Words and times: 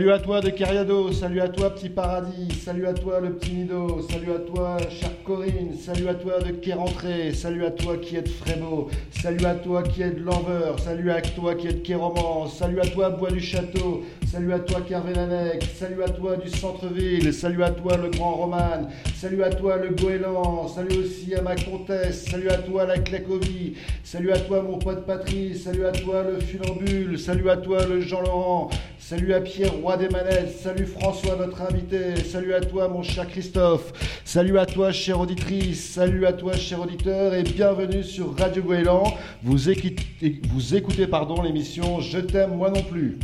Salut 0.00 0.12
à 0.12 0.18
toi 0.18 0.40
de 0.40 0.48
Cariado, 0.48 1.12
salut 1.12 1.42
à 1.42 1.48
toi 1.50 1.74
petit 1.74 1.90
paradis, 1.90 2.48
salut 2.64 2.86
à 2.86 2.94
toi 2.94 3.20
le 3.20 3.34
petit 3.34 3.52
Nido, 3.52 4.00
salut 4.10 4.32
à 4.32 4.38
toi 4.38 4.78
chère 4.88 5.10
Corinne, 5.24 5.74
salut 5.78 6.08
à 6.08 6.14
toi 6.14 6.40
de 6.40 6.52
Kérentré, 6.52 7.34
salut 7.34 7.66
à 7.66 7.70
toi 7.70 7.98
qui 7.98 8.16
est 8.16 8.22
de 8.22 8.28
Frébeau, 8.30 8.88
salut 9.10 9.44
à 9.44 9.56
toi 9.56 9.82
qui 9.82 10.00
est 10.00 10.12
de 10.12 10.24
Lanveur, 10.24 10.80
salut 10.80 11.10
à 11.10 11.20
toi 11.20 11.54
qui 11.54 11.66
est 11.66 11.74
de 11.74 11.78
Kéroman, 11.80 12.48
salut 12.48 12.80
à 12.80 12.86
toi 12.86 13.10
Bois 13.10 13.30
du 13.30 13.40
Château, 13.40 14.02
salut 14.26 14.54
à 14.54 14.60
toi 14.60 14.80
Carvélanec, 14.88 15.68
salut 15.78 16.02
à 16.02 16.08
toi 16.08 16.38
du 16.38 16.48
centre-ville, 16.48 17.34
salut 17.34 17.62
à 17.62 17.70
toi 17.70 17.98
le 17.98 18.08
Grand 18.08 18.36
Roman, 18.36 18.88
salut 19.14 19.44
à 19.44 19.50
toi 19.50 19.76
le 19.76 19.90
Goéland, 19.90 20.66
salut 20.68 20.96
aussi 20.96 21.34
à 21.34 21.42
ma 21.42 21.56
comtesse, 21.56 22.24
salut 22.24 22.48
à 22.48 22.56
toi 22.56 22.86
la 22.86 22.96
Clécovie, 22.96 23.74
salut 24.02 24.32
à 24.32 24.38
toi 24.38 24.62
mon 24.62 24.78
pote 24.78 25.04
Patrice, 25.04 25.64
salut 25.64 25.84
à 25.84 25.92
toi 25.92 26.22
le 26.22 26.40
Funambule, 26.40 27.18
salut 27.18 27.50
à 27.50 27.58
toi 27.58 27.84
le 27.84 28.00
Jean-Laurent, 28.00 28.70
salut 28.98 29.34
à 29.34 29.40
Pierre 29.42 29.74
des 29.96 30.08
manettes. 30.08 30.56
Salut 30.62 30.86
François, 30.86 31.36
notre 31.36 31.62
invité. 31.62 32.16
Salut 32.16 32.54
à 32.54 32.60
toi, 32.60 32.88
mon 32.88 33.02
cher 33.02 33.26
Christophe. 33.26 33.92
Salut 34.24 34.58
à 34.58 34.66
toi, 34.66 34.92
chère 34.92 35.20
auditrice. 35.20 35.92
Salut 35.92 36.26
à 36.26 36.32
toi, 36.32 36.54
cher 36.56 36.80
auditeur. 36.80 37.34
Et 37.34 37.42
bienvenue 37.42 38.04
sur 38.04 38.36
Radio 38.38 38.62
Goéland. 38.62 39.14
Vous 39.42 39.70
écoutez, 39.70 41.06
pardon, 41.06 41.42
l'émission 41.42 42.00
Je 42.00 42.18
t'aime, 42.18 42.56
moi 42.56 42.70
non 42.70 42.82
plus. 42.82 43.18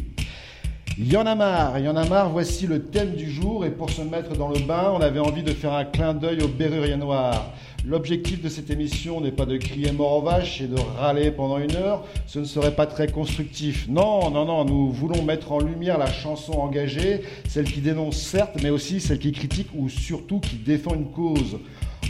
Il 0.99 1.13
y 1.13 1.17
en 1.17 1.27
a 1.27 1.35
marre, 1.35 1.79
il 1.79 1.85
y 1.85 1.89
en 1.89 1.97
a 1.97 2.07
marre, 2.07 2.31
voici 2.31 2.67
le 2.67 2.85
thème 2.85 3.15
du 3.15 3.31
jour 3.31 3.67
et 3.67 3.71
pour 3.71 3.91
se 3.91 4.01
mettre 4.01 4.35
dans 4.35 4.49
le 4.49 4.61
bain, 4.61 4.93
on 4.95 5.03
avait 5.03 5.21
envie 5.21 5.43
de 5.43 5.53
faire 5.53 5.75
un 5.75 5.85
clin 5.85 6.15
d'œil 6.15 6.43
au 6.43 6.49
Berrurier 6.49 6.97
Noir. 6.97 7.53
L'objectif 7.89 8.43
de 8.43 8.49
cette 8.49 8.69
émission 8.71 9.21
n'est 9.21 9.31
pas 9.31 9.47
de 9.47 9.57
crier 9.59 9.93
mort 9.93 10.15
aux 10.15 10.23
vaches 10.23 10.61
et 10.61 10.67
de 10.67 10.75
râler 10.99 11.31
pendant 11.31 11.59
une 11.59 11.77
heure, 11.77 12.05
ce 12.27 12.41
ne 12.41 12.45
serait 12.45 12.75
pas 12.75 12.87
très 12.87 13.07
constructif. 13.07 13.87
Non, 13.89 14.29
non, 14.29 14.45
non, 14.45 14.65
nous 14.65 14.91
voulons 14.91 15.23
mettre 15.23 15.53
en 15.53 15.61
lumière 15.61 15.97
la 15.97 16.11
chanson 16.11 16.55
engagée, 16.55 17.21
celle 17.49 17.71
qui 17.71 17.81
dénonce 17.81 18.17
certes, 18.17 18.57
mais 18.61 18.71
aussi 18.71 18.99
celle 18.99 19.21
qui 19.21 19.31
critique 19.31 19.69
ou 19.73 19.89
surtout 19.89 20.41
qui 20.41 20.57
défend 20.57 20.97
une 20.97 21.13
cause. 21.13 21.59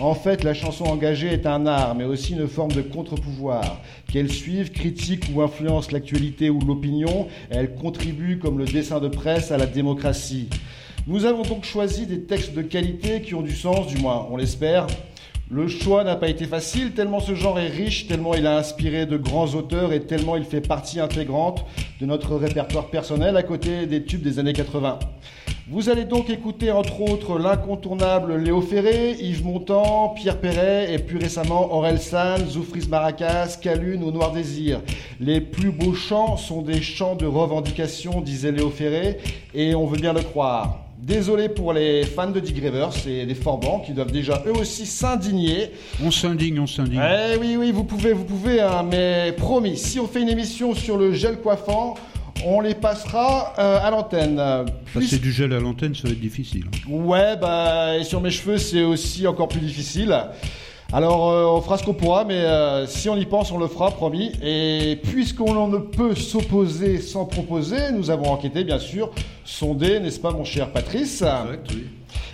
En 0.00 0.14
fait, 0.14 0.44
la 0.44 0.54
chanson 0.54 0.84
engagée 0.84 1.28
est 1.28 1.44
un 1.44 1.66
art, 1.66 1.94
mais 1.94 2.04
aussi 2.04 2.32
une 2.32 2.48
forme 2.48 2.72
de 2.72 2.80
contre-pouvoir. 2.80 3.82
Qu'elle 4.10 4.32
suive, 4.32 4.70
critique 4.70 5.24
ou 5.34 5.42
influence 5.42 5.92
l'actualité 5.92 6.48
ou 6.48 6.58
l'opinion, 6.60 7.28
elle 7.50 7.74
contribue, 7.74 8.38
comme 8.38 8.56
le 8.56 8.64
dessin 8.64 8.98
de 8.98 9.08
presse, 9.08 9.52
à 9.52 9.58
la 9.58 9.66
démocratie. 9.66 10.48
Nous 11.06 11.26
avons 11.26 11.42
donc 11.42 11.64
choisi 11.64 12.06
des 12.06 12.22
textes 12.22 12.54
de 12.54 12.62
qualité 12.62 13.20
qui 13.20 13.34
ont 13.34 13.42
du 13.42 13.54
sens, 13.54 13.88
du 13.88 13.98
moins 13.98 14.26
on 14.30 14.38
l'espère. 14.38 14.86
Le 15.48 15.68
choix 15.68 16.02
n'a 16.02 16.16
pas 16.16 16.28
été 16.28 16.44
facile, 16.44 16.92
tellement 16.92 17.20
ce 17.20 17.36
genre 17.36 17.60
est 17.60 17.68
riche, 17.68 18.08
tellement 18.08 18.34
il 18.34 18.48
a 18.48 18.58
inspiré 18.58 19.06
de 19.06 19.16
grands 19.16 19.54
auteurs 19.54 19.92
et 19.92 20.00
tellement 20.00 20.34
il 20.36 20.42
fait 20.42 20.60
partie 20.60 20.98
intégrante 20.98 21.64
de 22.00 22.06
notre 22.06 22.34
répertoire 22.34 22.88
personnel 22.88 23.36
à 23.36 23.44
côté 23.44 23.86
des 23.86 24.02
tubes 24.02 24.22
des 24.22 24.40
années 24.40 24.52
80. 24.52 24.98
Vous 25.68 25.88
allez 25.88 26.04
donc 26.04 26.30
écouter 26.30 26.72
entre 26.72 27.00
autres 27.00 27.38
l'incontournable 27.38 28.36
Léo 28.36 28.60
Ferré, 28.60 29.12
Yves 29.20 29.44
Montand, 29.44 30.14
Pierre 30.16 30.40
Perret 30.40 30.92
et 30.92 30.98
plus 30.98 31.18
récemment 31.18 31.72
Aurel 31.72 32.00
San, 32.00 32.44
Zoufris 32.44 32.88
Maracas, 32.88 33.58
Calune 33.62 34.02
ou 34.02 34.10
Noir 34.10 34.32
Désir. 34.32 34.80
Les 35.20 35.40
plus 35.40 35.70
beaux 35.70 35.94
chants 35.94 36.36
sont 36.36 36.62
des 36.62 36.82
chants 36.82 37.14
de 37.14 37.26
revendication, 37.26 38.20
disait 38.20 38.50
Léo 38.50 38.68
Ferré, 38.70 39.18
et 39.54 39.76
on 39.76 39.86
veut 39.86 39.98
bien 39.98 40.12
le 40.12 40.22
croire. 40.22 40.85
Désolé 40.98 41.50
pour 41.50 41.72
les 41.74 42.04
fans 42.04 42.30
de 42.30 42.40
Dick 42.40 42.56
Rivers 42.56 42.90
et 43.06 43.26
des 43.26 43.34
Forbans 43.34 43.80
qui 43.84 43.92
doivent 43.92 44.10
déjà 44.10 44.42
eux 44.46 44.52
aussi 44.52 44.86
s'indigner. 44.86 45.70
On 46.02 46.10
s'indigne, 46.10 46.58
on 46.58 46.66
s'indigne. 46.66 47.00
Eh 47.00 47.36
oui, 47.36 47.56
oui, 47.58 47.70
vous 47.70 47.84
pouvez, 47.84 48.12
vous 48.12 48.24
pouvez, 48.24 48.60
hein, 48.60 48.82
mais 48.90 49.34
promis, 49.36 49.76
si 49.76 50.00
on 50.00 50.06
fait 50.06 50.22
une 50.22 50.30
émission 50.30 50.74
sur 50.74 50.96
le 50.96 51.12
gel 51.12 51.36
coiffant, 51.36 51.94
on 52.44 52.60
les 52.60 52.74
passera 52.74 53.52
euh, 53.58 53.78
à 53.82 53.90
l'antenne. 53.90 54.42
Passer 54.94 55.18
du 55.18 55.32
gel 55.32 55.52
à 55.52 55.60
l'antenne, 55.60 55.94
ça 55.94 56.08
va 56.08 56.10
être 56.10 56.20
difficile. 56.20 56.64
Ouais, 56.88 57.36
bah, 57.36 57.96
et 57.98 58.04
sur 58.04 58.20
mes 58.20 58.30
cheveux, 58.30 58.58
c'est 58.58 58.82
aussi 58.82 59.26
encore 59.26 59.48
plus 59.48 59.60
difficile. 59.60 60.16
Alors, 60.92 61.30
euh, 61.30 61.44
on 61.46 61.60
fera 61.60 61.78
ce 61.78 61.84
qu'on 61.84 61.94
pourra, 61.94 62.24
mais 62.24 62.34
euh, 62.34 62.86
si 62.86 63.08
on 63.08 63.16
y 63.16 63.26
pense, 63.26 63.50
on 63.50 63.58
le 63.58 63.66
fera, 63.66 63.90
promis. 63.90 64.32
Et 64.42 65.00
puisqu'on 65.02 65.66
ne 65.66 65.78
peut 65.78 66.14
s'opposer 66.14 67.00
sans 67.00 67.24
proposer, 67.24 67.90
nous 67.92 68.10
avons 68.10 68.30
enquêté, 68.30 68.62
bien 68.62 68.78
sûr, 68.78 69.10
sondé, 69.44 69.98
n'est-ce 69.98 70.20
pas, 70.20 70.30
mon 70.30 70.44
cher 70.44 70.70
Patrice? 70.70 71.22
Exact, 71.22 71.68
oui. 71.70 71.86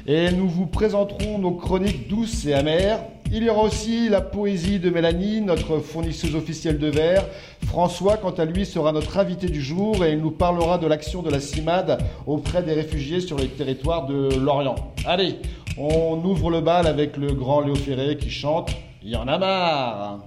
Et 0.06 0.30
nous 0.32 0.48
vous 0.48 0.66
présenterons 0.66 1.38
nos 1.38 1.52
chroniques 1.52 2.08
douces 2.08 2.44
et 2.44 2.52
amères. 2.52 3.00
Il 3.34 3.44
y 3.44 3.48
aura 3.48 3.62
aussi 3.62 4.10
la 4.10 4.20
poésie 4.20 4.78
de 4.78 4.90
Mélanie, 4.90 5.40
notre 5.40 5.78
fournisseuse 5.78 6.34
officielle 6.34 6.78
de 6.78 6.88
verre. 6.88 7.26
François, 7.64 8.18
quant 8.18 8.32
à 8.32 8.44
lui, 8.44 8.66
sera 8.66 8.92
notre 8.92 9.16
invité 9.16 9.46
du 9.46 9.62
jour 9.62 10.04
et 10.04 10.12
il 10.12 10.18
nous 10.18 10.32
parlera 10.32 10.76
de 10.76 10.86
l'action 10.86 11.22
de 11.22 11.30
la 11.30 11.40
CIMAD 11.40 11.96
auprès 12.26 12.62
des 12.62 12.74
réfugiés 12.74 13.22
sur 13.22 13.38
les 13.38 13.48
territoires 13.48 14.04
de 14.04 14.36
l'Orient. 14.36 14.92
Allez, 15.06 15.38
on 15.78 16.22
ouvre 16.22 16.50
le 16.50 16.60
bal 16.60 16.86
avec 16.86 17.16
le 17.16 17.32
grand 17.32 17.62
Léo 17.62 17.74
Ferré 17.74 18.18
qui 18.18 18.30
chante 18.30 18.70
Il 19.02 19.08
y 19.08 19.16
en 19.16 19.26
a 19.26 19.38
marre 19.38 20.24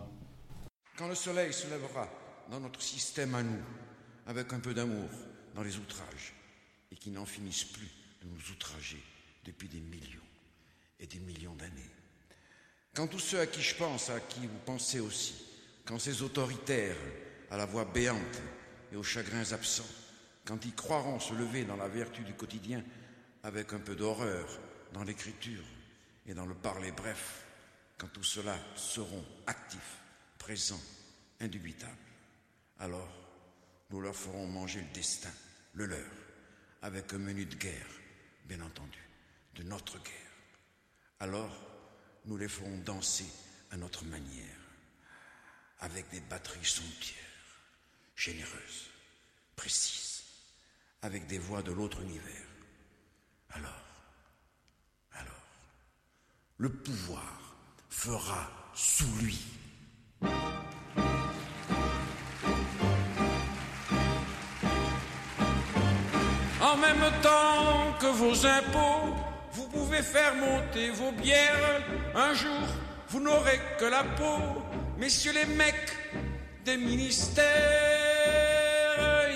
Quand 0.97 1.07
le 1.07 1.13
soleil 1.13 1.53
se 1.53 1.69
lèvera 1.69 2.07
dans 2.51 2.59
notre 2.59 2.81
système 2.81 3.35
à 3.35 3.43
nous, 3.43 3.61
avec 4.25 4.51
un 4.51 4.59
peu 4.59 4.73
d'amour 4.73 5.09
dans 5.53 5.61
les 5.61 5.77
outrages, 5.77 6.33
et 6.91 6.95
qui 6.95 7.11
n'en 7.11 7.25
finissent 7.25 7.66
plus 7.66 7.91
de 8.23 8.27
nous 8.27 8.51
outrager 8.51 9.03
depuis 9.45 9.67
des 9.67 9.81
millions 9.81 10.25
et 10.99 11.05
des 11.05 11.19
millions 11.19 11.53
d'années. 11.53 11.94
Quand 12.95 13.07
tous 13.07 13.19
ceux 13.19 13.41
à 13.41 13.45
qui 13.45 13.61
je 13.61 13.75
pense, 13.75 14.09
à 14.09 14.22
qui 14.22 14.47
vous 14.47 14.59
pensez 14.66 15.01
aussi, 15.01 15.35
quand 15.83 16.00
ces 16.00 16.22
autoritaires 16.22 16.95
à 17.51 17.57
la 17.57 17.66
voix 17.66 17.83
béante 17.83 18.41
et 18.91 18.95
aux 18.95 19.03
chagrins 19.03 19.51
absents, 19.51 19.83
quand 20.45 20.63
ils 20.63 20.73
croiront 20.73 21.19
se 21.19 21.34
lever 21.34 21.66
dans 21.66 21.75
la 21.75 21.89
vertu 21.89 22.22
du 22.22 22.34
quotidien 22.34 22.81
avec 23.44 23.73
un 23.73 23.79
peu 23.79 23.95
d'horreur 23.95 24.47
dans 24.94 25.03
l'écriture 25.03 25.63
et 26.25 26.34
dans 26.34 26.45
le 26.45 26.55
parler 26.55 26.94
bref, 26.94 27.45
quand 27.97 28.07
tout 28.07 28.23
cela 28.23 28.57
seront 28.75 29.25
actifs, 29.45 29.97
présents, 30.38 30.81
indubitables, 31.41 31.91
alors 32.79 33.09
nous 33.89 34.00
leur 34.00 34.16
ferons 34.16 34.47
manger 34.47 34.79
le 34.79 34.94
destin, 34.94 35.31
le 35.73 35.85
leur, 35.85 36.11
avec 36.81 37.11
un 37.13 37.17
menu 37.17 37.45
de 37.45 37.55
guerre, 37.55 37.89
bien 38.45 38.61
entendu, 38.61 39.00
de 39.55 39.63
notre 39.63 40.01
guerre. 40.01 40.13
Alors, 41.19 41.75
nous 42.28 42.38
les 42.38 42.47
ferons 42.47 42.78
danser 42.80 43.28
à 43.72 43.78
notre 43.78 44.06
manière, 44.06 44.59
avec 45.80 46.09
des 46.09 46.22
batteries 46.22 46.66
somptuaires, 46.66 47.22
généreuses, 48.16 48.90
précises, 49.56 50.24
avec 51.02 51.28
des 51.28 51.38
voix 51.38 51.62
de 51.62 51.72
l'autre 51.72 52.02
univers. 52.02 52.47
Alors, 53.52 53.85
alors, 55.14 55.47
le 56.58 56.69
pouvoir 56.69 57.56
fera 57.90 58.72
sous 58.74 59.16
lui. 59.18 59.40
En 66.62 66.78
même 66.78 67.22
temps 67.22 67.94
que 68.00 68.08
vos 68.08 68.46
impôts, 68.46 69.34
pouvez 69.75 70.02
faire 70.02 70.34
monter 70.36 70.90
vos 70.91 71.12
bières. 71.12 71.81
Un 72.16 72.34
jour, 72.34 72.66
vous 73.09 73.19
n'aurez 73.19 73.59
que 73.80 73.86
la 73.86 74.03
peau, 74.03 74.40
messieurs 74.97 75.34
les 75.34 75.46
mecs 75.46 75.91
des 76.63 76.78
ministères. 76.78 77.44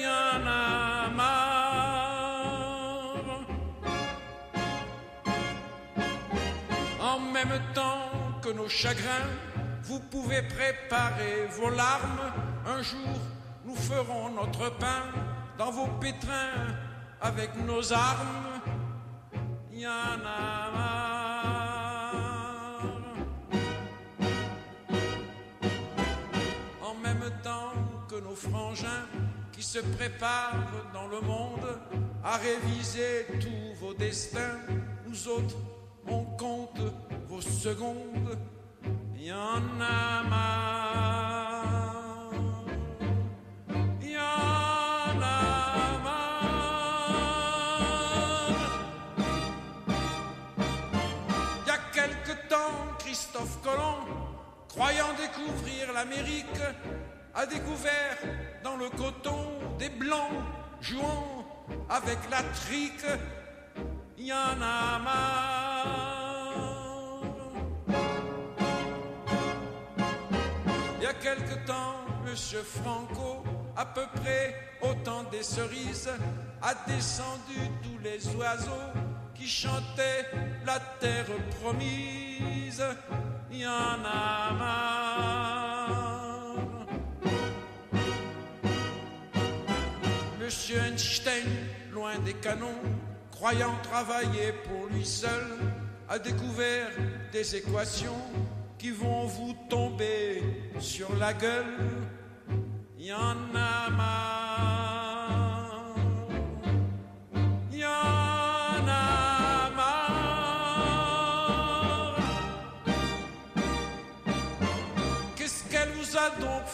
Y 0.03 0.05
en 0.07 0.47
a 0.47 1.09
marre. 1.09 2.25
En 7.01 7.19
même 7.19 7.61
temps 7.73 8.09
que 8.41 8.49
nos 8.49 8.69
chagrins, 8.69 9.29
vous 9.83 9.99
pouvez 9.99 10.41
préparer 10.43 11.47
vos 11.57 11.69
larmes. 11.69 12.31
Un 12.65 12.81
jour, 12.81 13.19
nous 13.65 13.75
ferons 13.75 14.29
notre 14.29 14.69
pain 14.77 15.03
dans 15.57 15.71
vos 15.71 15.87
pétrins 15.99 16.67
avec 17.21 17.49
nos 17.67 17.91
armes. 17.91 18.61
En 19.85 20.17
même 27.01 27.31
temps 27.41 27.71
que 28.09 28.15
nos 28.15 28.35
frangins 28.35 29.07
qui 29.53 29.63
se 29.63 29.79
préparent 29.79 30.67
dans 30.93 31.07
le 31.07 31.21
monde 31.21 31.79
à 32.23 32.35
réviser 32.37 33.25
tous 33.39 33.73
vos 33.79 33.93
destins, 33.93 34.59
nous 35.07 35.29
autres, 35.29 35.55
on 36.07 36.25
compte 36.25 36.81
vos 37.29 37.41
secondes. 37.41 38.37
Y 39.17 39.31
temps, 52.49 52.97
Christophe 52.97 53.61
Colomb, 53.61 54.05
croyant 54.67 55.13
découvrir 55.17 55.93
l'Amérique, 55.93 56.45
a 57.35 57.45
découvert 57.45 58.17
dans 58.63 58.75
le 58.75 58.89
coton 58.89 59.51
des 59.77 59.89
blancs 59.89 60.31
jouant 60.81 61.45
avec 61.89 62.17
la 62.29 62.41
trique, 62.43 63.05
y 64.17 64.33
en 64.33 64.61
a 64.61 64.99
marre. 64.99 66.29
Il 70.97 71.03
y 71.03 71.05
a 71.05 71.13
quelque 71.13 71.65
temps, 71.65 71.95
Monsieur 72.25 72.63
Franco, 72.63 73.43
à 73.77 73.85
peu 73.85 74.05
près 74.21 74.55
autant 74.81 75.23
des 75.31 75.43
cerises, 75.43 76.11
a 76.61 76.73
descendu 76.87 77.59
tous 77.83 77.99
les 78.03 78.35
oiseaux 78.35 78.91
qui 79.35 79.47
chantaient 79.47 80.25
la 80.65 80.79
terre 80.99 81.27
promise. 81.61 82.28
Y 83.51 83.65
en 83.65 84.05
a 84.05 84.53
marre. 84.53 85.79
Monsieur 90.39 90.79
Einstein, 90.79 91.45
loin 91.91 92.17
des 92.19 92.33
canons, 92.35 92.79
croyant 93.31 93.75
travailler 93.83 94.53
pour 94.63 94.87
lui 94.87 95.05
seul, 95.05 95.47
a 96.07 96.17
découvert 96.19 96.89
des 97.31 97.55
équations 97.55 98.21
qui 98.77 98.91
vont 98.91 99.25
vous 99.25 99.55
tomber 99.69 100.41
sur 100.79 101.13
la 101.17 101.33
gueule. 101.33 101.77
Y 102.97 103.11
en 103.11 103.35
a 103.53 103.89
marre. 103.89 105.28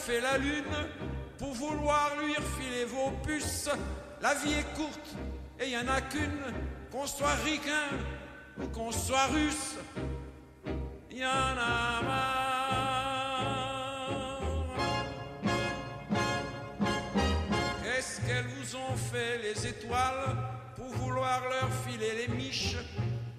Fait 0.06 0.22
la 0.22 0.38
lune 0.38 0.64
pour 1.40 1.52
vouloir 1.54 2.12
lui 2.22 2.36
refiler 2.36 2.86
vos 2.86 3.10
puces 3.24 3.72
La 4.22 4.36
vie 4.36 4.54
est 4.54 4.76
courte 4.76 5.16
et 5.60 5.70
y 5.70 5.78
en 5.78 5.88
a 5.88 6.00
qu'une, 6.02 6.54
qu'on 6.92 7.08
soit 7.08 7.34
ricain 7.44 7.90
ou 8.62 8.68
qu'on 8.68 8.92
soit 8.92 9.26
russe. 9.28 9.78
Y 11.10 11.26
en 11.26 11.58
a 11.58 12.02
marre. 12.04 12.86
Qu'est-ce 17.84 18.22
qu'elles 18.22 18.46
vous 18.46 18.76
ont 18.76 18.98
fait 19.12 19.40
les 19.40 19.66
étoiles 19.68 20.38
pour 20.76 20.90
vouloir 20.90 21.42
leur 21.50 21.70
filer 21.88 22.28
les 22.28 22.36
miches? 22.36 22.78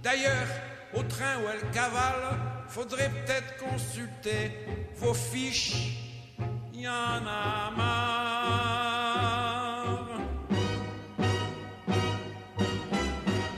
D'ailleurs, 0.03 0.49
au 0.95 1.05
train 1.05 1.39
où 1.43 1.49
elles 1.49 1.71
cavalent, 1.71 2.37
faudrait 2.67 3.11
peut-être 3.11 3.57
consulter 3.59 4.51
vos 4.97 5.15
fiches. 5.15 6.06
Y 6.79 6.87
a 6.87 7.21
marre. 7.21 7.73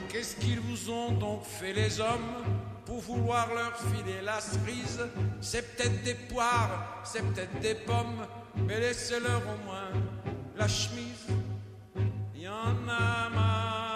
Qu'est-ce 0.09 0.37
qu'ils 0.37 0.61
vous 0.61 0.89
ont 0.89 1.11
donc 1.11 1.43
fait 1.43 1.73
les 1.73 1.99
hommes 2.01 2.45
pour 2.87 3.01
vouloir 3.01 3.49
leur 3.53 3.77
filer 3.77 4.21
la 4.25 4.41
cerise? 4.41 5.01
C'est 5.41 5.77
peut-être 5.77 6.05
des 6.05 6.15
poires, 6.15 7.01
c'est 7.03 7.23
peut-être 7.23 7.59
des 7.59 7.75
pommes, 7.75 8.25
mais 8.55 8.79
laissez-leur 8.79 9.43
au 9.43 9.57
moins 9.67 9.91
la 10.57 10.69
chemise. 10.69 11.27
Y 12.37 12.47
a 12.47 12.73
marre. 12.87 13.88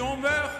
On 0.00 0.16
meurt. 0.16 0.50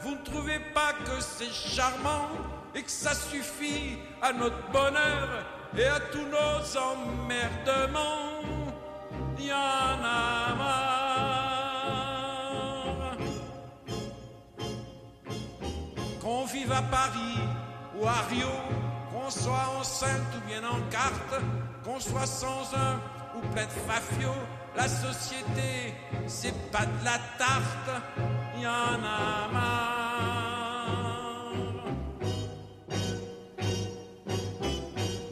Vous 0.00 0.12
ne 0.12 0.24
trouvez 0.24 0.60
pas 0.74 0.92
que 1.04 1.20
c'est 1.20 1.52
charmant 1.52 2.28
et 2.74 2.82
que 2.82 2.90
ça 2.90 3.14
suffit 3.14 3.98
à 4.20 4.32
notre 4.32 4.70
bonheur 4.70 5.44
et 5.76 5.84
à 5.84 6.00
tous 6.00 6.26
nos 6.26 6.78
emmerdements 6.78 8.34
a 9.50 10.54
marre. 10.56 11.36
Qu'on 16.20 16.44
vive 16.46 16.72
à 16.72 16.82
Paris 16.82 17.38
ou 17.98 18.06
à 18.06 18.22
Rio, 18.30 18.48
qu'on 19.12 19.30
soit 19.30 19.68
enceinte 19.78 20.34
ou 20.36 20.40
bien 20.48 20.64
en 20.64 20.80
carte, 20.90 21.42
qu'on 21.84 22.00
soit 22.00 22.26
sans 22.26 22.74
un 22.74 23.00
ou 23.36 23.40
plein 23.52 23.66
de 23.66 23.70
fafio, 23.86 24.32
la 24.76 24.88
société, 24.88 25.94
c'est 26.26 26.54
pas 26.70 26.86
de 26.86 27.04
la 27.04 27.18
tarte, 27.38 28.02
y 28.60 28.66
en 28.66 29.02
a 29.02 29.48
marre. 29.52 30.64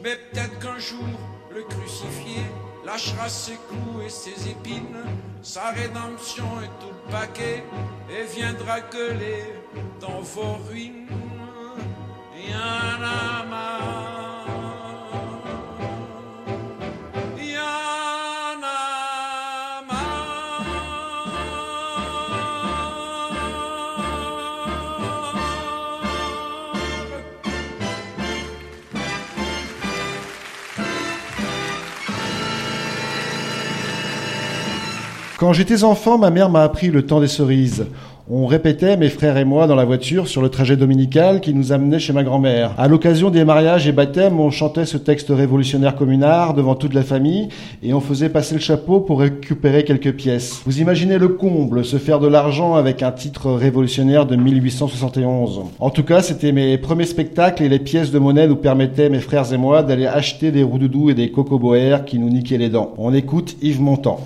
Mais 0.03 0.17
peut-être 0.17 0.59
qu'un 0.59 0.79
jour, 0.79 1.05
le 1.55 1.63
crucifié 1.63 2.43
lâchera 2.85 3.29
ses 3.29 3.59
clous 3.69 4.03
et 4.05 4.11
ses 4.11 4.49
épines, 4.51 5.05
sa 5.43 5.71
rédemption 5.71 6.61
et 6.63 6.71
tout 6.81 6.93
le 7.07 7.13
paquet, 7.13 7.65
et 8.11 8.25
viendra 8.35 8.81
gueuler 8.81 9.45
dans 10.01 10.21
vos 10.21 10.59
ruines. 10.69 11.09
Y 12.37 12.53
a 12.53 13.45
marre. 13.49 13.82
Quand 35.43 35.53
j'étais 35.53 35.83
enfant, 35.83 36.19
ma 36.19 36.31
mère 36.31 36.51
m'a 36.51 36.63
appris 36.63 36.87
le 36.93 37.05
temps 37.05 37.19
des 37.19 37.27
cerises. 37.27 37.87
On 38.31 38.47
répétait, 38.47 38.97
mes 38.97 39.09
frères 39.09 39.37
et 39.37 39.45
moi, 39.45 39.67
dans 39.67 39.75
la 39.75 39.85
voiture 39.85 40.29
sur 40.29 40.41
le 40.41 40.51
trajet 40.51 40.77
dominical 40.77 41.41
qui 41.41 41.53
nous 41.53 41.73
amenait 41.73 41.99
chez 41.99 42.13
ma 42.13 42.23
grand-mère. 42.23 42.77
À 42.79 42.87
l'occasion 42.87 43.29
des 43.29 43.45
mariages 43.45 43.89
et 43.89 43.91
baptêmes, 43.91 44.39
on 44.39 44.53
chantait 44.53 44.87
ce 44.87 44.99
texte 44.99 45.31
révolutionnaire 45.31 45.97
communard 45.97 46.55
devant 46.55 46.77
toute 46.77 46.95
la 46.95 47.03
famille 47.03 47.49
et 47.83 47.93
on 47.93 48.01
faisait 48.01 48.29
passer 48.29 48.55
le 48.55 48.61
chapeau 48.61 49.01
pour 49.01 49.19
récupérer 49.19 49.83
quelques 49.83 50.13
pièces. 50.13 50.63
Vous 50.65 50.81
imaginez 50.81 51.19
le 51.19 51.27
comble, 51.27 51.85
se 51.85 51.97
faire 51.97 52.21
de 52.21 52.29
l'argent 52.29 52.77
avec 52.77 53.03
un 53.03 53.11
titre 53.11 53.51
révolutionnaire 53.51 54.27
de 54.27 54.37
1871. 54.37 55.63
En 55.81 55.91
tout 55.91 56.05
cas, 56.05 56.23
c'était 56.23 56.53
mes 56.53 56.79
premiers 56.79 57.05
spectacles 57.05 57.65
et 57.65 57.69
les 57.69 57.81
pièces 57.81 58.13
de 58.13 58.21
monnaie 58.21 58.47
nous 58.47 58.55
permettaient, 58.55 59.11
mes 59.11 59.19
frères 59.19 59.53
et 59.53 59.59
moi, 59.59 59.83
d'aller 59.83 60.07
acheter 60.07 60.53
des 60.53 60.63
roudoudous 60.63 61.11
et 61.11 61.15
des 61.15 61.33
cocoboères 61.33 62.05
qui 62.05 62.21
nous 62.21 62.29
niquaient 62.29 62.59
les 62.59 62.69
dents. 62.69 62.95
On 62.97 63.13
écoute 63.13 63.57
Yves 63.61 63.81
Montand. 63.81 64.21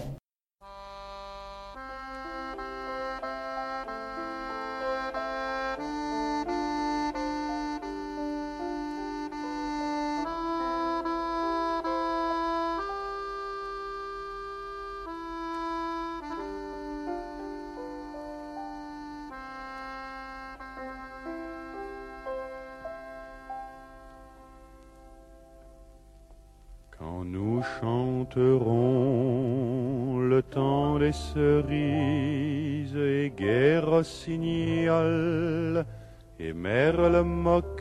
Et 36.38 36.52
merle 36.52 37.22
moqueur 37.22 37.78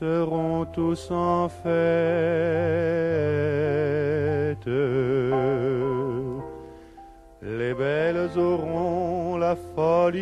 seront 0.00 0.66
tous 0.66 1.10
en 1.10 1.48
fête. 1.48 1.68
Les 7.42 7.74
belles 7.74 8.30
auront 8.36 9.36
la 9.36 9.56
folie 9.74 10.18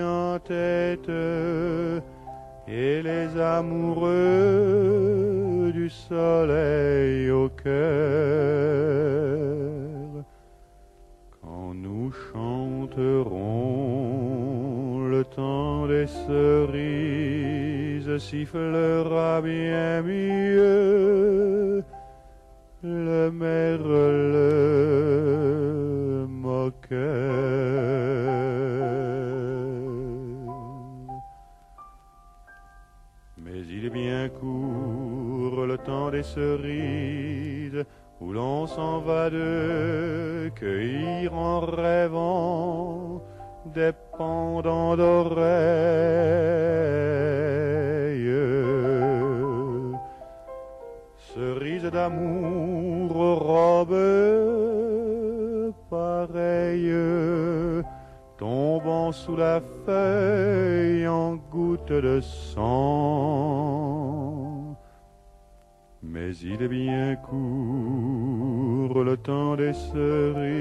en 0.00 0.38
tête 0.38 1.10
et 2.68 3.02
les 3.02 3.40
amoureux 3.40 4.08
du 5.74 5.90
soleil 5.90 7.30
au 7.30 7.48
cœur. 7.48 9.17
le 15.08 15.24
temps 15.24 15.86
des 15.86 16.06
cerises 16.06 18.18
sifflera 18.18 19.40
bien 19.40 20.02
mieux 20.02 21.82
le 22.82 23.30
merle 23.30 24.36
moqueur. 26.28 26.98
Mais 33.38 33.62
il 33.70 33.86
est 33.86 33.90
bien 33.90 34.28
court 34.28 35.64
le 35.66 35.78
temps 35.78 36.10
des 36.10 36.22
cerises 36.22 37.82
où 38.20 38.32
l'on 38.32 38.66
s'en 38.66 38.98
va 39.00 39.30
de 39.30 40.50
cueillir 40.56 41.34
en 41.34 41.60
rêvant 41.60 43.22
des 43.66 43.92
pendants 44.16 44.96
d'oreilles. 44.96 45.38
Cerises 51.34 51.90
d'amour, 51.92 53.12
robes 53.38 53.94
pareilles, 55.88 57.84
tombant 58.36 59.12
sous 59.12 59.36
la 59.36 59.60
feuille 59.86 61.06
en 61.06 61.36
gouttes 61.52 61.92
de 61.92 62.20
sang. 62.20 63.97
Mais 66.10 66.34
il 66.38 66.62
est 66.62 66.68
bien 66.68 67.16
court 67.16 69.04
le 69.04 69.18
temps 69.18 69.56
des 69.56 69.74
cerises 69.74 70.58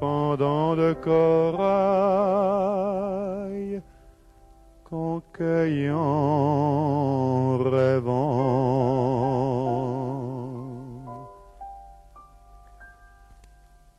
pendant 0.00 0.74
de 0.74 0.92
corail 0.94 1.60
qu'en 4.82 5.22
cueillant 5.32 5.98
rêvant. 7.58 8.80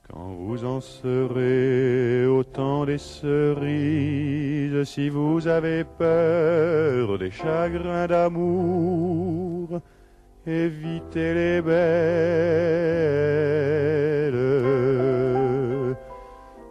Quand 0.10 0.36
vous 0.38 0.66
en 0.66 0.82
serez 0.82 2.26
au 2.26 2.44
temps 2.44 2.84
des 2.86 2.98
cerises, 2.98 4.84
si 4.84 5.08
vous 5.08 5.48
avez 5.48 5.86
peur 5.86 7.18
des 7.18 7.32
chagrins 7.32 8.08
d'amour, 8.08 9.80
évitez 10.46 11.34
les 11.34 11.62
belles. 11.62 11.72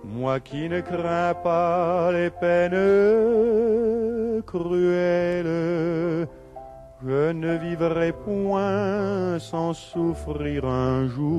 Moi 0.04 0.38
qui 0.40 0.68
ne 0.68 0.80
crains 0.80 1.34
pas 1.34 2.12
les 2.12 2.30
peines 2.30 4.42
cruelles, 4.42 6.28
je 7.02 7.32
ne 7.32 7.56
vivrai 7.56 8.12
point 8.12 9.38
sans 9.38 9.72
souffrir 9.72 10.66
un 10.66 11.08
jour. 11.08 11.30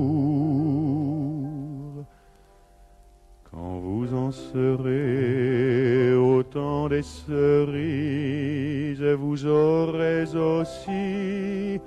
Quand 3.50 3.78
vous 3.78 4.12
en 4.14 4.32
serez 4.32 6.14
au 6.14 6.42
temps 6.42 6.88
des 6.88 7.02
cerises, 7.02 9.02
vous 9.02 9.46
aurez 9.46 10.24
aussi 10.34 11.78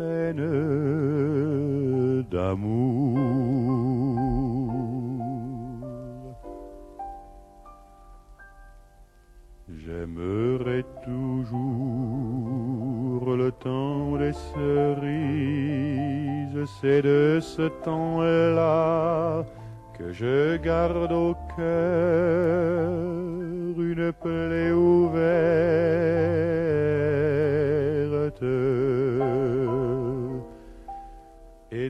des 0.00 0.32
peines 0.34 0.46
d'amour. 2.30 3.18
J'aimerai 9.68 10.84
toujours 11.04 12.16
le 13.36 13.50
temps 13.52 14.16
des 14.16 14.32
cerises, 14.54 15.00
c'est 16.80 17.02
de 17.02 17.38
ce 17.40 17.68
temps-là 17.84 19.44
que 19.96 20.12
je 20.12 20.56
garde 20.56 21.12
au 21.12 21.34
cœur 21.56 22.90
une 23.78 24.12
plaie 24.12 24.72
ouverte. 24.72 26.69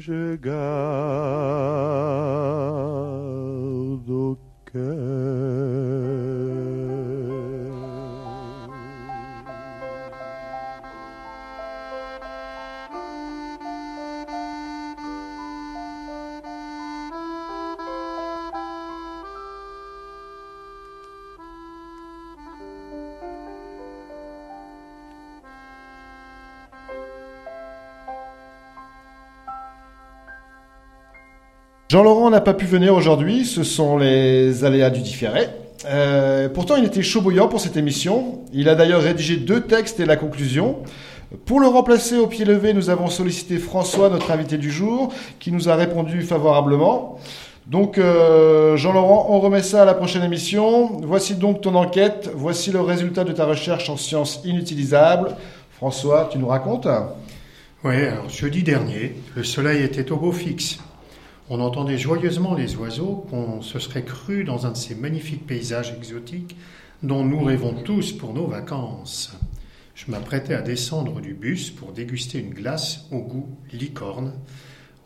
que 0.00 0.06
je 0.06 0.70
Jean-Laurent 31.90 32.30
n'a 32.30 32.40
pas 32.40 32.54
pu 32.54 32.66
venir 32.66 32.94
aujourd'hui, 32.94 33.44
ce 33.44 33.64
sont 33.64 33.98
les 33.98 34.62
aléas 34.64 34.90
du 34.90 35.00
différé. 35.00 35.48
Euh, 35.86 36.48
pourtant, 36.48 36.76
il 36.76 36.84
était 36.84 37.02
chaud 37.02 37.20
pour 37.20 37.60
cette 37.60 37.76
émission. 37.76 38.44
Il 38.52 38.68
a 38.68 38.76
d'ailleurs 38.76 39.02
rédigé 39.02 39.36
deux 39.38 39.62
textes 39.62 39.98
et 39.98 40.06
la 40.06 40.14
conclusion. 40.14 40.84
Pour 41.46 41.58
le 41.58 41.66
remplacer 41.66 42.16
au 42.16 42.28
pied 42.28 42.44
levé, 42.44 42.74
nous 42.74 42.90
avons 42.90 43.08
sollicité 43.08 43.58
François, 43.58 44.08
notre 44.08 44.30
invité 44.30 44.56
du 44.56 44.70
jour, 44.70 45.12
qui 45.40 45.50
nous 45.50 45.68
a 45.68 45.74
répondu 45.74 46.22
favorablement. 46.22 47.18
Donc, 47.66 47.98
euh, 47.98 48.76
Jean-Laurent, 48.76 49.26
on 49.28 49.40
remet 49.40 49.64
ça 49.64 49.82
à 49.82 49.84
la 49.84 49.94
prochaine 49.94 50.22
émission. 50.22 51.00
Voici 51.02 51.34
donc 51.34 51.60
ton 51.60 51.74
enquête. 51.74 52.30
Voici 52.36 52.70
le 52.70 52.82
résultat 52.82 53.24
de 53.24 53.32
ta 53.32 53.46
recherche 53.46 53.90
en 53.90 53.96
sciences 53.96 54.42
inutilisables. 54.44 55.34
François, 55.72 56.28
tu 56.30 56.38
nous 56.38 56.46
racontes 56.46 56.86
Oui, 57.82 57.96
alors 57.96 58.28
jeudi 58.28 58.62
dernier, 58.62 59.16
le 59.34 59.42
soleil 59.42 59.82
était 59.82 60.12
au 60.12 60.18
beau 60.18 60.30
fixe. 60.30 60.78
On 61.52 61.58
entendait 61.58 61.98
joyeusement 61.98 62.54
les 62.54 62.76
oiseaux 62.76 63.26
qu'on 63.28 63.60
se 63.60 63.80
serait 63.80 64.04
cru 64.04 64.44
dans 64.44 64.66
un 64.66 64.70
de 64.70 64.76
ces 64.76 64.94
magnifiques 64.94 65.48
paysages 65.48 65.92
exotiques 65.92 66.56
dont 67.02 67.24
nous 67.24 67.42
rêvons 67.42 67.74
tous 67.82 68.12
pour 68.12 68.32
nos 68.32 68.46
vacances. 68.46 69.36
Je 69.96 70.12
m'apprêtais 70.12 70.54
à 70.54 70.62
descendre 70.62 71.20
du 71.20 71.34
bus 71.34 71.70
pour 71.70 71.90
déguster 71.90 72.38
une 72.38 72.54
glace 72.54 73.06
au 73.10 73.18
goût 73.18 73.48
licorne. 73.72 74.32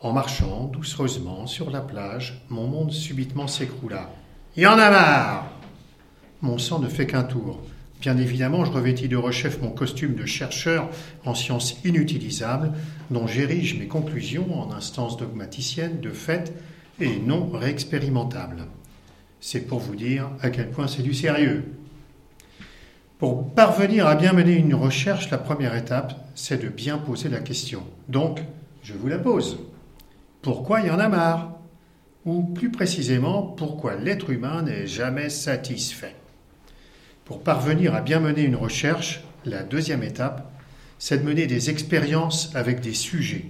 En 0.02 0.12
marchant 0.12 0.64
doucereusement 0.70 1.46
sur 1.46 1.70
la 1.70 1.80
plage, 1.80 2.44
mon 2.50 2.66
monde 2.66 2.92
subitement 2.92 3.46
s'écroula. 3.46 4.10
Y 4.54 4.66
en 4.66 4.78
a 4.78 4.90
marre 4.90 5.46
Mon 6.42 6.58
sang 6.58 6.78
ne 6.78 6.88
fait 6.88 7.06
qu'un 7.06 7.24
tour. 7.24 7.62
Bien 8.04 8.18
évidemment, 8.18 8.66
je 8.66 8.70
revêtis 8.70 9.08
de 9.08 9.16
rechef 9.16 9.62
mon 9.62 9.70
costume 9.70 10.14
de 10.14 10.26
chercheur 10.26 10.90
en 11.24 11.34
sciences 11.34 11.78
inutilisables, 11.86 12.72
dont 13.10 13.26
j'érige 13.26 13.78
mes 13.78 13.86
conclusions 13.86 14.60
en 14.60 14.74
instances 14.74 15.16
dogmaticiennes 15.16 16.00
de 16.00 16.10
fait 16.10 16.52
et 17.00 17.16
non 17.16 17.48
réexpérimentables. 17.48 18.66
C'est 19.40 19.62
pour 19.62 19.78
vous 19.78 19.96
dire 19.96 20.28
à 20.42 20.50
quel 20.50 20.70
point 20.70 20.86
c'est 20.86 21.00
du 21.00 21.14
sérieux. 21.14 21.64
Pour 23.16 23.54
parvenir 23.54 24.06
à 24.06 24.16
bien 24.16 24.34
mener 24.34 24.52
une 24.52 24.74
recherche, 24.74 25.30
la 25.30 25.38
première 25.38 25.74
étape, 25.74 26.26
c'est 26.34 26.62
de 26.62 26.68
bien 26.68 26.98
poser 26.98 27.30
la 27.30 27.40
question. 27.40 27.84
Donc, 28.10 28.42
je 28.82 28.92
vous 28.92 29.08
la 29.08 29.18
pose. 29.18 29.60
Pourquoi 30.42 30.82
il 30.82 30.88
y 30.88 30.90
en 30.90 30.98
a 30.98 31.08
marre? 31.08 31.54
Ou 32.26 32.42
plus 32.42 32.70
précisément, 32.70 33.40
pourquoi 33.40 33.94
l'être 33.94 34.28
humain 34.28 34.60
n'est 34.60 34.86
jamais 34.86 35.30
satisfait? 35.30 36.16
Pour 37.24 37.42
parvenir 37.42 37.94
à 37.94 38.00
bien 38.00 38.20
mener 38.20 38.42
une 38.42 38.56
recherche, 38.56 39.22
la 39.44 39.62
deuxième 39.62 40.02
étape, 40.02 40.50
c'est 40.98 41.18
de 41.18 41.24
mener 41.24 41.46
des 41.46 41.70
expériences 41.70 42.54
avec 42.54 42.80
des 42.80 42.94
sujets. 42.94 43.46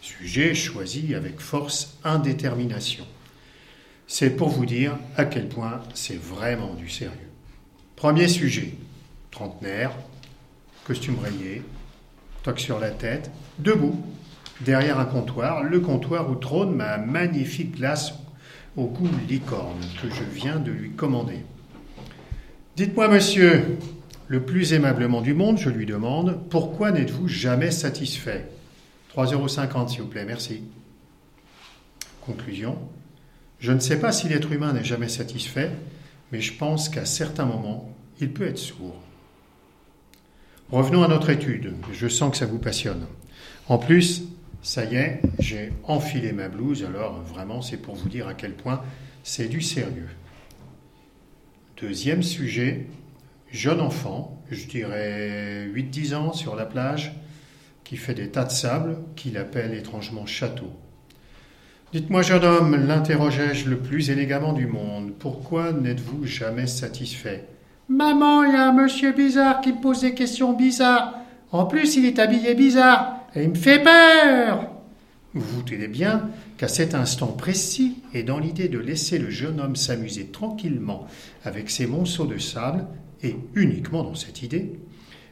Sujets 0.00 0.54
choisis 0.54 1.14
avec 1.14 1.40
force, 1.40 1.98
indétermination. 2.04 3.06
C'est 4.06 4.30
pour 4.30 4.48
vous 4.48 4.66
dire 4.66 4.98
à 5.16 5.24
quel 5.24 5.48
point 5.48 5.80
c'est 5.94 6.20
vraiment 6.20 6.74
du 6.74 6.88
sérieux. 6.88 7.30
Premier 7.96 8.28
sujet, 8.28 8.74
trentenaire, 9.30 9.92
costume 10.84 11.18
rayé, 11.18 11.62
toque 12.42 12.60
sur 12.60 12.80
la 12.80 12.90
tête, 12.90 13.30
debout, 13.58 14.04
derrière 14.60 14.98
un 14.98 15.04
comptoir, 15.04 15.62
le 15.62 15.80
comptoir 15.80 16.30
où 16.30 16.34
trône 16.34 16.74
ma 16.74 16.98
magnifique 16.98 17.76
glace 17.76 18.14
au 18.76 18.86
goût 18.86 19.08
licorne 19.28 19.80
que 20.00 20.08
je 20.10 20.24
viens 20.24 20.58
de 20.58 20.72
lui 20.72 20.90
commander. 20.90 21.38
Dites-moi, 22.74 23.08
monsieur, 23.08 23.76
Le 24.28 24.42
plus 24.42 24.72
aimablement 24.72 25.20
du 25.20 25.34
monde, 25.34 25.58
je 25.58 25.68
lui 25.68 25.84
demande 25.84 26.40
Pourquoi 26.48 26.90
n'êtes-vous 26.90 27.28
jamais 27.28 27.70
satisfait? 27.70 28.48
3,50 29.14 29.32
euros, 29.34 29.88
s'il 29.88 30.00
vous 30.00 30.08
plaît, 30.08 30.24
merci. 30.24 30.62
Conclusion 32.24 32.78
Je 33.60 33.72
ne 33.72 33.78
sais 33.78 34.00
pas 34.00 34.10
si 34.10 34.26
l'être 34.30 34.50
humain 34.52 34.72
n'est 34.72 34.84
jamais 34.84 35.10
satisfait, 35.10 35.70
mais 36.32 36.40
je 36.40 36.54
pense 36.54 36.88
qu'à 36.88 37.04
certains 37.04 37.44
moments, 37.44 37.94
il 38.22 38.32
peut 38.32 38.46
être 38.46 38.56
sourd. 38.56 38.96
Revenons 40.70 41.02
à 41.02 41.08
notre 41.08 41.28
étude. 41.28 41.74
Je 41.92 42.08
sens 42.08 42.30
que 42.30 42.38
ça 42.38 42.46
vous 42.46 42.58
passionne. 42.58 43.04
En 43.68 43.76
plus, 43.76 44.22
ça 44.62 44.86
y 44.86 44.94
est, 44.94 45.20
j'ai 45.40 45.74
enfilé 45.84 46.32
ma 46.32 46.48
blouse, 46.48 46.84
alors 46.84 47.20
vraiment, 47.20 47.60
c'est 47.60 47.76
pour 47.76 47.96
vous 47.96 48.08
dire 48.08 48.28
à 48.28 48.34
quel 48.34 48.54
point 48.54 48.80
c'est 49.24 49.48
du 49.48 49.60
sérieux. 49.60 50.08
Deuxième 51.82 52.22
sujet, 52.22 52.86
jeune 53.50 53.80
enfant, 53.80 54.40
je 54.52 54.66
dirais 54.66 55.66
8-10 55.74 56.14
ans 56.14 56.32
sur 56.32 56.54
la 56.54 56.64
plage, 56.64 57.12
qui 57.82 57.96
fait 57.96 58.14
des 58.14 58.28
tas 58.28 58.44
de 58.44 58.52
sable, 58.52 58.98
qu'il 59.16 59.36
appelle 59.36 59.74
étrangement 59.74 60.24
château. 60.24 60.70
Dites-moi, 61.92 62.22
jeune 62.22 62.44
homme, 62.44 62.86
l'interrogeai-je 62.86 63.68
le 63.68 63.78
plus 63.78 64.10
élégamment 64.10 64.52
du 64.52 64.68
monde, 64.68 65.10
pourquoi 65.18 65.72
n'êtes-vous 65.72 66.24
jamais 66.24 66.68
satisfait? 66.68 67.48
Maman, 67.88 68.44
il 68.44 68.52
y 68.52 68.56
a 68.56 68.68
un 68.68 68.72
monsieur 68.72 69.10
bizarre 69.10 69.60
qui 69.60 69.72
me 69.72 69.80
pose 69.80 70.02
des 70.02 70.14
questions 70.14 70.52
bizarres. 70.52 71.14
En 71.50 71.64
plus, 71.64 71.96
il 71.96 72.04
est 72.04 72.20
habillé 72.20 72.54
bizarre, 72.54 73.26
et 73.34 73.42
il 73.42 73.50
me 73.50 73.56
fait 73.56 73.82
peur. 73.82 74.70
Vous 75.34 75.56
vous 75.56 75.62
tenez 75.62 75.88
bien 75.88 76.28
qu'à 76.62 76.68
cet 76.68 76.94
instant 76.94 77.26
précis, 77.26 77.96
et 78.14 78.22
dans 78.22 78.38
l'idée 78.38 78.68
de 78.68 78.78
laisser 78.78 79.18
le 79.18 79.30
jeune 79.30 79.58
homme 79.58 79.74
s'amuser 79.74 80.26
tranquillement 80.26 81.08
avec 81.42 81.68
ses 81.70 81.88
monceaux 81.88 82.24
de 82.24 82.38
sable, 82.38 82.86
et 83.20 83.34
uniquement 83.56 84.04
dans 84.04 84.14
cette 84.14 84.42
idée, 84.42 84.78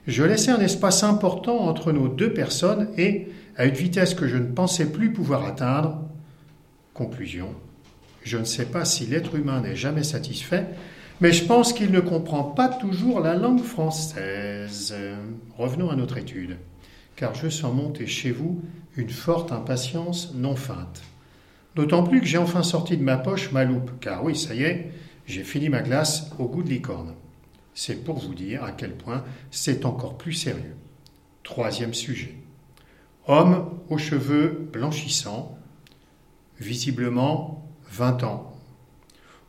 je 0.09 0.25
laissais 0.25 0.51
un 0.51 0.59
espace 0.59 1.05
important 1.05 1.69
entre 1.69 1.93
nos 1.93 2.09
deux 2.09 2.33
personnes 2.33 2.89
et, 2.99 3.29
à 3.57 3.67
une 3.67 3.77
vitesse 3.77 4.15
que 4.15 4.27
je 4.27 4.39
ne 4.39 4.51
pensais 4.51 4.91
plus 4.91 5.13
pouvoir 5.13 5.45
atteindre, 5.47 6.03
conclusion, 6.95 7.55
je 8.25 8.37
ne 8.37 8.43
sais 8.43 8.67
pas 8.67 8.85
si 8.85 9.07
l'être 9.07 9.37
humain 9.37 9.61
n'est 9.61 9.77
jamais 9.77 10.03
satisfait, 10.03 10.67
mais 11.21 11.31
je 11.31 11.45
pense 11.45 11.73
qu'il 11.73 11.93
ne 11.93 12.01
comprend 12.01 12.43
pas 12.43 12.67
toujours 12.67 13.21
la 13.21 13.37
langue 13.37 13.63
française. 13.63 14.93
Revenons 15.57 15.91
à 15.91 15.95
notre 15.95 16.19
étude, 16.19 16.57
car 17.15 17.37
je 17.37 17.49
sens 17.49 17.73
monter 17.73 18.09
chez 18.09 18.33
vous 18.33 18.61
une 18.97 19.11
forte 19.11 19.53
impatience 19.53 20.35
non 20.35 20.57
feinte. 20.57 21.03
D'autant 21.77 22.03
plus 22.03 22.21
que 22.21 22.27
j'ai 22.27 22.39
enfin 22.39 22.63
sorti 22.63 22.97
de 22.97 23.03
ma 23.03 23.17
poche 23.17 23.53
ma 23.53 23.65
loupe, 23.65 23.93
car 24.01 24.25
oui, 24.25 24.37
ça 24.37 24.55
y 24.55 24.63
est, 24.63 24.93
j'ai 25.27 25.45
fini 25.45 25.69
ma 25.69 25.83
glace 25.83 26.31
au 26.39 26.47
goût 26.47 26.63
de 26.63 26.71
licorne. 26.71 27.15
C'est 27.75 28.05
pour 28.05 28.19
vous 28.19 28.35
dire 28.35 28.65
à 28.65 28.73
quel 28.73 28.97
point 28.97 29.25
c'est 29.51 29.85
encore 29.85 30.19
plus 30.19 30.33
sérieux. 30.33 30.77
Troisième 31.43 31.95
sujet. 31.95 32.35
Homme 33.27 33.79
aux 33.89 33.99
cheveux 33.99 34.69
blanchissants, 34.73 35.57
visiblement 36.59 37.69
20 37.91 38.25
ans. 38.25 38.57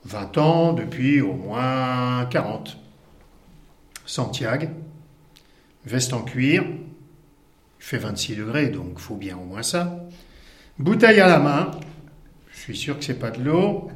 20 0.06 0.38
ans 0.38 0.74
depuis 0.74 1.22
au 1.22 1.34
moins 1.34 2.26
40. 2.26 2.78
Santiago, 4.06 4.68
veste 5.86 6.14
en 6.14 6.22
cuir, 6.22 6.64
il 6.64 7.84
fait 7.84 7.98
26 7.98 8.36
degrés, 8.36 8.68
donc 8.70 9.00
faut 9.00 9.16
bien 9.16 9.38
au 9.38 9.46
moins 9.46 9.64
ça. 9.64 10.06
Bouteille 10.80 11.20
à 11.20 11.28
la 11.28 11.40
main, 11.40 11.72
je 12.62 12.66
suis 12.66 12.78
sûr 12.78 13.00
que 13.00 13.04
c'est 13.04 13.18
pas 13.18 13.32
de 13.32 13.44
l'eau, 13.44 13.90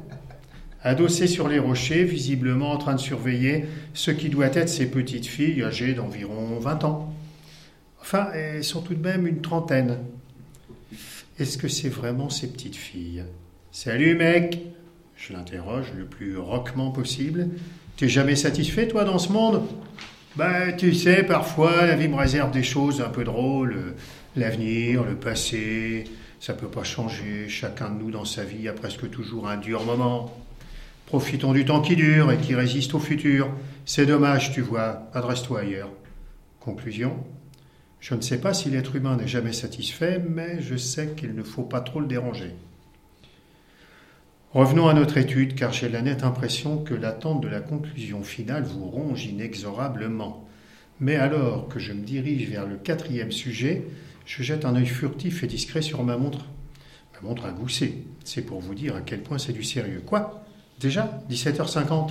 adossé 0.82 1.28
sur 1.28 1.46
les 1.46 1.60
rochers, 1.60 2.02
visiblement 2.02 2.72
en 2.72 2.78
train 2.78 2.94
de 2.94 3.00
surveiller 3.00 3.66
ce 3.94 4.10
qui 4.10 4.28
doit 4.28 4.46
être 4.46 4.68
ses 4.68 4.90
petites 4.90 5.26
filles 5.26 5.62
âgées 5.62 5.94
d'environ 5.94 6.58
20 6.58 6.82
ans. 6.82 7.14
Enfin, 8.00 8.26
elles 8.34 8.64
sont 8.64 8.82
tout 8.82 8.94
de 8.94 9.02
même 9.02 9.28
une 9.28 9.40
trentaine. 9.40 9.98
Est-ce 11.38 11.58
que 11.58 11.68
c'est 11.68 11.88
vraiment 11.88 12.28
ses 12.28 12.48
petites 12.48 12.74
filles? 12.74 13.22
Salut 13.70 14.16
mec 14.16 14.58
Je 15.16 15.32
l'interroge 15.32 15.92
le 15.96 16.04
plus 16.04 16.36
roquement 16.36 16.90
possible. 16.90 17.50
T'es 17.96 18.08
jamais 18.08 18.34
satisfait 18.34 18.88
toi 18.88 19.04
dans 19.04 19.20
ce 19.20 19.30
monde? 19.30 19.62
Ben 20.34 20.74
tu 20.76 20.92
sais, 20.92 21.22
parfois 21.22 21.86
la 21.86 21.94
vie 21.94 22.08
me 22.08 22.16
réserve 22.16 22.50
des 22.50 22.64
choses 22.64 23.00
un 23.00 23.10
peu 23.10 23.22
drôles. 23.22 23.94
L'avenir, 24.34 25.04
le 25.04 25.14
passé, 25.14 26.02
ça 26.40 26.54
peut 26.54 26.68
pas 26.68 26.84
changer. 26.84 27.48
Chacun 27.48 27.90
de 27.90 27.98
nous 27.98 28.10
dans 28.10 28.24
sa 28.24 28.44
vie 28.44 28.68
a 28.68 28.72
presque 28.72 29.10
toujours 29.10 29.48
un 29.48 29.56
dur 29.56 29.84
moment. 29.84 30.36
Profitons 31.06 31.52
du 31.52 31.64
temps 31.64 31.82
qui 31.82 31.96
dure 31.96 32.32
et 32.32 32.38
qui 32.38 32.54
résiste 32.54 32.94
au 32.94 32.98
futur. 32.98 33.48
C'est 33.84 34.06
dommage, 34.06 34.52
tu 34.52 34.60
vois, 34.60 35.08
adresse-toi 35.14 35.60
ailleurs. 35.60 35.90
Conclusion. 36.60 37.24
Je 38.00 38.14
ne 38.14 38.20
sais 38.20 38.40
pas 38.40 38.54
si 38.54 38.70
l'être 38.70 38.96
humain 38.96 39.16
n'est 39.16 39.28
jamais 39.28 39.52
satisfait, 39.52 40.22
mais 40.28 40.60
je 40.60 40.76
sais 40.76 41.14
qu'il 41.16 41.34
ne 41.34 41.42
faut 41.42 41.62
pas 41.62 41.80
trop 41.80 42.00
le 42.00 42.06
déranger. 42.06 42.52
Revenons 44.52 44.88
à 44.88 44.94
notre 44.94 45.18
étude, 45.18 45.54
car 45.54 45.72
j'ai 45.72 45.88
la 45.88 46.02
nette 46.02 46.24
impression 46.24 46.78
que 46.78 46.94
l'attente 46.94 47.42
de 47.42 47.48
la 47.48 47.60
conclusion 47.60 48.22
finale 48.22 48.64
vous 48.64 48.86
ronge 48.86 49.26
inexorablement. 49.26 50.48
Mais 50.98 51.16
alors 51.16 51.68
que 51.68 51.78
je 51.78 51.92
me 51.92 52.04
dirige 52.04 52.48
vers 52.48 52.66
le 52.66 52.76
quatrième 52.76 53.32
sujet, 53.32 53.84
je 54.26 54.42
jette 54.42 54.64
un 54.64 54.74
œil 54.74 54.86
furtif 54.86 55.44
et 55.44 55.46
discret 55.46 55.82
sur 55.82 56.02
ma 56.02 56.16
montre. 56.16 56.44
Ma 57.14 57.28
montre 57.28 57.46
a 57.46 57.52
goussé. 57.52 58.04
C'est 58.24 58.42
pour 58.42 58.60
vous 58.60 58.74
dire 58.74 58.96
à 58.96 59.00
quel 59.00 59.22
point 59.22 59.38
c'est 59.38 59.52
du 59.52 59.62
sérieux. 59.62 60.02
Quoi? 60.04 60.44
Déjà 60.80 61.22
17h50 61.30 62.10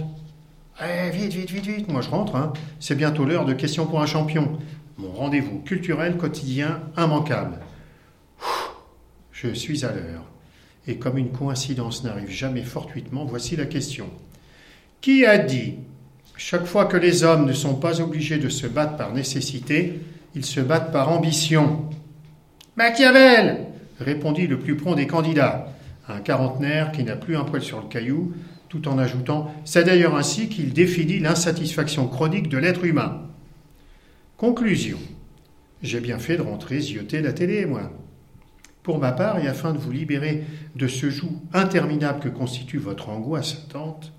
Eh, 0.82 1.10
vite, 1.12 1.34
vite, 1.34 1.52
vite, 1.52 1.66
vite, 1.66 1.92
moi 1.92 2.02
je 2.02 2.10
rentre. 2.10 2.38
Hein. 2.38 2.54
C'est 2.80 2.96
bientôt 2.96 3.26
l'heure 3.26 3.46
de 3.46 3.54
questions 3.54 3.86
pour 3.86 4.02
un 4.02 4.06
champion. 4.06 4.58
Mon 4.98 5.12
rendez-vous 5.12 5.60
culturel 5.60 6.16
quotidien 6.16 6.82
immanquable. 6.98 7.60
Je 9.34 9.50
suis 9.50 9.84
à 9.84 9.92
l'heure. 9.92 10.24
Et 10.88 10.98
comme 10.98 11.18
une 11.18 11.32
coïncidence 11.32 12.04
n'arrive 12.06 12.30
jamais 12.30 12.64
fortuitement, 12.64 13.26
voici 13.26 13.58
la 13.58 13.66
question. 13.66 14.10
Qui 15.02 15.26
a 15.26 15.38
dit 15.38 15.76
Chaque 16.38 16.66
fois 16.66 16.86
que 16.86 16.96
les 16.96 17.24
hommes 17.24 17.46
ne 17.46 17.54
sont 17.54 17.76
pas 17.76 18.00
obligés 18.00 18.38
de 18.38 18.48
se 18.50 18.68
battre 18.68 18.96
par 18.96 19.14
nécessité, 19.14 20.00
ils 20.34 20.46
se 20.46 20.62
battent 20.62 20.94
par 20.94 21.12
ambition? 21.12 21.90
Machiavel 22.78 23.68
répondit 24.02 24.48
le 24.48 24.60
plus 24.60 24.76
prompt 24.76 24.96
des 24.96 25.08
candidats, 25.08 25.74
un 26.10 26.20
quarantenaire 26.20 26.92
qui 26.92 27.06
n'a 27.06 27.16
plus 27.16 27.38
un 27.38 27.46
poil 27.46 27.62
sur 27.62 27.80
le 27.80 27.88
caillou, 27.88 28.34
tout 28.68 28.90
en 28.90 28.98
ajoutant 28.98 29.54
C'est 29.64 29.86
d'ailleurs 29.86 30.16
ainsi 30.16 30.50
qu'il 30.50 30.74
définit 30.74 31.20
l'insatisfaction 31.20 32.08
chronique 32.08 32.50
de 32.50 32.58
l'être 32.58 32.84
humain. 32.84 33.22
Conclusion. 34.36 34.98
J'ai 35.84 36.02
bien 36.02 36.20
fait 36.20 36.36
de 36.36 36.42
rentrer 36.42 36.82
zioter 36.82 37.22
la 37.22 37.32
télé, 37.32 37.66
moi. 37.66 37.92
Pour 38.84 39.00
ma 39.00 39.14
part, 39.14 39.40
et 39.40 39.48
afin 39.48 39.72
de 39.72 39.78
vous 39.78 39.92
libérer 39.92 40.44
de 40.76 40.88
ce 40.88 41.10
joug 41.10 41.32
interminable 41.54 42.20
que 42.20 42.30
constitue 42.30 42.78
votre 42.78 43.08
angoisse 43.08 43.64
attente, 43.66 44.12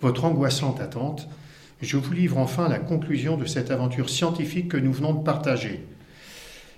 votre 0.00 0.24
angoissante 0.24 0.80
attente, 0.80 1.28
je 1.82 1.96
vous 1.96 2.12
livre 2.12 2.38
enfin 2.38 2.68
la 2.68 2.78
conclusion 2.78 3.36
de 3.36 3.46
cette 3.46 3.72
aventure 3.72 4.08
scientifique 4.08 4.68
que 4.68 4.76
nous 4.76 4.92
venons 4.92 5.14
de 5.14 5.24
partager. 5.24 5.84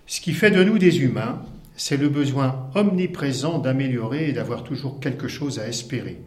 Ce 0.09 0.23
qui 0.23 0.33
fait 0.33 0.51
de 0.51 0.65
nous 0.65 0.79
des 0.79 1.03
humains, 1.03 1.43
c'est 1.77 1.99
le 1.99 2.09
besoin 2.09 2.71
omniprésent 2.75 3.59
d'améliorer 3.59 4.31
et 4.31 4.33
d'avoir 4.33 4.65
toujours 4.65 5.01
quelque 5.01 5.29
chose 5.29 5.59
à 5.59 5.69
espérer. 5.69 6.19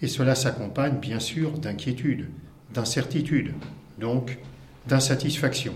Et 0.00 0.08
cela 0.08 0.34
s'accompagne 0.34 0.98
bien 0.98 1.20
sûr 1.20 1.58
d'inquiétude, 1.58 2.30
d'incertitude, 2.72 3.52
donc 4.00 4.38
d'insatisfaction. 4.86 5.74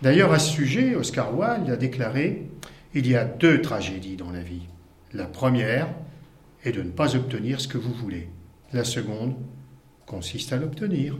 D'ailleurs, 0.00 0.32
à 0.32 0.38
ce 0.38 0.50
sujet, 0.50 0.94
Oscar 0.94 1.38
Wilde 1.38 1.68
a 1.68 1.76
déclaré 1.76 2.48
Il 2.94 3.06
y 3.06 3.16
a 3.16 3.26
deux 3.26 3.60
tragédies 3.60 4.16
dans 4.16 4.30
la 4.30 4.40
vie. 4.40 4.66
La 5.12 5.26
première 5.26 5.88
est 6.64 6.72
de 6.72 6.80
ne 6.80 6.90
pas 6.90 7.16
obtenir 7.16 7.60
ce 7.60 7.68
que 7.68 7.76
vous 7.76 7.92
voulez. 7.92 8.30
La 8.72 8.84
seconde 8.84 9.34
consiste 10.06 10.54
à 10.54 10.56
l'obtenir. 10.56 11.18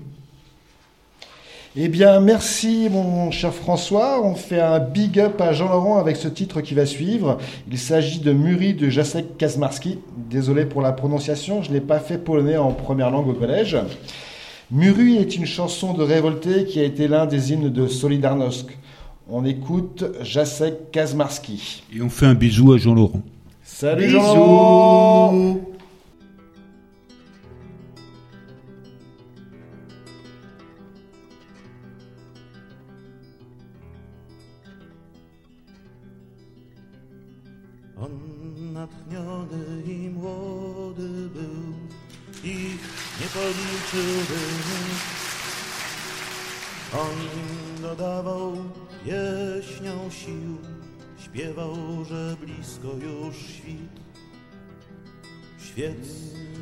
Eh 1.76 1.88
bien, 1.88 2.18
merci 2.20 2.88
mon 2.90 3.30
cher 3.30 3.52
François. 3.52 4.22
On 4.24 4.34
fait 4.34 4.60
un 4.60 4.78
big 4.78 5.20
up 5.20 5.40
à 5.40 5.52
Jean-Laurent 5.52 5.98
avec 5.98 6.16
ce 6.16 6.26
titre 6.26 6.62
qui 6.62 6.74
va 6.74 6.86
suivre. 6.86 7.38
Il 7.70 7.78
s'agit 7.78 8.20
de 8.20 8.32
Muri 8.32 8.72
de 8.72 8.88
Jacek 8.88 9.36
Kazmarski. 9.36 9.98
Désolé 10.30 10.64
pour 10.64 10.80
la 10.80 10.92
prononciation, 10.92 11.62
je 11.62 11.70
n'ai 11.70 11.82
pas 11.82 12.00
fait 12.00 12.16
polonais 12.16 12.56
en 12.56 12.72
première 12.72 13.10
langue 13.10 13.28
au 13.28 13.34
collège. 13.34 13.76
Muri 14.70 15.16
est 15.16 15.36
une 15.36 15.46
chanson 15.46 15.92
de 15.92 16.02
révolté 16.02 16.64
qui 16.64 16.80
a 16.80 16.84
été 16.84 17.06
l'un 17.06 17.26
des 17.26 17.52
hymnes 17.52 17.70
de 17.70 17.86
Solidarnosc. 17.86 18.66
On 19.28 19.44
écoute 19.44 20.04
Jacek 20.22 20.90
Kazmarski. 20.90 21.82
Et 21.94 22.00
on 22.00 22.08
fait 22.08 22.26
un 22.26 22.34
bisou 22.34 22.72
à 22.72 22.78
Jean-Laurent. 22.78 23.20
Salut 23.62 24.08
Jean-Laurent 24.08 25.60
sił 50.10 50.56
śpiewał, 51.24 51.76
że 52.08 52.36
blisko 52.40 52.88
już 52.88 53.36
świt. 53.36 54.00
Świec 55.58 56.08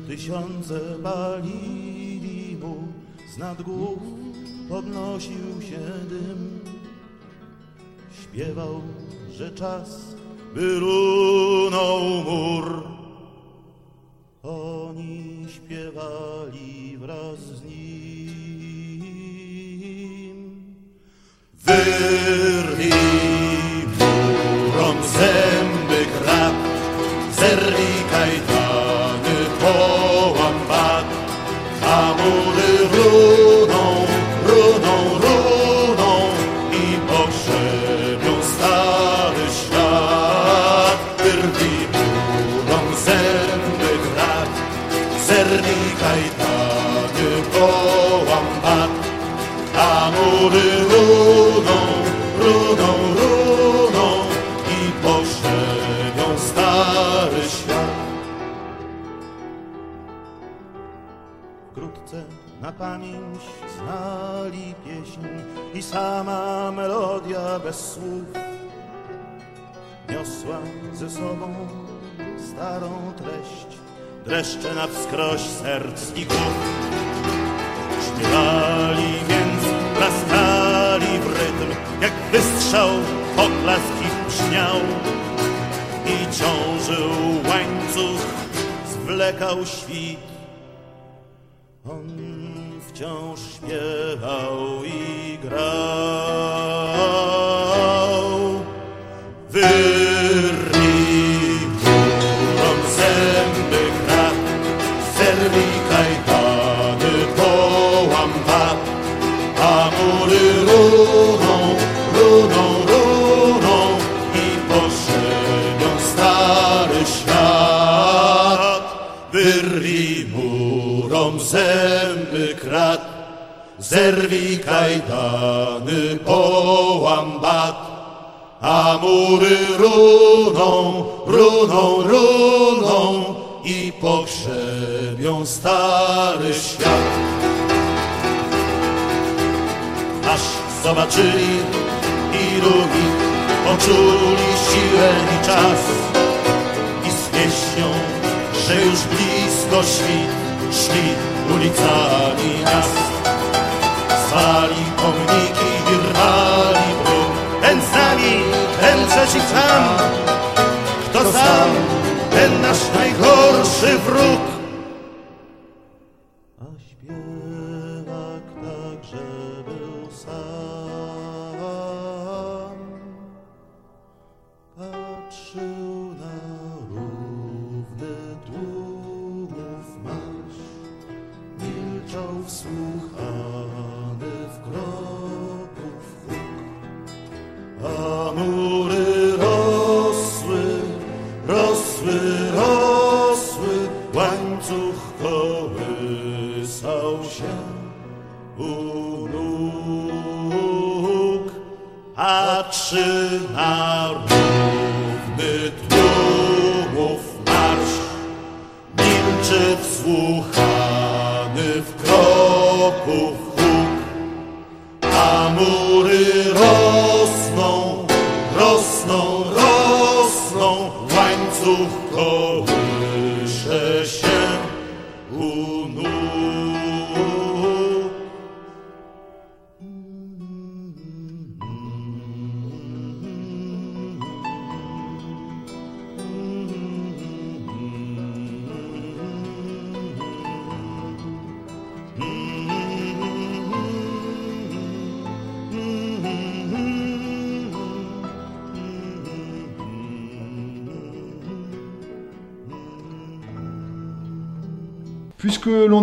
tysiące 0.07 0.79
palili 1.03 2.57
mu, 2.61 2.87
z 3.33 3.37
nad 3.37 3.61
głów 3.61 3.99
podnosił 4.69 5.61
się 5.61 5.79
dym. 6.09 6.59
Śpiewał, 8.23 8.81
że 9.31 9.51
czas 9.51 10.15
by 10.55 10.79
runął 10.79 11.99
mur. 11.99 12.96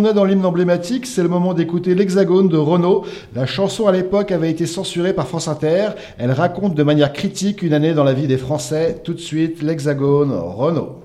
On 0.05 0.09
a 0.09 0.13
dans 0.13 0.23
l'hymne 0.23 0.45
emblématique, 0.45 1.07
c'est 1.07 1.23
le 1.23 1.29
moment 1.29 1.55
d'écouter 1.55 1.95
l'Hexagone 1.95 2.47
de 2.47 2.57
Renault. 2.57 3.05
La 3.33 3.47
chanson 3.47 3.87
à 3.87 3.91
l'époque 3.91 4.31
avait 4.31 4.51
été 4.51 4.67
censurée 4.67 5.13
par 5.13 5.27
France 5.27 5.47
Inter. 5.47 5.87
Elle 6.19 6.31
raconte 6.31 6.75
de 6.75 6.83
manière 6.83 7.11
critique 7.11 7.63
une 7.63 7.73
année 7.73 7.95
dans 7.95 8.03
la 8.03 8.13
vie 8.13 8.27
des 8.27 8.37
Français. 8.37 9.01
Tout 9.03 9.15
de 9.15 9.19
suite, 9.19 9.63
l'Hexagone, 9.63 10.31
Renault. 10.31 11.04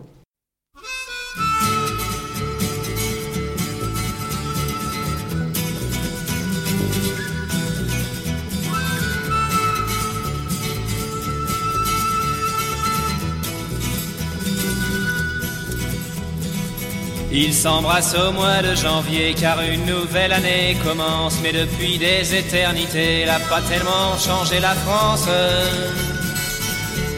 Ils 17.33 17.55
s'embrassent 17.55 18.17
au 18.17 18.33
mois 18.33 18.61
de 18.61 18.75
janvier 18.75 19.35
car 19.41 19.61
une 19.63 19.87
nouvelle 19.87 20.33
année 20.33 20.77
commence. 20.85 21.39
Mais 21.43 21.53
depuis 21.53 21.97
des 21.97 22.35
éternités, 22.35 23.21
elle 23.21 23.31
a 23.31 23.39
pas 23.39 23.61
tellement 23.63 24.19
changé 24.19 24.59
la 24.59 24.75
France. 24.75 25.29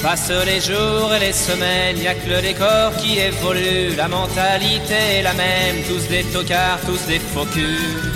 Passent 0.03 0.45
les 0.45 0.61
jours 0.61 1.15
et 1.15 1.21
les 1.21 1.33
semaines, 1.33 1.97
y 1.97 2.09
a 2.09 2.15
que 2.15 2.29
le 2.29 2.43
décor 2.43 2.95
qui 2.97 3.19
évolue. 3.19 3.95
La 3.97 4.09
mentalité 4.09 5.19
est 5.19 5.23
la 5.23 5.33
même, 5.33 5.77
tous 5.89 6.09
des 6.09 6.25
tocards, 6.25 6.81
tous 6.85 7.07
des 7.07 7.21
faux 7.21 7.47
culs. 7.47 8.13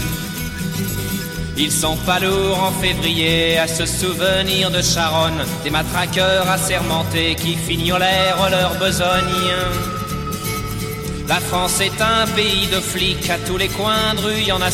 Ils 1.57 1.73
sont 1.73 1.97
pas 1.99 2.19
lourds 2.19 2.63
en 2.63 2.73
février 2.73 3.57
à 3.57 3.67
se 3.67 3.87
souvenir 3.87 4.71
de 4.71 4.83
Charonne, 4.83 5.43
des 5.65 5.71
matraqueurs 5.71 6.51
assermentés 6.51 7.35
qui 7.37 7.57
fignolèrent 7.57 8.51
leur 8.51 8.75
besogne. 8.75 9.96
La 11.29 11.41
France 11.41 11.81
est 11.81 12.01
un 12.01 12.27
pays 12.37 12.69
de 12.69 12.81
flics, 12.81 13.29
à 13.31 13.39
tous 13.39 13.57
les 13.57 13.67
coins 13.69 14.15
de 14.15 14.21
rue 14.21 14.43
y 14.43 14.53
en 14.53 14.63
a 14.63 14.71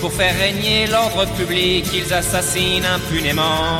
pour 0.00 0.12
faire 0.12 0.36
régner 0.36 0.88
l'ordre 0.88 1.26
public, 1.36 1.86
ils 1.94 2.12
assassinent 2.12 2.84
impunément. 2.84 3.78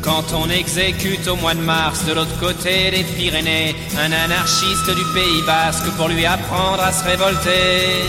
Quand 0.00 0.24
on 0.34 0.48
exécute 0.48 1.28
au 1.28 1.36
mois 1.36 1.54
de 1.54 1.60
mars 1.60 2.06
de 2.06 2.14
l'autre 2.14 2.38
côté 2.40 2.90
des 2.90 3.04
Pyrénées 3.04 3.76
un 3.98 4.10
anarchiste 4.10 4.90
du 4.90 5.04
Pays 5.12 5.42
basque 5.46 5.90
pour 5.98 6.08
lui 6.08 6.24
apprendre 6.24 6.82
à 6.82 6.92
se 6.92 7.04
révolter. 7.04 8.06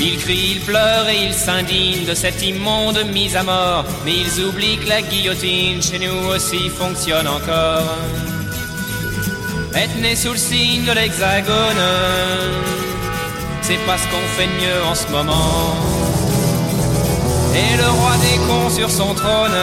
Ils 0.00 0.18
crient, 0.18 0.56
ils 0.56 0.60
pleurent 0.60 1.08
et 1.08 1.26
ils 1.26 1.34
s'indignent 1.34 2.04
de 2.04 2.14
cette 2.14 2.42
immonde 2.42 2.98
mise 3.12 3.36
à 3.36 3.44
mort, 3.44 3.84
mais 4.04 4.14
ils 4.16 4.44
oublient 4.44 4.78
que 4.78 4.88
la 4.88 5.02
guillotine 5.02 5.80
chez 5.80 6.00
nous 6.00 6.28
aussi 6.34 6.68
fonctionne 6.68 7.28
encore. 7.28 8.37
Être 9.74 9.96
né 10.00 10.16
sous 10.16 10.32
le 10.32 10.38
signe 10.38 10.84
de 10.84 10.92
l'hexagone, 10.92 11.84
c'est 13.62 13.78
pas 13.86 13.98
ce 13.98 14.04
qu'on 14.04 14.26
fait 14.36 14.46
de 14.46 14.52
mieux 14.62 14.82
en 14.90 14.94
ce 14.94 15.06
moment. 15.08 15.76
Et 17.54 17.76
le 17.76 17.88
roi 17.88 18.12
des 18.16 18.38
cons 18.46 18.70
sur 18.70 18.90
son 18.90 19.14
trône, 19.14 19.60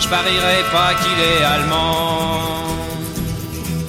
je 0.00 0.08
parierais 0.08 0.64
pas 0.72 0.94
qu'il 1.00 1.18
est 1.20 1.44
allemand. 1.44 2.62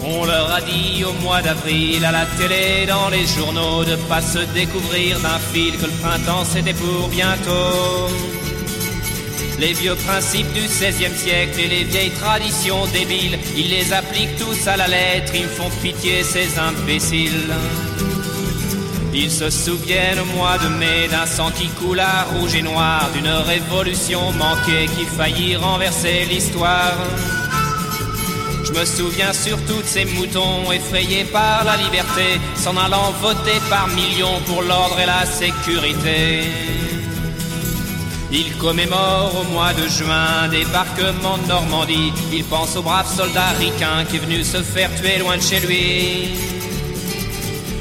On 0.05 0.25
leur 0.25 0.51
a 0.51 0.61
dit 0.61 1.03
au 1.05 1.13
mois 1.23 1.41
d'avril 1.41 2.03
à 2.03 2.11
la 2.11 2.25
télé, 2.37 2.85
dans 2.85 3.09
les 3.09 3.25
journaux, 3.25 3.85
de 3.85 3.95
pas 4.09 4.21
se 4.21 4.39
découvrir 4.53 5.19
d'un 5.21 5.39
fil 5.53 5.77
que 5.77 5.85
le 5.85 5.91
printemps 6.01 6.43
c'était 6.43 6.73
pour 6.73 7.07
bientôt. 7.07 8.09
Les 9.63 9.71
vieux 9.71 9.95
principes 9.95 10.51
du 10.51 10.59
XVIe 10.59 11.17
siècle 11.17 11.57
et 11.57 11.67
les 11.69 11.83
vieilles 11.85 12.11
traditions 12.11 12.85
débiles, 12.87 13.39
ils 13.55 13.69
les 13.69 13.93
appliquent 13.93 14.35
tous 14.35 14.67
à 14.67 14.75
la 14.75 14.89
lettre, 14.89 15.31
ils 15.33 15.47
font 15.47 15.69
pitié 15.81 16.21
ces 16.21 16.59
imbéciles. 16.59 17.49
Ils 19.13 19.31
se 19.31 19.49
souviennent 19.49 20.19
au 20.19 20.37
mois 20.37 20.57
de 20.57 20.67
mai 20.67 21.07
d'un 21.09 21.25
sang 21.25 21.49
qui 21.49 21.69
coula 21.69 22.23
rouge 22.33 22.55
et 22.55 22.61
noir, 22.61 23.09
d'une 23.13 23.29
révolution 23.29 24.33
manquée 24.33 24.87
qui 24.97 25.05
faillit 25.05 25.55
renverser 25.55 26.25
l'histoire. 26.29 26.97
Je 28.65 28.77
me 28.77 28.83
souviens 28.83 29.31
surtout 29.31 29.81
de 29.81 29.87
ces 29.87 30.03
moutons 30.03 30.73
effrayés 30.73 31.23
par 31.23 31.63
la 31.63 31.77
liberté, 31.77 32.37
s'en 32.57 32.75
allant 32.75 33.13
voter 33.21 33.61
par 33.69 33.87
millions 33.87 34.41
pour 34.45 34.61
l'ordre 34.61 34.99
et 34.99 35.05
la 35.05 35.25
sécurité. 35.25 36.82
Il 38.35 38.57
commémore 38.57 39.31
au 39.41 39.43
mois 39.53 39.73
de 39.73 39.87
juin 39.87 40.47
débarquement 40.49 41.37
de 41.37 41.47
Normandie. 41.47 42.11
Il 42.31 42.43
pense 42.45 42.75
au 42.75 42.81
brave 42.81 43.07
soldat 43.07 43.49
ricain 43.59 44.05
qui 44.09 44.15
est 44.15 44.19
venu 44.19 44.43
se 44.43 44.63
faire 44.63 44.89
tuer 44.95 45.19
loin 45.19 45.37
de 45.37 45.41
chez 45.43 45.59
lui. 45.59 46.33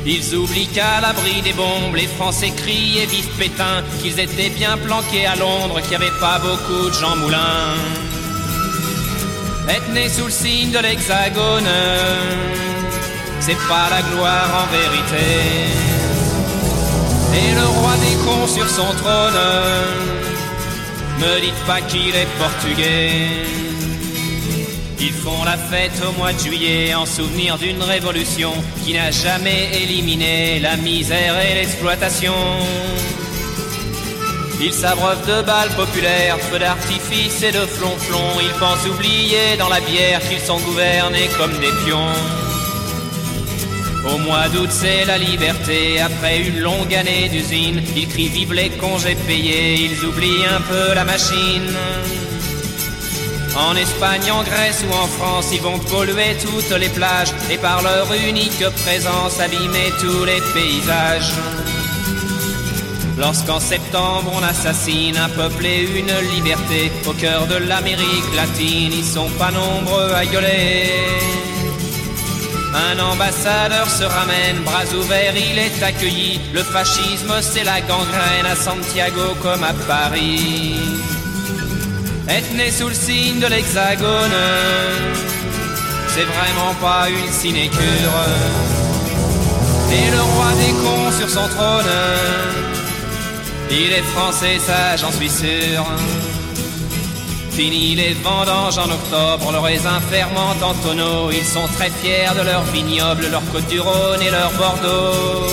Ils 0.04 0.36
oublient 0.36 0.66
qu'à 0.66 1.00
l'abri 1.00 1.40
des 1.40 1.54
bombes, 1.54 1.96
les 1.96 2.06
Français 2.06 2.50
crient 2.54 2.98
et 2.98 3.06
vivent 3.06 3.34
Pétain, 3.38 3.82
qu'ils 4.02 4.20
étaient 4.20 4.50
bien 4.50 4.76
planqués 4.76 5.24
à 5.24 5.36
Londres, 5.36 5.80
qu'il 5.80 5.90
n'y 5.90 6.04
avait 6.04 6.18
pas 6.20 6.38
beaucoup 6.38 6.90
de 6.90 6.94
Jean 6.94 7.16
Moulin. 7.16 7.72
Être 9.70 9.90
né 9.94 10.10
sous 10.10 10.26
le 10.26 10.30
signe 10.30 10.70
de 10.70 10.80
l'hexagone, 10.80 11.72
c'est 13.40 13.62
pas 13.68 13.88
la 13.88 14.02
gloire 14.02 14.50
en 14.62 14.66
vérité. 14.70 15.24
Et 17.40 17.54
le 17.54 17.64
roi 17.64 17.92
des 18.04 18.16
cons 18.24 18.46
sur 18.46 18.68
son 18.68 18.92
trône, 18.98 19.40
me 21.22 21.40
dites 21.40 21.64
pas 21.66 21.80
qu'il 21.80 22.14
est 22.14 22.30
portugais. 22.38 23.10
Ils 25.00 25.12
font 25.12 25.44
la 25.44 25.56
fête 25.56 25.98
au 26.08 26.12
mois 26.18 26.32
de 26.32 26.38
juillet 26.38 26.94
en 26.94 27.06
souvenir 27.06 27.58
d'une 27.58 27.82
révolution 27.82 28.52
qui 28.84 28.94
n'a 28.94 29.10
jamais 29.10 29.70
éliminé 29.82 30.60
la 30.60 30.76
misère 30.76 31.34
et 31.40 31.54
l'exploitation. 31.54 32.34
Ils 34.60 34.72
s'abreuvent 34.72 35.26
de 35.26 35.42
balles 35.42 35.74
populaires, 35.76 36.38
feux 36.38 36.58
d'artifice 36.58 37.42
et 37.42 37.52
de 37.52 37.66
flonflons. 37.66 38.40
Ils 38.40 38.58
pensent 38.60 38.86
oublier 38.86 39.56
dans 39.58 39.68
la 39.68 39.80
bière 39.80 40.20
qu'ils 40.28 40.40
sont 40.40 40.60
gouvernés 40.60 41.28
comme 41.38 41.56
des 41.58 41.72
pions. 41.84 42.41
Au 44.04 44.18
mois 44.18 44.48
d'août, 44.48 44.68
c'est 44.70 45.04
la 45.04 45.16
liberté. 45.16 46.00
Après 46.00 46.40
une 46.40 46.60
longue 46.60 46.94
année 46.94 47.28
d'usine, 47.28 47.80
ils 47.96 48.08
crient 48.08 48.28
vive 48.28 48.52
les 48.52 48.70
congés 48.70 49.16
payés. 49.26 49.74
Ils 49.86 50.04
oublient 50.04 50.46
un 50.46 50.60
peu 50.60 50.94
la 50.94 51.04
machine. 51.04 51.72
En 53.56 53.76
Espagne, 53.76 54.30
en 54.32 54.42
Grèce 54.42 54.82
ou 54.88 54.92
en 54.94 55.06
France, 55.06 55.50
ils 55.52 55.60
vont 55.60 55.78
polluer 55.78 56.36
toutes 56.40 56.76
les 56.78 56.88
plages 56.88 57.32
et 57.50 57.58
par 57.58 57.82
leur 57.82 58.06
unique 58.28 58.64
présence 58.84 59.38
abîmer 59.40 59.92
tous 60.00 60.24
les 60.24 60.40
paysages. 60.54 61.32
Lorsqu'en 63.18 63.60
septembre 63.60 64.32
on 64.34 64.42
assassine 64.42 65.16
un 65.16 65.28
peuple 65.28 65.66
et 65.66 65.82
une 65.82 66.34
liberté 66.34 66.90
au 67.06 67.12
cœur 67.12 67.46
de 67.46 67.56
l'Amérique 67.56 68.34
latine, 68.34 68.90
ils 68.92 69.04
sont 69.04 69.28
pas 69.38 69.50
nombreux 69.50 70.12
à 70.14 70.24
gueuler. 70.24 71.51
Un 72.74 72.98
ambassadeur 72.98 73.88
se 73.88 74.04
ramène, 74.04 74.62
bras 74.64 74.86
ouverts, 74.98 75.34
il 75.36 75.58
est 75.58 75.82
accueilli. 75.82 76.40
Le 76.54 76.62
fascisme, 76.62 77.32
c'est 77.42 77.64
la 77.64 77.80
gangrène 77.82 78.46
à 78.50 78.56
Santiago 78.56 79.34
comme 79.42 79.62
à 79.62 79.74
Paris. 79.86 80.76
Être 82.28 82.54
né 82.54 82.70
sous 82.70 82.88
le 82.88 82.94
signe 82.94 83.40
de 83.40 83.46
l'hexagone, 83.46 84.38
c'est 86.08 86.24
vraiment 86.24 86.74
pas 86.80 87.10
une 87.10 87.32
sinécure. 87.32 88.16
Et 89.92 90.10
le 90.10 90.22
roi 90.22 90.46
des 90.52 90.72
cons 90.82 91.12
sur 91.18 91.28
son 91.28 91.46
trône, 91.48 91.92
il 93.70 93.92
est 93.92 94.06
français, 94.14 94.58
ça 94.58 94.96
j'en 94.96 95.12
suis 95.12 95.28
sûr. 95.28 95.84
Fini 97.54 97.94
les 97.94 98.14
vendanges 98.14 98.78
en 98.78 98.90
octobre, 98.90 99.52
le 99.52 99.58
raisin 99.58 100.00
ferment 100.10 100.54
en 100.62 100.74
tonneaux. 100.86 101.30
Ils 101.30 101.44
sont 101.44 101.68
très 101.76 101.90
fiers 101.90 102.34
de 102.34 102.42
leur 102.46 102.62
vignoble, 102.64 103.26
leur 103.30 103.42
côte 103.52 103.66
du 103.68 103.78
Rhône 103.78 104.22
et 104.22 104.30
leur 104.30 104.50
Bordeaux. 104.52 105.46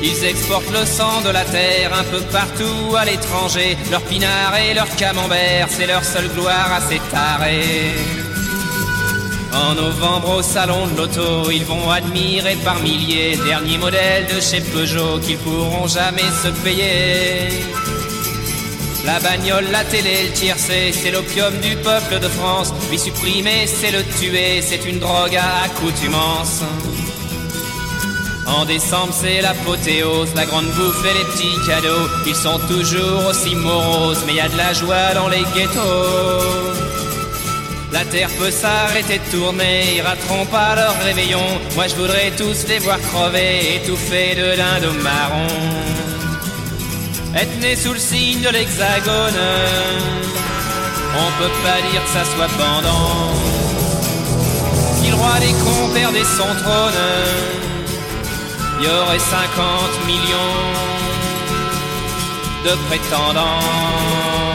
Ils 0.00 0.24
exportent 0.24 0.70
le 0.70 0.86
sang 0.86 1.22
de 1.24 1.30
la 1.30 1.44
terre 1.44 1.92
un 1.98 2.04
peu 2.04 2.20
partout 2.30 2.94
à 2.96 3.04
l'étranger. 3.04 3.76
Leur 3.90 4.02
pinard 4.02 4.54
et 4.56 4.74
leur 4.74 4.88
camembert, 4.94 5.66
c'est 5.70 5.88
leur 5.88 6.04
seule 6.04 6.28
gloire 6.28 6.72
à 6.72 6.80
s'étarer. 6.80 7.94
En 9.52 9.74
novembre 9.74 10.36
au 10.36 10.42
salon 10.42 10.86
de 10.86 10.96
l'auto, 10.96 11.50
ils 11.50 11.64
vont 11.64 11.90
admirer 11.90 12.56
par 12.64 12.78
milliers 12.80 13.36
derniers 13.44 13.78
modèles 13.78 14.26
de 14.26 14.40
chez 14.40 14.60
Peugeot 14.60 15.18
qu'ils 15.20 15.38
pourront 15.38 15.88
jamais 15.88 16.30
se 16.42 16.48
payer. 16.62 17.48
La 19.04 19.20
bagnole, 19.20 19.66
la 19.70 19.84
télé, 19.84 20.24
le 20.24 20.32
tiercé, 20.32 20.92
c'est 20.92 21.10
l'opium 21.10 21.52
du 21.60 21.76
peuple 21.76 22.20
de 22.20 22.28
France. 22.28 22.72
Lui 22.90 22.98
supprimer, 22.98 23.66
c'est 23.66 23.90
le 23.90 24.02
tuer, 24.18 24.62
c'est 24.62 24.84
une 24.86 24.98
drogue 24.98 25.36
à 25.36 25.64
accoutumance. 25.64 26.62
En 28.46 28.64
décembre, 28.64 29.12
c'est 29.12 29.40
l'apothéose, 29.42 30.34
la 30.34 30.46
grande 30.46 30.70
bouffe 30.76 31.04
et 31.04 31.18
les 31.18 31.24
petits 31.24 31.66
cadeaux. 31.68 32.08
Ils 32.26 32.34
sont 32.34 32.58
toujours 32.68 33.26
aussi 33.28 33.54
moroses, 33.54 34.22
mais 34.26 34.34
y 34.34 34.40
a 34.40 34.48
de 34.48 34.56
la 34.56 34.72
joie 34.72 35.12
dans 35.14 35.28
les 35.28 35.44
ghettos. 35.54 36.84
La 37.92 38.04
terre 38.06 38.30
peut 38.38 38.50
s'arrêter 38.50 39.18
de 39.18 39.36
tourner, 39.36 39.96
ils 39.96 40.02
rateront 40.02 40.46
pas 40.46 40.74
leur 40.74 40.98
réveillon. 41.04 41.46
Moi 41.76 41.86
je 41.88 41.94
voudrais 41.94 42.32
tous 42.36 42.66
les 42.68 42.78
voir 42.80 42.98
crever, 43.00 43.76
étouffés 43.76 44.34
de 44.34 44.56
dindons 44.56 45.00
marron. 45.02 45.46
Être 47.36 47.58
né 47.60 47.74
sous 47.76 47.92
le 47.92 47.98
signe 47.98 48.42
de 48.42 48.48
l'hexagone, 48.48 49.40
on 51.16 51.42
peut 51.42 51.54
pas 51.64 51.80
dire 51.90 52.02
que 52.04 52.10
ça 52.10 52.24
soit 52.24 52.48
pendant. 52.56 53.34
Le 55.06 55.14
roi 55.20 55.38
des 55.38 55.52
cons 55.52 55.94
perdait 55.94 56.24
son 56.24 56.42
trône, 56.62 56.94
il 58.80 58.84
y 58.84 58.88
aurait 58.88 59.18
50 59.18 60.06
millions 60.06 60.74
de 62.64 62.70
prétendants. 62.88 64.53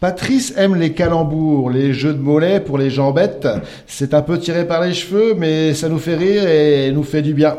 Patrice 0.00 0.54
aime 0.56 0.76
les 0.76 0.94
calembours, 0.94 1.68
les 1.68 1.92
jeux 1.92 2.14
de 2.14 2.22
mollets 2.22 2.60
pour 2.60 2.78
les 2.78 2.88
jambettes. 2.88 3.46
C'est 3.86 4.14
un 4.14 4.22
peu 4.22 4.38
tiré 4.38 4.66
par 4.66 4.80
les 4.82 4.94
cheveux, 4.94 5.34
mais 5.36 5.74
ça 5.74 5.90
nous 5.90 5.98
fait 5.98 6.16
rire 6.16 6.48
et 6.48 6.90
nous 6.90 7.02
fait 7.02 7.20
du 7.20 7.34
bien. 7.34 7.58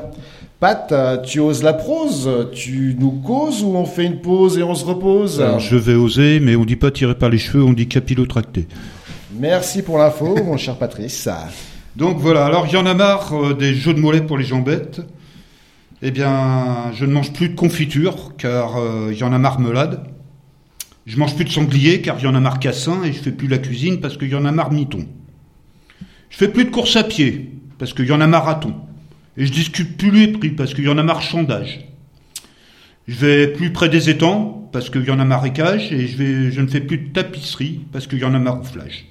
Pat, 0.60 0.92
tu 1.24 1.40
oses 1.40 1.62
la 1.62 1.74
prose? 1.74 2.50
Tu 2.52 2.96
nous 3.00 3.12
causes 3.12 3.64
ou 3.64 3.76
on 3.76 3.86
fait 3.86 4.06
une 4.06 4.22
pause 4.22 4.58
et 4.58 4.64
on 4.64 4.74
se 4.74 4.86
repose? 4.86 5.40
Alors, 5.40 5.60
je 5.60 5.76
vais 5.76 5.94
oser, 5.94 6.40
mais 6.40 6.56
on 6.56 6.66
dit 6.66 6.78
pas 6.78 6.90
tirer 6.90 7.14
par 7.14 7.30
les 7.30 7.38
cheveux, 7.38 7.64
on 7.64 7.74
dit 7.74 7.88
capillotracté. 7.88 8.68
Merci 9.40 9.84
pour 9.84 10.00
l'info, 10.00 10.36
mon 10.44 10.58
cher 10.58 10.78
Patrice. 10.78 11.30
Donc 11.96 12.18
voilà, 12.18 12.46
alors 12.46 12.66
il 12.66 12.74
y 12.74 12.78
en 12.78 12.88
a 12.88 12.96
marre 12.96 13.34
euh, 13.34 13.54
des 13.54 13.76
jeux 13.76 13.94
de 13.94 14.00
mollets 14.00 14.22
pour 14.22 14.40
les 14.40 14.46
jambettes. 14.46 15.02
Eh 16.02 16.10
bien, 16.10 16.92
je 16.94 17.06
ne 17.06 17.12
mange 17.12 17.34
plus 17.34 17.50
de 17.50 17.56
confiture, 17.56 18.32
car 18.36 18.78
euh, 18.78 19.10
il 19.12 19.18
y 19.18 19.24
en 19.24 19.32
a 19.32 19.38
marmelade. 19.38 20.06
Je 21.06 21.18
mange 21.18 21.36
plus 21.36 21.46
de 21.46 21.50
sanglier, 21.50 22.02
car 22.02 22.18
il 22.20 22.24
y 22.24 22.28
en 22.28 22.36
a 22.36 22.40
marre 22.40 22.60
cassin, 22.60 23.04
et 23.04 23.12
je 23.12 23.20
fais 23.20 23.32
plus 23.32 23.48
la 23.48 23.58
cuisine 23.58 24.00
parce 24.00 24.18
qu'il 24.18 24.30
y 24.30 24.36
en 24.36 24.46
a 24.46 24.52
marre 24.52 24.72
miton. 24.72 25.08
Je 26.30 26.38
fais 26.38 26.48
plus 26.48 26.66
de 26.66 26.70
course 26.70 26.96
à 26.96 27.04
pied, 27.04 27.52
parce 27.78 27.94
qu'il 27.94 28.06
y 28.06 28.12
en 28.12 28.22
a 28.22 28.28
marathon. 28.28 28.76
Et 29.38 29.46
je 29.46 29.52
discute 29.52 29.98
plus 29.98 30.12
les 30.12 30.28
prix, 30.28 30.50
parce 30.50 30.74
qu'il 30.74 30.86
y 30.86 30.90
en 30.90 30.98
a 30.98 31.04
marchandage. 31.04 31.88
Je 33.08 33.16
vais 33.16 33.48
plus 33.48 33.72
près 33.72 33.90
des 33.90 34.10
étangs, 34.10 34.70
parce 34.72 34.90
qu'il 34.90 35.04
y 35.04 35.12
en 35.12 35.20
a 35.20 35.26
marécage, 35.26 35.92
et 35.92 36.08
je 36.08 36.62
ne 36.62 36.68
fais 36.68 36.82
plus 36.82 36.98
de 36.98 37.10
tapisserie, 37.12 37.82
parce 37.92 38.08
qu'il 38.08 38.20
y 38.20 38.24
en 38.24 38.34
a 38.34 38.40
marouflage. 38.40 39.08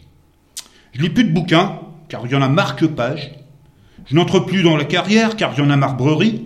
Je 0.93 1.03
lis 1.03 1.11
plus 1.11 1.25
de 1.25 1.33
bouquins, 1.33 1.81
car 2.09 2.23
il 2.25 2.33
y 2.33 2.35
en 2.35 2.43
a 2.43 2.49
marque-page. 2.49 3.33
Je 4.07 4.15
n'entre 4.15 4.41
plus 4.41 4.63
dans 4.63 4.77
la 4.77 4.85
carrière, 4.85 5.37
car 5.37 5.53
il 5.57 5.61
y 5.61 5.63
en 5.63 5.71
a 5.71 5.77
marbrerie. 5.77 6.45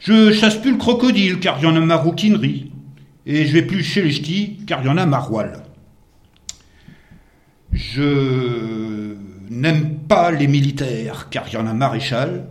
Je 0.00 0.32
chasse 0.32 0.56
plus 0.56 0.72
le 0.72 0.78
crocodile, 0.78 1.38
car 1.38 1.58
il 1.60 1.64
y 1.64 1.66
en 1.66 1.76
a 1.76 1.80
maroquinerie. 1.80 2.72
Et 3.26 3.44
je 3.44 3.52
vais 3.52 3.62
plus 3.62 3.82
chez 3.82 4.02
les 4.02 4.12
ch'tis, 4.12 4.60
car 4.66 4.80
il 4.82 4.86
y 4.86 4.88
en 4.88 4.96
a 4.96 5.04
maroilles. 5.04 5.52
Je 7.72 9.16
n'aime 9.50 9.98
pas 10.08 10.30
les 10.30 10.46
militaires, 10.46 11.28
car 11.28 11.48
il 11.48 11.54
y 11.54 11.56
en 11.56 11.66
a 11.66 11.74
maréchal. 11.74 12.48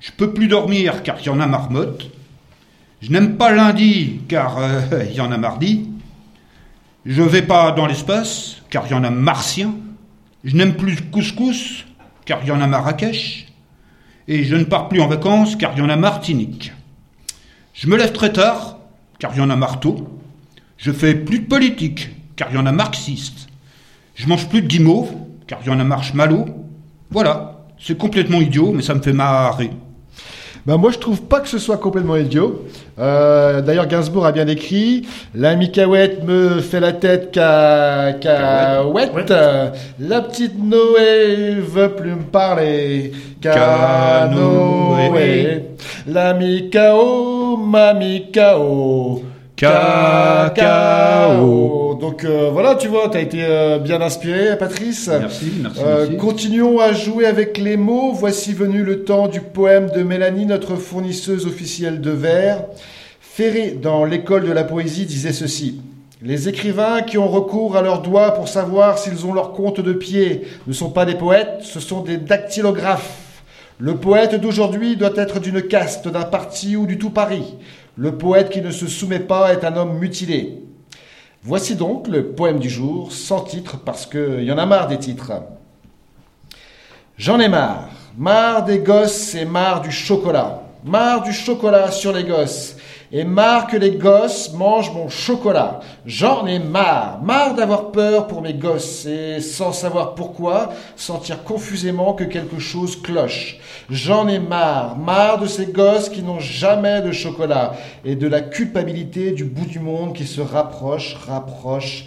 Je 0.00 0.10
peux 0.10 0.34
plus 0.34 0.48
dormir, 0.48 1.04
car 1.04 1.18
il 1.20 1.26
y 1.26 1.28
en 1.28 1.38
a 1.38 1.46
marmotte. 1.46 2.10
Je 3.00 3.12
n'aime 3.12 3.36
pas 3.36 3.52
lundi, 3.52 4.20
car 4.28 4.58
euh, 4.58 5.04
il 5.08 5.14
y 5.14 5.20
en 5.20 5.30
a 5.30 5.38
mardi. 5.38 5.88
Je 7.04 7.22
vais 7.22 7.42
pas 7.42 7.70
dans 7.70 7.86
l'espace, 7.86 8.62
car 8.68 8.84
il 8.86 8.90
y 8.90 8.94
en 8.94 9.04
a 9.04 9.10
martien. 9.10 9.74
Je 10.42 10.56
n'aime 10.56 10.74
plus 10.74 11.00
couscous, 11.02 11.86
car 12.24 12.40
il 12.42 12.48
y 12.48 12.50
en 12.50 12.60
a 12.60 12.66
Marrakech. 12.66 13.46
Et 14.26 14.42
je 14.42 14.56
ne 14.56 14.64
pars 14.64 14.88
plus 14.88 15.00
en 15.00 15.06
vacances, 15.06 15.54
car 15.54 15.72
il 15.76 15.78
y 15.78 15.82
en 15.82 15.88
a 15.88 15.96
Martinique. 15.96 16.72
Je 17.74 17.86
me 17.86 17.96
lève 17.96 18.12
très 18.12 18.32
tard, 18.32 18.78
car 19.20 19.32
il 19.34 19.38
y 19.38 19.40
en 19.40 19.50
a 19.50 19.56
marteau. 19.56 20.15
Je 20.76 20.92
fais 20.92 21.14
plus 21.14 21.40
de 21.40 21.46
politique, 21.46 22.10
car 22.36 22.48
il 22.50 22.56
y 22.56 22.58
en 22.58 22.66
a 22.66 22.72
marxiste. 22.72 23.48
Je 24.14 24.26
mange 24.26 24.48
plus 24.48 24.62
de 24.62 24.66
guimauve, 24.66 25.10
car 25.46 25.58
il 25.62 25.68
y 25.68 25.70
en 25.70 25.80
a 25.80 25.84
marshmallow. 25.84 26.46
Voilà, 27.10 27.60
c'est 27.78 27.96
complètement 27.96 28.40
idiot, 28.40 28.72
mais 28.74 28.82
ça 28.82 28.94
me 28.94 29.02
fait 29.02 29.12
marrer. 29.12 29.70
Ben 30.66 30.76
moi, 30.78 30.90
je 30.90 30.98
trouve 30.98 31.22
pas 31.22 31.38
que 31.38 31.48
ce 31.48 31.60
soit 31.60 31.76
complètement 31.76 32.16
idiot. 32.16 32.64
Euh, 32.98 33.60
D'ailleurs, 33.60 33.86
Gainsbourg 33.86 34.26
a 34.26 34.32
bien 34.32 34.48
écrit 34.48 35.06
La 35.32 35.54
micaouette 35.54 36.24
me 36.24 36.60
fait 36.60 36.80
la 36.80 36.92
tête 36.92 37.30
cacahuète. 37.30 39.12
La 40.00 40.22
petite 40.22 40.58
Noé 40.58 41.54
veut 41.60 41.94
plus 41.94 42.16
me 42.16 42.24
parler 42.24 43.12
canoë. 43.40 45.62
La 46.08 46.34
micao, 46.34 47.56
ma 47.58 47.94
micao. 47.94 49.22
Cacao. 49.56 51.46
Donc 51.98 52.24
euh, 52.24 52.50
voilà, 52.52 52.74
tu 52.74 52.88
vois, 52.88 53.08
tu 53.08 53.16
as 53.16 53.22
été 53.22 53.38
euh, 53.42 53.78
bien 53.78 54.02
inspiré, 54.02 54.58
Patrice. 54.58 55.08
Merci, 55.08 55.52
merci, 55.62 55.80
Euh, 55.82 56.00
merci. 56.00 56.16
Continuons 56.18 56.78
à 56.78 56.92
jouer 56.92 57.24
avec 57.24 57.56
les 57.56 57.78
mots. 57.78 58.12
Voici 58.12 58.52
venu 58.52 58.82
le 58.82 59.04
temps 59.04 59.28
du 59.28 59.40
poème 59.40 59.88
de 59.90 60.02
Mélanie, 60.02 60.44
notre 60.44 60.76
fournisseuse 60.76 61.46
officielle 61.46 62.02
de 62.02 62.10
vers. 62.10 62.64
Ferré, 63.20 63.78
dans 63.80 64.04
l'école 64.04 64.46
de 64.46 64.52
la 64.52 64.64
poésie, 64.64 65.06
disait 65.06 65.32
ceci. 65.32 65.80
Les 66.22 66.48
écrivains 66.48 67.00
qui 67.02 67.16
ont 67.16 67.28
recours 67.28 67.76
à 67.76 67.82
leurs 67.82 68.02
doigts 68.02 68.32
pour 68.32 68.48
savoir 68.48 68.98
s'ils 68.98 69.26
ont 69.26 69.32
leur 69.32 69.52
compte 69.52 69.80
de 69.80 69.92
pied 69.92 70.42
ne 70.66 70.72
sont 70.74 70.90
pas 70.90 71.04
des 71.06 71.14
poètes, 71.14 71.60
ce 71.62 71.80
sont 71.80 72.02
des 72.02 72.18
dactylographes. 72.18 73.22
Le 73.78 73.96
poète 73.96 74.34
d'aujourd'hui 74.40 74.96
doit 74.96 75.12
être 75.16 75.40
d'une 75.40 75.60
caste, 75.60 76.08
d'un 76.08 76.22
parti 76.22 76.76
ou 76.76 76.86
du 76.86 76.96
tout 76.96 77.10
Paris. 77.10 77.54
Le 77.96 78.18
poète 78.18 78.50
qui 78.50 78.60
ne 78.60 78.70
se 78.70 78.86
soumet 78.86 79.20
pas 79.20 79.52
est 79.52 79.64
un 79.64 79.74
homme 79.76 79.98
mutilé. 79.98 80.62
Voici 81.42 81.76
donc 81.76 82.08
le 82.08 82.32
poème 82.32 82.58
du 82.58 82.68
jour, 82.68 83.10
sans 83.10 83.40
titre, 83.40 83.78
parce 83.78 84.04
qu'il 84.04 84.42
y 84.42 84.52
en 84.52 84.58
a 84.58 84.66
marre 84.66 84.88
des 84.88 84.98
titres. 84.98 85.32
J'en 87.16 87.40
ai 87.40 87.48
marre. 87.48 87.88
Marre 88.18 88.64
des 88.64 88.80
gosses 88.80 89.34
et 89.34 89.46
marre 89.46 89.80
du 89.80 89.90
chocolat. 89.90 90.62
Marre 90.84 91.22
du 91.22 91.32
chocolat 91.32 91.90
sur 91.90 92.12
les 92.12 92.24
gosses. 92.24 92.75
Et 93.12 93.24
marre 93.24 93.68
que 93.68 93.76
les 93.76 93.92
gosses 93.92 94.52
mangent 94.52 94.92
mon 94.92 95.08
chocolat. 95.08 95.80
J'en 96.04 96.46
ai 96.46 96.58
marre. 96.58 97.20
Marre 97.22 97.54
d'avoir 97.54 97.92
peur 97.92 98.26
pour 98.26 98.42
mes 98.42 98.54
gosses 98.54 99.06
et 99.06 99.40
sans 99.40 99.72
savoir 99.72 100.14
pourquoi, 100.14 100.70
sentir 100.96 101.44
confusément 101.44 102.14
que 102.14 102.24
quelque 102.24 102.58
chose 102.58 103.00
cloche. 103.00 103.58
J'en 103.90 104.26
ai 104.26 104.40
marre. 104.40 104.96
Marre 104.96 105.38
de 105.38 105.46
ces 105.46 105.66
gosses 105.66 106.08
qui 106.08 106.22
n'ont 106.22 106.40
jamais 106.40 107.00
de 107.00 107.12
chocolat 107.12 107.74
et 108.04 108.16
de 108.16 108.26
la 108.26 108.40
culpabilité 108.40 109.30
du 109.30 109.44
bout 109.44 109.66
du 109.66 109.78
monde 109.78 110.12
qui 110.12 110.26
se 110.26 110.40
rapproche, 110.40 111.16
rapproche, 111.26 112.06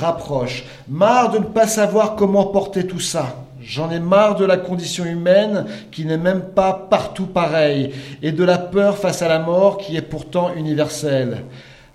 rapproche. 0.00 0.64
Marre 0.88 1.30
de 1.30 1.38
ne 1.38 1.44
pas 1.44 1.66
savoir 1.66 2.16
comment 2.16 2.46
porter 2.46 2.86
tout 2.86 3.00
ça. 3.00 3.41
J'en 3.64 3.90
ai 3.90 4.00
marre 4.00 4.36
de 4.36 4.44
la 4.44 4.56
condition 4.56 5.04
humaine 5.04 5.66
qui 5.90 6.04
n'est 6.04 6.18
même 6.18 6.42
pas 6.54 6.72
partout 6.90 7.26
pareille 7.26 7.92
et 8.22 8.32
de 8.32 8.44
la 8.44 8.58
peur 8.58 8.98
face 8.98 9.22
à 9.22 9.28
la 9.28 9.38
mort 9.38 9.78
qui 9.78 9.96
est 9.96 10.02
pourtant 10.02 10.52
universelle. 10.54 11.44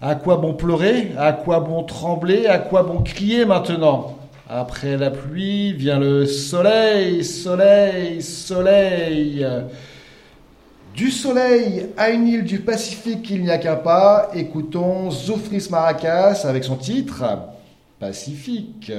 À 0.01 0.15
quoi 0.15 0.37
bon 0.37 0.53
pleurer? 0.53 1.11
À 1.17 1.33
quoi 1.33 1.59
bon 1.59 1.83
trembler? 1.83 2.47
À 2.47 2.59
quoi 2.59 2.83
bon 2.83 3.01
crier 3.01 3.45
maintenant? 3.45 4.17
Après 4.49 4.95
la 4.95 5.11
pluie 5.11 5.73
vient 5.73 5.99
le 5.99 6.25
soleil, 6.25 7.25
soleil, 7.25 8.21
soleil. 8.21 9.45
Du 10.95 11.11
soleil 11.11 11.87
à 11.97 12.09
une 12.09 12.27
île 12.27 12.43
du 12.43 12.59
Pacifique, 12.59 13.29
il 13.29 13.43
n'y 13.43 13.51
a 13.51 13.57
qu'un 13.57 13.75
pas. 13.75 14.29
Écoutons 14.33 15.11
Zoufris 15.11 15.67
Maracas 15.69 16.45
avec 16.45 16.63
son 16.63 16.75
titre 16.75 17.23
Pacifique. 17.99 18.91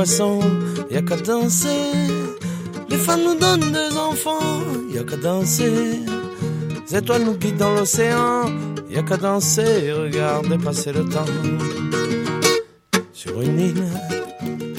Donne 0.00 0.06
du 0.06 0.40
poisson. 0.40 0.40
Y'a 0.90 1.02
qu'à 1.02 1.16
danser, 1.16 1.68
les 2.88 2.96
femmes 2.96 3.20
nous 3.24 3.38
donnent 3.38 3.72
des 3.72 3.96
enfants. 3.96 4.62
Y'a 4.92 5.04
qu'à 5.04 5.16
danser, 5.16 6.00
les 6.90 6.96
étoiles 6.96 7.24
nous 7.24 7.36
guident 7.36 7.58
dans 7.58 7.74
l'océan. 7.74 8.50
Y'a 8.88 9.02
qu'à 9.02 9.16
danser, 9.16 9.92
regarder 9.92 10.58
passer 10.58 10.92
le 10.92 11.08
temps. 11.08 11.24
Sur 13.12 13.40
une 13.42 13.60
île 13.60 13.84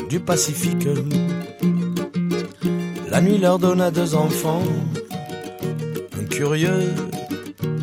du 0.09 0.19
Pacifique, 0.19 0.88
la 3.09 3.22
nuit 3.22 3.38
leur 3.38 3.59
donne 3.59 3.82
à 3.82 3.91
deux 3.91 4.15
enfants. 4.15 4.63
Un 6.19 6.26
curieux 6.26 6.93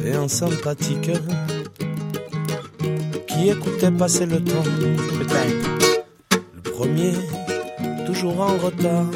et 0.05 0.13
un 0.13 0.29
sympathique 0.29 1.11
qui 3.29 3.49
écoutait 3.51 3.93
passer 3.93 4.27
le 4.27 4.43
temps. 4.43 5.78
Toujours 8.07 8.41
en 8.41 8.57
retard. 8.57 9.07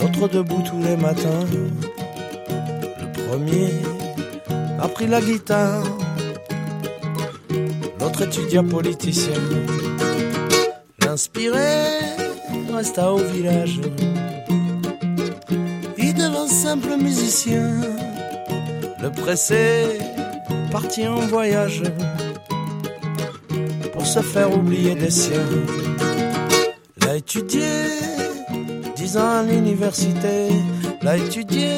L'autre 0.00 0.28
debout 0.28 0.62
tous 0.62 0.82
les 0.82 0.96
matins. 0.96 1.46
Le 3.00 3.28
premier 3.28 3.70
a 4.80 4.88
pris 4.88 5.06
la 5.06 5.20
guitare. 5.20 5.84
L'autre 8.00 8.22
étudiant 8.22 8.64
politicien. 8.64 9.40
L'inspiré 11.04 11.98
resta 12.72 13.12
au 13.12 13.18
village. 13.18 13.80
Il 15.98 16.14
devint 16.14 16.46
simple 16.46 16.96
musicien. 16.96 17.80
Le 19.02 19.10
pressé 19.10 19.98
parti 20.70 21.06
en 21.06 21.26
voyage 21.26 21.82
se 24.08 24.20
faire 24.20 24.50
oublier 24.56 24.94
des 24.94 25.10
siens. 25.10 25.50
L'a 27.04 27.16
étudié, 27.16 27.68
dix 28.96 29.18
ans 29.18 29.32
à 29.40 29.42
l'université, 29.42 30.36
l'a 31.02 31.18
étudié, 31.18 31.68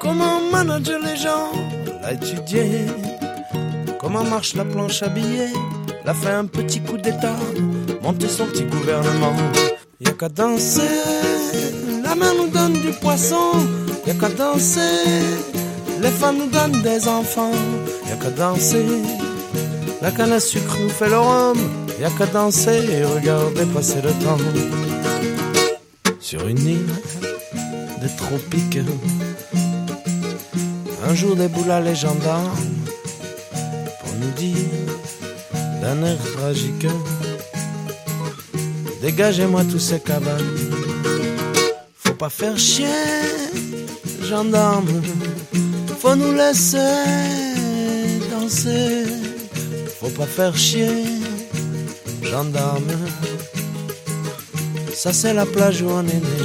comment 0.00 0.40
manager 0.50 0.98
les 1.00 1.16
gens, 1.16 1.52
l'a 2.00 2.12
étudié, 2.14 2.64
comment 4.00 4.24
marche 4.24 4.54
la 4.54 4.64
planche 4.64 5.02
à 5.02 5.08
billets, 5.08 5.52
l'a 6.06 6.14
fait 6.14 6.30
un 6.42 6.46
petit 6.46 6.80
coup 6.80 6.96
d'état, 6.96 7.36
monter 8.02 8.28
son 8.28 8.46
petit 8.46 8.64
gouvernement. 8.64 9.36
Y 10.00 10.08
a 10.08 10.12
qu'à 10.12 10.30
danser, 10.30 10.96
la 12.02 12.14
main 12.14 12.32
nous 12.38 12.48
donne 12.48 12.72
du 12.72 12.92
poisson, 13.02 13.52
y 14.06 14.10
a 14.12 14.14
qu'à 14.14 14.30
danser, 14.30 15.02
les 16.00 16.14
femmes 16.20 16.38
nous 16.38 16.50
donnent 16.58 16.80
des 16.82 17.06
enfants, 17.06 17.58
y 18.08 18.12
a 18.12 18.16
qu'à 18.16 18.30
danser. 18.30 18.86
La 20.02 20.10
canne 20.10 20.32
à 20.32 20.40
sucre 20.40 20.76
nous 20.82 20.88
fait 20.88 21.08
le 21.08 21.18
rhum, 21.18 21.56
y 22.00 22.04
a 22.04 22.10
qu'à 22.10 22.26
danser 22.26 22.84
et 22.90 23.04
regarder 23.04 23.64
passer 23.66 24.00
le 24.02 24.10
temps. 24.24 24.42
Sur 26.18 26.48
une 26.48 26.66
île 26.66 26.94
des 28.00 28.08
tropiques, 28.16 28.80
un 31.08 31.14
jour 31.14 31.36
déboula 31.36 31.80
les 31.80 31.94
gendarmes 31.94 32.74
pour 34.00 34.12
nous 34.20 34.32
dire 34.32 34.56
d'un 35.80 36.02
air 36.02 36.18
tragique 36.36 36.88
Dégagez-moi 39.02 39.62
tous 39.70 39.78
ces 39.78 40.00
cabanes. 40.00 40.56
Faut 42.04 42.14
pas 42.14 42.28
faire 42.28 42.58
chier, 42.58 42.88
gendarme. 44.22 45.02
Faut 46.00 46.16
nous 46.16 46.32
laisser 46.32 46.78
danser. 48.32 49.11
Faut 50.02 50.08
pas 50.08 50.26
faire 50.26 50.56
chier, 50.56 51.04
gendarme. 52.24 52.90
Ça 54.92 55.12
c'est 55.12 55.32
la 55.32 55.46
plage 55.46 55.80
où 55.80 55.90
on 55.90 56.00
est 56.00 56.24
né. 56.30 56.40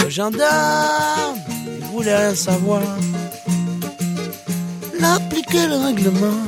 Le 0.00 0.10
gendarme, 0.10 1.38
il 1.80 1.86
voulait 1.86 2.14
rien 2.14 2.34
savoir. 2.34 2.82
Appliqué 5.02 5.66
le 5.68 5.76
règlement. 5.86 6.42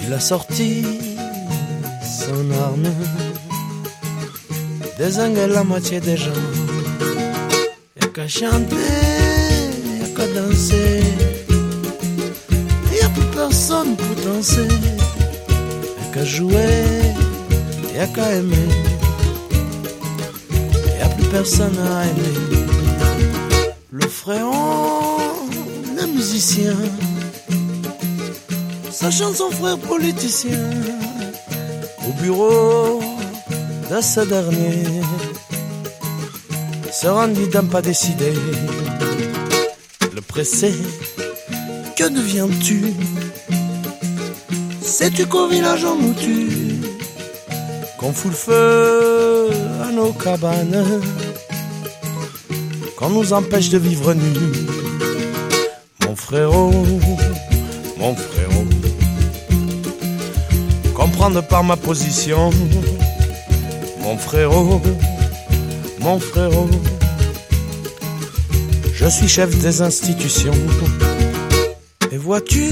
Il 0.00 0.12
a 0.12 0.20
sorti 0.20 0.84
son 2.20 2.50
arme. 2.52 2.94
Désingue 4.96 5.44
la 5.48 5.64
moitié 5.64 5.98
des 5.98 6.16
gens. 6.16 6.44
Y'a 8.00 8.08
qu'à 8.14 8.28
chanter, 8.28 8.76
y'a 10.00 10.08
qu'à 10.14 10.26
danser. 10.34 11.02
Personne 13.60 13.96
pour 13.96 14.14
danser. 14.24 14.68
Y'a 14.68 16.14
qu'à 16.14 16.24
jouer, 16.24 17.12
y'a 17.92 18.06
qu'à 18.06 18.34
aimer. 18.36 18.68
Y'a 21.00 21.08
plus 21.08 21.26
personne 21.26 21.76
à 21.76 22.04
aimer. 22.04 22.36
Le 23.90 24.06
fréon, 24.06 25.08
le 25.96 26.06
musicien. 26.06 26.76
Sachant 28.92 29.34
son 29.34 29.50
frère 29.50 29.78
politicien 29.78 30.70
au 32.08 32.12
bureau 32.22 33.00
de 33.90 34.00
ce 34.00 34.20
dernier 34.20 34.84
se 36.92 37.08
rendit 37.08 37.48
d'un 37.48 37.64
pas 37.64 37.82
décidé. 37.82 38.32
Le 40.14 40.20
pressé, 40.20 40.72
que 41.96 42.08
deviens-tu? 42.08 42.94
Sais-tu 44.98 45.26
qu'au 45.26 45.46
village 45.46 45.84
on 45.84 45.94
nous 45.94 46.12
tue 46.12 46.80
Qu'on 47.98 48.12
fout 48.12 48.32
le 48.32 48.36
feu 48.36 49.48
à 49.80 49.92
nos 49.92 50.12
cabanes 50.12 50.84
Qu'on 52.96 53.10
nous 53.10 53.32
empêche 53.32 53.68
de 53.68 53.78
vivre 53.78 54.12
nus 54.12 54.66
Mon 56.04 56.16
frérot, 56.16 56.72
mon 57.96 58.12
frérot 58.16 58.64
comprendre 60.96 61.42
par 61.42 61.62
ma 61.62 61.76
position. 61.76 62.50
Mon 64.00 64.16
frérot, 64.18 64.82
mon 66.00 66.18
frérot, 66.18 66.68
je 68.92 69.06
suis 69.06 69.28
chef 69.28 69.56
des 69.60 69.80
institutions. 69.80 70.58
Et 72.10 72.16
vois-tu, 72.16 72.68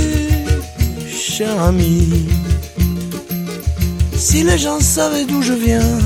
cher 1.37 1.61
ami, 1.61 2.09
si 4.17 4.43
les 4.43 4.57
gens 4.57 4.81
savaient 4.81 5.27
d'où 5.27 5.43
je 5.43 5.53
viens, 5.53 5.99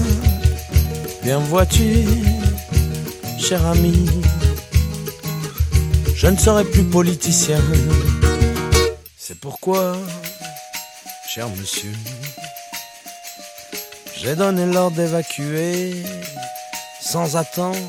bien 1.23 1.39
vois-tu, 1.39 2.05
cher 3.39 3.65
ami, 3.65 4.07
je 6.17 6.27
ne 6.27 6.37
serai 6.37 6.65
plus 6.65 6.83
politicien. 6.83 7.63
C'est 9.17 9.39
pourquoi 9.39 9.97
cher 11.29 11.49
monsieur. 11.51 11.95
J'ai 14.17 14.35
donné 14.35 14.67
l'ordre 14.67 14.97
d'évacuer 14.97 15.95
sans 17.01 17.37
attendre 17.37 17.89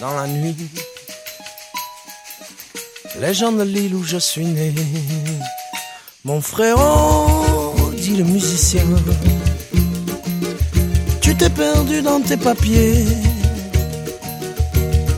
dans 0.00 0.14
la 0.14 0.26
nuit 0.28 0.70
les 3.20 3.34
gens 3.34 3.52
de 3.52 3.64
l'île 3.64 3.94
où 3.94 4.02
je 4.02 4.16
suis 4.16 4.46
né. 4.46 4.72
Mon 6.24 6.40
frérot, 6.40 7.74
dit 7.96 8.14
le 8.14 8.22
musicien, 8.22 8.84
tu 11.20 11.34
t'es 11.34 11.50
perdu 11.50 12.00
dans 12.00 12.20
tes 12.20 12.36
papiers. 12.36 13.04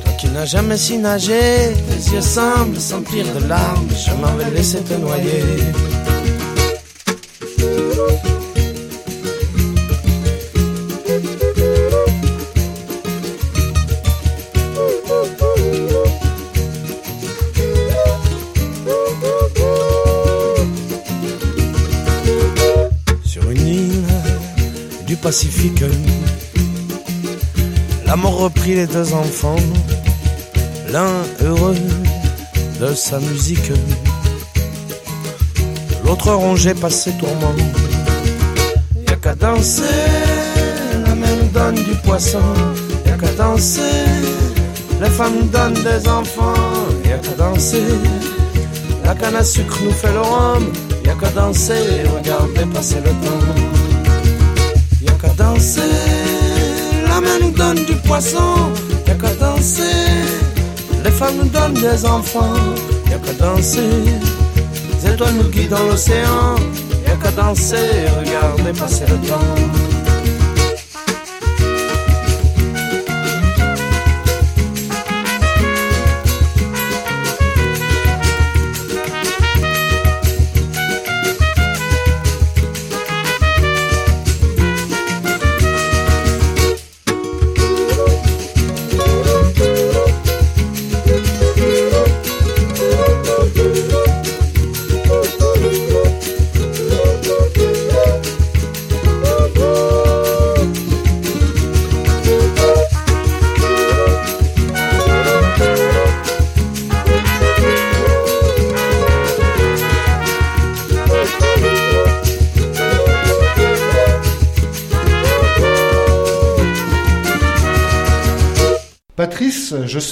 Toi 0.03 0.13
qui 0.19 0.29
n'as 0.29 0.47
jamais 0.47 0.79
su 0.79 0.97
nager, 0.97 1.75
tes 1.91 2.11
yeux 2.11 2.23
semblent 2.23 2.81
s'emplir 2.81 3.27
de 3.35 3.47
larmes, 3.47 3.87
je 3.91 4.13
m'en 4.13 4.35
vais 4.37 4.51
laisser 4.51 4.81
te 4.81 4.95
noyer. 4.95 5.43
La 28.07 28.15
mort 28.15 28.39
reprit 28.39 28.75
les 28.77 28.87
deux 28.87 29.13
enfants, 29.15 29.57
l'un 30.93 31.11
heureux 31.43 31.75
de 32.81 32.95
sa 32.95 33.19
musique, 33.19 33.73
l'autre 36.05 36.33
rongé 36.33 36.73
par 36.75 36.93
ses 36.93 37.11
tourments. 37.13 37.57
Y'a 39.09 39.17
qu'à 39.17 39.35
danser, 39.35 39.83
la 41.05 41.15
nous 41.15 41.49
donne 41.53 41.83
du 41.83 41.97
poisson. 42.05 42.39
Y'a 43.05 43.17
qu'à 43.17 43.33
danser, 43.33 44.05
les 45.01 45.11
femmes 45.11 45.49
donnent 45.53 45.83
des 45.83 46.09
enfants. 46.09 46.55
Y'a 47.09 47.19
qu'à 47.19 47.35
danser, 47.37 47.83
la 49.05 49.15
canne 49.17 49.35
à 49.35 49.43
sucre 49.43 49.79
nous 49.85 49.91
fait 49.91 50.13
le 50.13 50.21
rhum. 50.21 50.73
Y'a 51.05 51.15
qu'à 51.15 51.31
danser, 51.31 52.05
regardez 52.15 52.67
passer 52.73 53.01
le 53.05 53.11
temps 53.11 53.84
qu'à 55.25 55.33
danser. 55.35 55.81
La 57.09 57.21
main 57.21 57.39
nous 57.41 57.51
donne 57.51 57.85
du 57.85 57.95
poisson, 58.07 58.73
y'a 59.07 59.15
qu'à 59.15 59.35
danser. 59.35 59.83
Les 61.05 61.11
femmes 61.11 61.37
nous 61.43 61.49
donnent 61.49 61.75
des 61.75 62.05
enfants, 62.07 62.55
y'a 63.11 63.19
qu'à 63.19 63.33
danser. 63.33 64.05
Les 64.93 65.13
étoiles 65.13 65.35
nous 65.35 65.51
guident 65.51 65.71
dans 65.71 65.85
l'océan, 65.85 66.57
y'a 67.07 67.17
qu'à 67.17 67.31
danser. 67.31 68.07
Regardez 68.19 68.79
passer 68.79 69.05
le 69.09 69.17
temps. 69.29 69.84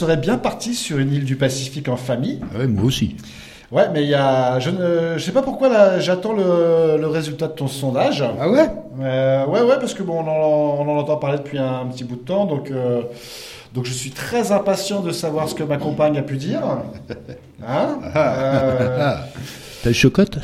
Serais 0.02 0.16
bien 0.16 0.36
parti 0.36 0.74
sur 0.74 0.98
une 0.98 1.12
île 1.12 1.24
du 1.24 1.36
Pacifique 1.36 1.88
en 1.88 1.96
famille. 1.96 2.40
Ouais, 2.58 2.66
moi 2.66 2.84
aussi. 2.86 3.14
Ouais, 3.70 3.84
mais 3.92 4.02
il 4.02 4.08
y 4.08 4.14
a, 4.14 4.58
je 4.58 4.70
ne, 4.70 5.16
je 5.16 5.24
sais 5.24 5.30
pas 5.30 5.42
pourquoi 5.42 5.68
là, 5.68 6.00
j'attends 6.00 6.32
le, 6.32 6.98
le 6.98 7.06
résultat 7.06 7.46
de 7.46 7.52
ton 7.52 7.68
sondage. 7.68 8.24
Ah 8.40 8.50
ouais? 8.50 8.68
Euh, 9.00 9.46
ouais, 9.46 9.62
ouais, 9.62 9.76
parce 9.78 9.94
que 9.94 10.02
bon, 10.02 10.24
on 10.24 10.28
en, 10.28 10.84
on 10.84 10.90
en 10.90 10.98
entend 10.98 11.16
parler 11.18 11.38
depuis 11.38 11.58
un, 11.58 11.86
petit 11.86 12.02
bout 12.02 12.16
de 12.16 12.22
temps, 12.22 12.46
donc, 12.46 12.72
euh, 12.72 13.02
donc 13.74 13.84
je 13.84 13.92
suis 13.92 14.10
très 14.10 14.50
impatient 14.50 15.02
de 15.02 15.12
savoir 15.12 15.48
ce 15.48 15.54
que 15.54 15.62
ma 15.62 15.76
compagne 15.76 16.18
a 16.18 16.22
pu 16.22 16.36
dire. 16.36 16.62
Hein? 17.64 18.00
Euh, 18.16 19.14
T'as 19.84 19.90
une 19.90 19.94
chocotte? 19.94 20.40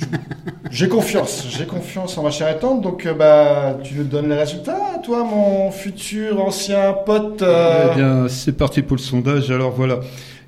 j'ai 0.76 0.88
confiance, 0.88 1.46
j'ai 1.48 1.64
confiance 1.64 2.18
en 2.18 2.22
ma 2.22 2.30
chère 2.30 2.50
et 2.54 2.58
tante, 2.58 2.82
donc 2.82 3.06
euh, 3.06 3.14
bah, 3.14 3.78
tu 3.82 3.94
nous 3.94 4.04
donnes 4.04 4.28
les 4.28 4.36
résultats, 4.36 5.00
toi, 5.02 5.24
mon 5.24 5.70
futur 5.70 6.38
ancien 6.38 6.92
pote. 6.92 7.40
euh, 7.40 7.88
Eh 7.92 7.96
bien, 7.96 8.28
c'est 8.28 8.54
parti 8.54 8.82
pour 8.82 8.98
le 8.98 9.00
sondage. 9.00 9.50
Alors 9.50 9.70
voilà, 9.70 10.00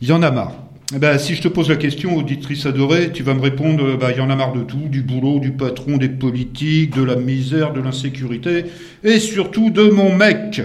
il 0.02 0.08
y 0.08 0.12
en 0.12 0.22
a 0.22 0.30
marre. 0.30 0.52
Eh 0.94 0.98
ben, 0.98 1.16
si 1.16 1.34
je 1.34 1.40
te 1.40 1.48
pose 1.48 1.70
la 1.70 1.76
question, 1.76 2.14
auditrice 2.14 2.66
adorée, 2.66 3.10
tu 3.10 3.22
vas 3.22 3.32
me 3.32 3.40
répondre, 3.40 3.82
euh, 3.82 3.96
bah, 3.96 4.08
il 4.10 4.18
y 4.18 4.20
en 4.20 4.28
a 4.28 4.36
marre 4.36 4.52
de 4.52 4.60
tout, 4.60 4.76
du 4.76 5.00
boulot, 5.00 5.38
du 5.38 5.52
patron, 5.52 5.96
des 5.96 6.10
politiques, 6.10 6.94
de 6.94 7.02
la 7.04 7.16
misère, 7.16 7.72
de 7.72 7.80
l'insécurité, 7.80 8.66
et 9.04 9.20
surtout 9.20 9.70
de 9.70 9.88
mon 9.88 10.14
mec. 10.14 10.60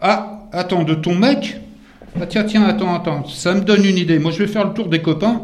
Ah, 0.00 0.48
attends, 0.52 0.82
de 0.82 0.94
ton 0.94 1.14
mec? 1.14 1.60
Ah 2.20 2.26
tiens, 2.26 2.42
tiens, 2.42 2.64
attends, 2.64 2.92
attends, 2.92 3.24
ça 3.28 3.54
me 3.54 3.60
donne 3.60 3.84
une 3.84 3.98
idée. 3.98 4.18
Moi, 4.18 4.32
je 4.32 4.38
vais 4.38 4.48
faire 4.48 4.66
le 4.66 4.72
tour 4.72 4.88
des 4.88 5.00
copains, 5.00 5.42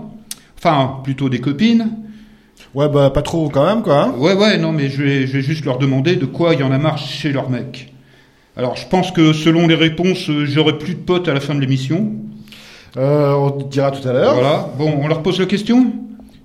enfin, 0.59 0.97
plutôt 1.05 1.29
des 1.29 1.39
copines. 1.41 1.91
Ouais, 2.77 2.91
bah 2.91 3.09
pas 3.09 3.23
trop 3.23 3.49
quand 3.49 3.65
même, 3.65 3.83
quoi. 3.83 4.03
hein. 4.03 4.15
Ouais, 4.19 4.35
ouais, 4.35 4.59
non, 4.59 4.71
mais 4.71 4.91
je 4.91 5.03
vais, 5.03 5.27
je 5.27 5.33
vais 5.33 5.41
juste 5.43 5.65
leur 5.65 5.79
demander 5.79 6.17
de 6.17 6.27
quoi 6.27 6.53
il 6.53 6.61
y 6.61 6.63
en 6.63 6.71
a 6.73 6.77
marre 6.77 6.99
chez 6.99 7.33
leur 7.33 7.49
mec. 7.49 7.91
Alors, 8.55 8.77
je 8.77 8.87
pense 8.87 9.13
que 9.13 9.33
selon 9.33 9.67
les 9.67 9.75
réponses, 9.75 10.29
euh, 10.29 10.45
j'aurai 10.45 10.77
plus 10.77 10.95
de 10.95 11.01
potes 11.01 11.27
à 11.27 11.33
la 11.33 11.41
fin 11.41 11.55
de 11.55 11.61
l'émission. 11.61 12.13
Euh, 12.99 13.33
on 13.33 13.51
te 13.51 13.65
dira 13.71 13.91
tout 13.93 14.07
à 14.07 14.13
l'heure. 14.13 14.35
Voilà. 14.35 14.69
Bon, 14.77 14.93
on 15.01 15.09
leur 15.09 15.23
pose 15.23 15.41
la 15.41 15.47
question. 15.47 15.91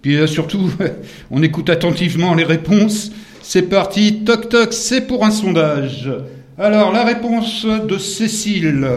Puis 0.01 0.15
euh, 0.15 0.25
surtout, 0.25 0.71
on 1.31 1.43
écoute 1.43 1.69
attentivement 1.69 2.33
les 2.33 2.45
réponses. 2.45 3.11
C'est 3.41 3.63
parti. 3.63 4.23
Toc 4.23 4.47
toc, 4.47 4.71
c'est 4.71 5.01
pour 5.01 5.25
un 5.25 5.31
sondage. 5.31 6.09
Alors, 6.57 6.93
la 6.93 7.03
réponse 7.03 7.65
de 7.65 7.97
Cécile. 7.97 8.87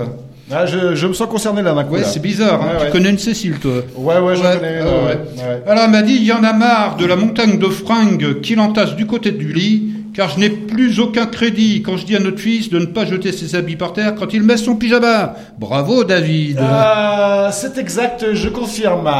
Ah, 0.52 0.66
je, 0.66 0.94
je 0.94 1.06
me 1.06 1.12
sens 1.14 1.26
concerné 1.28 1.62
là 1.62 1.72
d'un 1.74 1.84
coup. 1.84 1.94
Ouais, 1.94 2.04
c'est 2.04 2.20
bizarre. 2.20 2.60
hein. 2.62 2.78
Ouais, 2.78 2.86
Tu 2.86 2.92
connais 2.92 3.10
une 3.10 3.18
Cécile, 3.18 3.58
toi 3.58 3.76
Ouais, 3.96 4.18
ouais, 4.18 4.36
je 4.36 4.42
connais. 4.42 4.80
ah. 4.80 5.70
Alors, 5.70 5.84
elle 5.84 5.90
m'a 5.90 6.02
dit, 6.02 6.14
il 6.16 6.24
y 6.24 6.32
en 6.32 6.44
a 6.44 6.52
marre 6.52 6.96
de 6.96 7.06
la 7.06 7.16
montagne 7.16 7.58
de 7.58 7.68
fringues 7.68 8.40
qui 8.42 8.54
l'entasse 8.54 8.94
du 8.94 9.06
côté 9.06 9.30
du 9.32 9.52
lit, 9.54 9.90
car 10.14 10.28
je 10.28 10.38
n'ai 10.38 10.50
plus 10.50 11.00
aucun 11.00 11.26
crédit 11.26 11.80
quand 11.82 11.96
je 11.96 12.04
dis 12.04 12.14
à 12.14 12.20
notre 12.20 12.38
fils 12.40 12.68
de 12.68 12.78
ne 12.78 12.84
pas 12.84 13.04
jeter 13.06 13.32
ses 13.32 13.54
habits 13.56 13.76
par 13.76 13.92
terre 13.94 14.14
quand 14.14 14.34
il 14.34 14.42
met 14.42 14.56
son 14.58 14.76
pyjama. 14.76 15.34
Bravo, 15.58 16.04
David. 16.04 16.58
Euh, 16.58 17.48
c'est 17.50 17.78
exact, 17.78 18.26
je 18.34 18.48
confirme. 18.50 19.10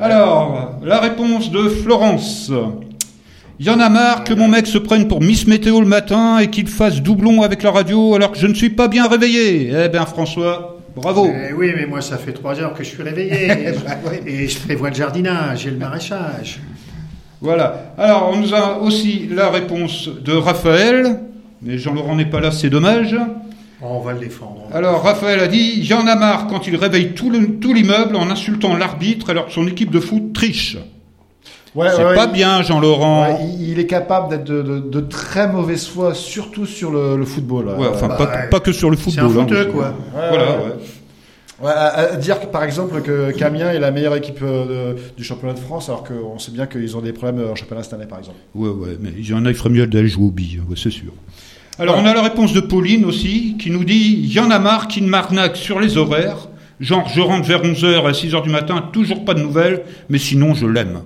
Alors, 0.00 0.72
la 0.84 0.98
réponse 1.00 1.50
de 1.50 1.68
Florence. 1.68 2.50
Il 3.60 3.66
y 3.66 3.70
en 3.70 3.80
a 3.80 3.88
marre 3.88 4.22
que 4.22 4.32
mon 4.34 4.46
mec 4.46 4.66
se 4.68 4.78
prenne 4.78 5.08
pour 5.08 5.20
Miss 5.20 5.46
Météo 5.48 5.80
le 5.80 5.86
matin 5.86 6.38
et 6.38 6.48
qu'il 6.48 6.68
fasse 6.68 7.02
doublon 7.02 7.42
avec 7.42 7.62
la 7.64 7.72
radio 7.72 8.14
alors 8.14 8.30
que 8.32 8.38
je 8.38 8.46
ne 8.46 8.54
suis 8.54 8.70
pas 8.70 8.86
bien 8.86 9.08
réveillé. 9.08 9.72
Eh 9.84 9.88
bien, 9.88 10.06
François, 10.06 10.78
bravo. 10.94 11.28
Eh 11.28 11.52
oui, 11.54 11.72
mais 11.76 11.86
moi, 11.86 12.00
ça 12.00 12.18
fait 12.18 12.32
trois 12.32 12.60
heures 12.60 12.72
que 12.72 12.84
je 12.84 12.88
suis 12.90 13.02
réveillé. 13.02 13.48
et 14.26 14.46
je 14.48 14.58
prévois 14.60 14.90
le 14.90 14.94
jardinage 14.94 15.66
et 15.66 15.70
le 15.70 15.76
maraîchage. 15.76 16.60
Voilà. 17.40 17.94
Alors, 17.98 18.30
on 18.32 18.36
nous 18.38 18.54
a 18.54 18.78
aussi 18.78 19.28
la 19.28 19.50
réponse 19.50 20.08
de 20.08 20.32
Raphaël. 20.32 21.18
Mais 21.60 21.78
Jean-Laurent 21.78 22.14
n'est 22.14 22.26
pas 22.30 22.38
là, 22.40 22.52
c'est 22.52 22.70
dommage. 22.70 23.16
On 23.82 23.98
va 23.98 24.12
le 24.12 24.20
défendre. 24.20 24.68
Alors, 24.72 25.02
Raphaël 25.02 25.40
a 25.40 25.48
dit, 25.48 25.74
il 25.78 25.84
y 25.84 25.94
en 25.94 26.06
a 26.06 26.14
marre 26.14 26.46
quand 26.46 26.68
il 26.68 26.76
réveille 26.76 27.10
tout 27.12 27.30
le- 27.30 27.58
tout 27.58 27.74
l'immeuble 27.74 28.14
en 28.14 28.30
insultant 28.30 28.76
l'arbitre 28.76 29.30
alors 29.30 29.46
que 29.46 29.52
son 29.52 29.66
équipe 29.66 29.90
de 29.90 29.98
foot 30.00 30.32
triche. 30.32 30.76
Ouais, 31.74 31.88
c'est 31.94 32.04
ouais, 32.04 32.14
pas 32.14 32.26
il- 32.26 32.32
bien, 32.32 32.62
Jean-Laurent. 32.62 33.22
ouais, 33.28 33.36
il, 33.58 33.70
il 33.72 33.78
est 33.78 33.86
capable 33.86 34.30
d'être 34.30 34.44
de, 34.44 34.62
de- 34.62 34.80
de 34.80 35.00
très 35.00 35.46
mauvaise 35.48 35.86
foi, 35.86 36.14
surtout 36.14 36.66
sur 36.66 36.90
le, 36.90 37.16
le 37.16 37.24
football. 37.24 37.66
Ouais, 37.78 37.86
enfin, 37.90 38.08
bah, 38.08 38.16
pas, 38.16 38.24
ouais. 38.24 38.48
pas 38.50 38.60
que 38.60 38.72
sur 38.72 38.90
le 38.90 38.96
C'est 38.96 39.18
un 39.20 39.28
football. 39.28 39.56
hein, 39.56 39.64
quoi. 39.72 39.84
Ouais, 39.84 40.28
Voilà, 40.30 40.44
ouais. 40.44 40.56
ouais. 40.64 40.72
Ouais, 41.60 41.72
à, 41.72 42.12
à 42.12 42.16
dire 42.16 42.40
que, 42.40 42.46
par 42.46 42.62
exemple 42.62 43.02
que 43.02 43.32
Camien 43.32 43.70
est 43.72 43.80
la 43.80 43.90
meilleure 43.90 44.14
équipe 44.14 44.38
euh, 44.42 44.92
de- 44.94 44.98
du 45.16 45.24
championnat 45.24 45.54
de 45.54 45.58
France, 45.58 45.88
alors 45.88 46.04
qu'on 46.04 46.38
sait 46.38 46.52
bien 46.52 46.66
qu'ils 46.66 46.96
ont 46.96 47.00
des 47.00 47.12
problèmes 47.12 47.40
euh, 47.40 47.50
en 47.50 47.54
championnat 47.56 47.82
cette 47.82 47.94
année, 47.94 48.06
par 48.06 48.20
exemple. 48.20 48.36
Ouais, 48.54 48.68
ouais, 48.68 48.96
mais 49.00 49.10
il 49.18 49.28
y 49.28 49.34
en 49.34 49.44
a, 49.44 49.48
il 49.50 49.56
ferait 49.56 49.70
mieux 49.70 49.86
d'aller 49.86 50.08
jouer 50.08 50.24
aux 50.26 50.30
billes, 50.30 50.60
ouais, 50.68 50.76
c'est 50.80 50.90
sûr. 50.90 51.12
Alors, 51.80 51.96
on 51.98 52.06
a 52.06 52.14
la 52.14 52.22
réponse 52.22 52.52
de 52.52 52.60
Pauline 52.60 53.04
aussi, 53.04 53.56
qui 53.58 53.70
nous 53.70 53.84
dit 53.84 54.20
Il 54.22 54.32
y 54.32 54.40
en 54.40 54.50
a 54.50 54.58
marre 54.58 54.88
qui 54.88 55.02
ne 55.02 55.08
m'arnaque 55.08 55.56
sur 55.56 55.78
les 55.80 55.96
horaires. 55.96 56.48
Genre, 56.80 57.08
je 57.08 57.20
rentre 57.20 57.46
vers 57.46 57.62
11h 57.62 58.06
à 58.06 58.12
6h 58.12 58.42
du 58.42 58.50
matin, 58.50 58.84
toujours 58.92 59.24
pas 59.24 59.34
de 59.34 59.40
nouvelles, 59.40 59.82
mais 60.08 60.18
sinon, 60.18 60.54
je 60.54 60.64
l'aime. 60.66 61.00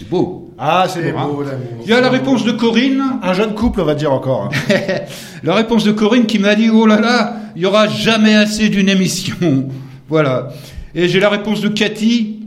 C'est 0.00 0.08
beau. 0.08 0.50
Ah, 0.58 0.86
c'est 0.88 1.02
beau. 1.12 1.18
hein. 1.18 1.28
l'amour. 1.44 1.44
Il 1.84 1.90
y 1.90 1.92
a 1.92 2.00
la 2.00 2.08
réponse 2.08 2.42
de 2.44 2.52
Corinne. 2.52 3.02
Un 3.22 3.34
jeune 3.34 3.54
couple, 3.54 3.82
on 3.82 3.84
va 3.84 3.94
dire 3.94 4.10
encore. 4.12 4.48
hein. 4.70 4.74
La 5.42 5.54
réponse 5.54 5.84
de 5.84 5.92
Corinne 5.92 6.24
qui 6.24 6.38
m'a 6.38 6.54
dit 6.54 6.70
Oh 6.70 6.86
là 6.86 6.98
là, 7.00 7.36
il 7.54 7.60
y 7.62 7.66
aura 7.66 7.86
jamais 7.86 8.34
assez 8.34 8.70
d'une 8.70 8.88
émission. 8.88 9.36
Voilà. 10.08 10.48
Et 10.94 11.06
j'ai 11.06 11.20
la 11.20 11.28
réponse 11.28 11.60
de 11.60 11.68
Cathy 11.68 12.40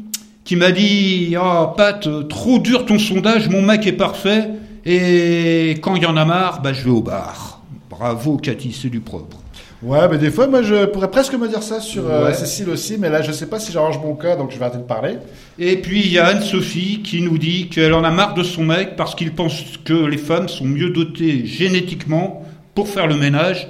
qui 0.43 0.55
m'a 0.55 0.71
dit 0.71 1.35
Oh 1.39 1.67
Pat, 1.77 2.07
trop 2.27 2.57
dur 2.59 2.85
ton 2.87 2.97
sondage, 2.99 3.47
mon 3.49 3.61
mec 3.61 3.85
est 3.85 3.93
parfait. 3.93 4.49
Et 4.83 5.77
quand 5.81 5.95
il 5.95 6.01
y 6.01 6.05
en 6.07 6.17
a 6.17 6.25
marre, 6.25 6.61
bah, 6.61 6.73
je 6.73 6.83
vais 6.83 6.89
au 6.89 7.01
bar. 7.01 7.61
Bravo 7.89 8.37
Cathy, 8.37 8.71
c'est 8.73 8.89
du 8.89 8.99
propre. 8.99 9.37
Ouais, 9.83 10.07
mais 10.09 10.17
des 10.17 10.31
fois, 10.31 10.47
moi, 10.47 10.61
je 10.61 10.85
pourrais 10.85 11.11
presque 11.11 11.33
me 11.33 11.47
dire 11.47 11.61
ça 11.61 11.81
sur 11.81 12.09
euh, 12.09 12.27
Ouais. 12.27 12.33
Cécile 12.33 12.69
aussi, 12.69 12.97
mais 12.97 13.09
là, 13.09 13.21
je 13.21 13.31
sais 13.31 13.47
pas 13.47 13.59
si 13.59 13.71
j'arrange 13.71 13.99
mon 13.99 14.15
cas, 14.15 14.35
donc 14.35 14.51
je 14.51 14.57
vais 14.57 14.63
arrêter 14.63 14.77
de 14.77 14.83
parler. 14.87 15.17
Et 15.59 15.75
puis 15.77 16.01
il 16.05 16.11
y 16.11 16.19
a 16.19 16.27
Anne-Sophie 16.27 17.01
qui 17.03 17.21
nous 17.21 17.37
dit 17.37 17.67
qu'elle 17.69 17.93
en 17.93 18.03
a 18.03 18.11
marre 18.11 18.33
de 18.33 18.43
son 18.43 18.63
mec 18.63 18.95
parce 18.95 19.13
qu'il 19.13 19.33
pense 19.33 19.61
que 19.83 20.05
les 20.05 20.17
femmes 20.17 20.47
sont 20.47 20.65
mieux 20.65 20.89
dotées 20.91 21.45
génétiquement 21.45 22.45
pour 22.75 22.87
faire 22.87 23.07
le 23.07 23.15
ménage 23.17 23.67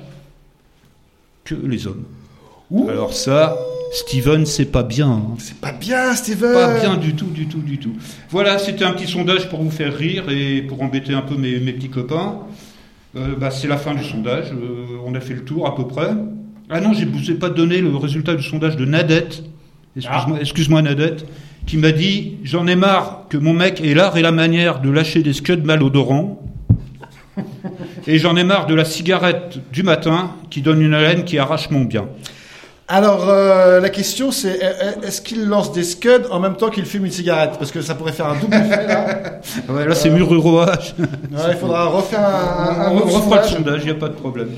que 1.43 1.55
les 1.55 1.87
hommes. 1.87 2.03
Alors 2.89 3.13
ça, 3.13 3.57
Steven, 3.91 4.45
c'est 4.45 4.65
pas 4.65 4.81
bien. 4.83 5.09
hein. 5.09 5.35
C'est 5.37 5.57
pas 5.57 5.71
bien, 5.73 6.15
Steven 6.15 6.53
Pas 6.53 6.79
bien 6.79 6.95
du 6.97 7.13
tout, 7.15 7.27
du 7.27 7.47
tout, 7.47 7.59
du 7.59 7.77
tout. 7.77 7.93
Voilà, 8.29 8.57
c'était 8.57 8.85
un 8.85 8.93
petit 8.93 9.11
sondage 9.11 9.49
pour 9.49 9.61
vous 9.61 9.69
faire 9.69 9.95
rire 9.95 10.25
et 10.29 10.61
pour 10.63 10.81
embêter 10.81 11.13
un 11.13 11.21
peu 11.21 11.35
mes, 11.35 11.59
mes 11.59 11.73
petits 11.73 11.89
copains. 11.89 12.37
Euh, 13.15 13.35
bah, 13.37 13.51
c'est 13.51 13.67
la 13.67 13.77
fin 13.77 13.93
du 13.93 14.03
sondage. 14.03 14.51
Euh, 14.51 14.97
on 15.05 15.13
a 15.13 15.19
fait 15.19 15.33
le 15.33 15.43
tour 15.43 15.67
à 15.67 15.75
peu 15.75 15.87
près. 15.87 16.09
Ah 16.69 16.81
non, 16.81 16.93
je 16.93 17.05
ne 17.05 17.11
vous 17.11 17.29
ai 17.29 17.35
pas 17.35 17.49
donné 17.49 17.81
le 17.81 17.95
résultat 17.95 18.35
du 18.35 18.43
sondage 18.43 18.75
de 18.75 18.85
Nadette. 18.85 19.43
Excuse-moi, 19.95 20.39
excuse-moi, 20.39 20.81
Nadette, 20.81 21.25
qui 21.67 21.77
m'a 21.77 21.91
dit 21.91 22.37
J'en 22.43 22.65
ai 22.65 22.75
marre 22.75 23.25
que 23.29 23.37
mon 23.37 23.53
mec 23.53 23.81
ait 23.81 23.93
l'art 23.93 24.17
et 24.17 24.23
la 24.23 24.31
manière 24.31 24.81
de 24.81 24.89
lâcher 24.89 25.21
des 25.21 25.33
scuds 25.33 25.57
malodorants. 25.57 26.41
et 28.07 28.17
j'en 28.17 28.35
ai 28.35 28.43
marre 28.43 28.65
de 28.65 28.73
la 28.73 28.85
cigarette 28.85 29.59
du 29.71 29.83
matin 29.83 30.31
qui 30.49 30.61
donne 30.61 30.81
une 30.81 30.93
haleine 30.93 31.23
qui 31.23 31.37
arrache 31.37 31.69
mon 31.69 31.83
bien. 31.83 32.07
Alors, 32.95 33.25
euh, 33.27 33.79
la 33.79 33.89
question, 33.89 34.31
c'est 34.31 34.49
est- 34.61 35.03
est-ce 35.07 35.19
qu'il 35.19 35.45
lance 35.47 35.71
des 35.71 35.81
scuds 35.83 36.27
en 36.29 36.39
même 36.39 36.55
temps 36.55 36.69
qu'il 36.69 36.85
fume 36.85 37.05
une 37.05 37.11
cigarette? 37.11 37.53
Parce 37.57 37.71
que 37.71 37.81
ça 37.81 37.95
pourrait 37.95 38.11
faire 38.11 38.27
un 38.27 38.35
double 38.35 38.53
effet, 38.53 38.85
là. 38.87 39.05
Ouais, 39.69 39.87
là, 39.87 39.95
c'est 39.95 40.11
murmuroage. 40.11 40.93
Ouais, 40.99 41.39
il 41.53 41.57
faudra 41.57 41.85
refaire 41.85 42.19
un, 42.19 42.81
un, 42.83 42.85
un 42.85 42.91
on 42.91 42.97
refera 42.99 43.15
le 43.15 43.19
sondage. 43.47 43.49
sondage, 43.53 43.81
il 43.81 43.85
n'y 43.85 43.91
a 43.97 43.99
pas 43.99 44.09
de 44.09 44.13
problème. 44.13 44.49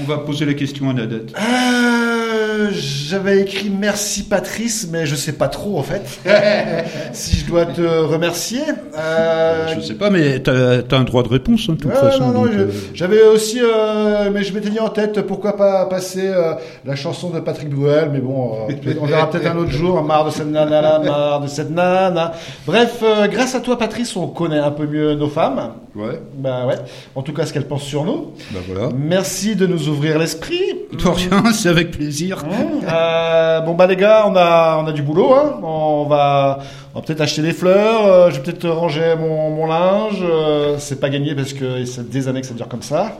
On 0.00 0.02
va 0.02 0.18
poser 0.18 0.44
la 0.44 0.54
question 0.54 0.90
à 0.90 0.92
Nadette. 0.92 1.32
Euh, 1.38 2.23
J'avais 2.72 3.40
écrit 3.40 3.70
merci 3.70 4.22
Patrice, 4.24 4.88
mais 4.90 5.06
je 5.06 5.14
sais 5.14 5.32
pas 5.32 5.48
trop 5.48 5.78
en 5.78 5.82
fait. 5.82 6.02
si 7.12 7.36
je 7.36 7.46
dois 7.46 7.66
te 7.66 7.82
remercier. 7.82 8.62
Euh, 8.98 9.68
Je 9.74 9.80
sais 9.80 9.94
pas, 9.94 10.10
mais 10.10 10.40
t'as 10.40 10.78
as 10.90 10.94
un 10.96 11.04
droit 11.04 11.22
de 11.22 11.28
réponse, 11.28 11.66
hein, 11.68 11.74
de 11.74 11.78
toute 11.78 11.92
façon. 11.92 12.32
non, 12.32 12.44
non, 12.44 12.46
euh, 12.46 12.68
J'avais 12.94 13.22
aussi, 13.22 13.60
euh, 13.62 14.30
mais 14.32 14.42
je 14.44 14.52
m'étais 14.54 14.70
dit 14.70 14.80
en 14.80 14.88
tête, 14.88 15.20
pourquoi 15.22 15.56
pas 15.56 15.86
passer 15.86 16.26
euh, 16.28 16.54
la 16.84 16.94
chanson 16.96 17.30
de 17.30 17.40
Patrick 17.40 17.70
Bruel, 17.70 18.10
mais 18.12 18.20
bon, 18.20 18.66
on 19.00 19.06
verra 19.06 19.30
peut-être 19.30 19.46
un 19.46 19.56
autre 19.56 19.70
jour, 19.70 20.02
marre 20.02 20.26
de 20.26 20.30
cette 20.30 20.50
nana, 20.50 20.98
marre 21.00 21.40
de 21.40 21.48
cette 21.48 21.70
nana. 21.70 22.32
Bref, 22.66 23.02
grâce 23.30 23.54
à 23.54 23.60
toi 23.60 23.78
Patrice, 23.78 24.16
on 24.16 24.28
connaît 24.28 24.58
un 24.58 24.70
peu 24.70 24.86
mieux 24.86 25.14
nos 25.14 25.28
femmes. 25.28 25.72
Ouais, 25.94 26.20
Bah 26.38 26.66
ouais, 26.66 26.74
en 27.14 27.22
tout 27.22 27.32
cas 27.32 27.46
ce 27.46 27.52
qu'elles 27.52 27.68
pensent 27.68 27.84
sur 27.84 28.04
nous. 28.04 28.32
bah 28.50 28.58
voilà. 28.68 28.88
Merci 28.96 29.54
de 29.54 29.64
nous 29.66 29.88
ouvrir 29.88 30.18
l'esprit. 30.18 30.60
De 30.92 31.06
rien, 31.08 31.52
c'est 31.52 31.68
avec 31.68 31.92
plaisir. 31.92 32.23
Euh, 32.32 33.60
bon 33.60 33.74
bah 33.74 33.86
les 33.86 33.96
gars, 33.96 34.24
on 34.26 34.34
a 34.36 34.80
on 34.82 34.86
a 34.86 34.92
du 34.92 35.02
boulot. 35.02 35.34
Hein. 35.34 35.60
On 35.62 36.04
va 36.08 36.58
on 36.94 37.00
va 37.00 37.04
peut-être 37.04 37.20
acheter 37.20 37.42
des 37.42 37.52
fleurs. 37.52 38.06
euh, 38.06 38.30
je 38.30 38.36
vais 38.36 38.42
peut-être 38.42 38.68
ranger 38.68 39.14
mon, 39.18 39.50
mon 39.50 39.66
linge. 39.66 40.18
euh, 40.22 40.76
c'est 40.78 41.00
pas 41.00 41.08
gagné 41.10 41.34
parce 41.34 41.52
que 41.52 41.84
c'est 41.84 42.08
des 42.08 42.28
années 42.28 42.40
que 42.40 42.46
ça 42.46 42.54
dure 42.54 42.68
comme 42.68 42.82
ça. 42.82 43.18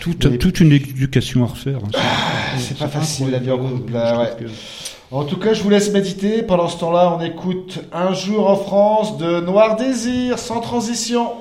Toute, 0.00 0.24
Et- 0.26 0.38
toute 0.38 0.60
une 0.60 0.70
éducation 0.72 1.42
à 1.42 1.48
refaire. 1.48 1.78
hein, 1.84 1.98
C'est 2.58 2.78
pas 2.78 2.86
facile 2.86 3.30
la 3.32 3.38
vie 3.38 3.50
en 3.50 3.58
couple. 3.58 3.92
En 5.10 5.24
tout 5.24 5.36
cas, 5.36 5.52
je 5.52 5.62
vous 5.62 5.70
laisse 5.70 5.90
méditer. 5.92 6.42
Pendant 6.42 6.68
ce 6.68 6.78
temps-là, 6.78 7.16
on 7.18 7.22
écoute 7.24 7.80
Un 7.92 8.12
jour 8.14 8.48
en 8.48 8.56
France 8.56 9.18
de 9.18 9.40
Noir 9.40 9.76
Désir 9.76 10.38
sans 10.38 10.60
transition. 10.60 11.32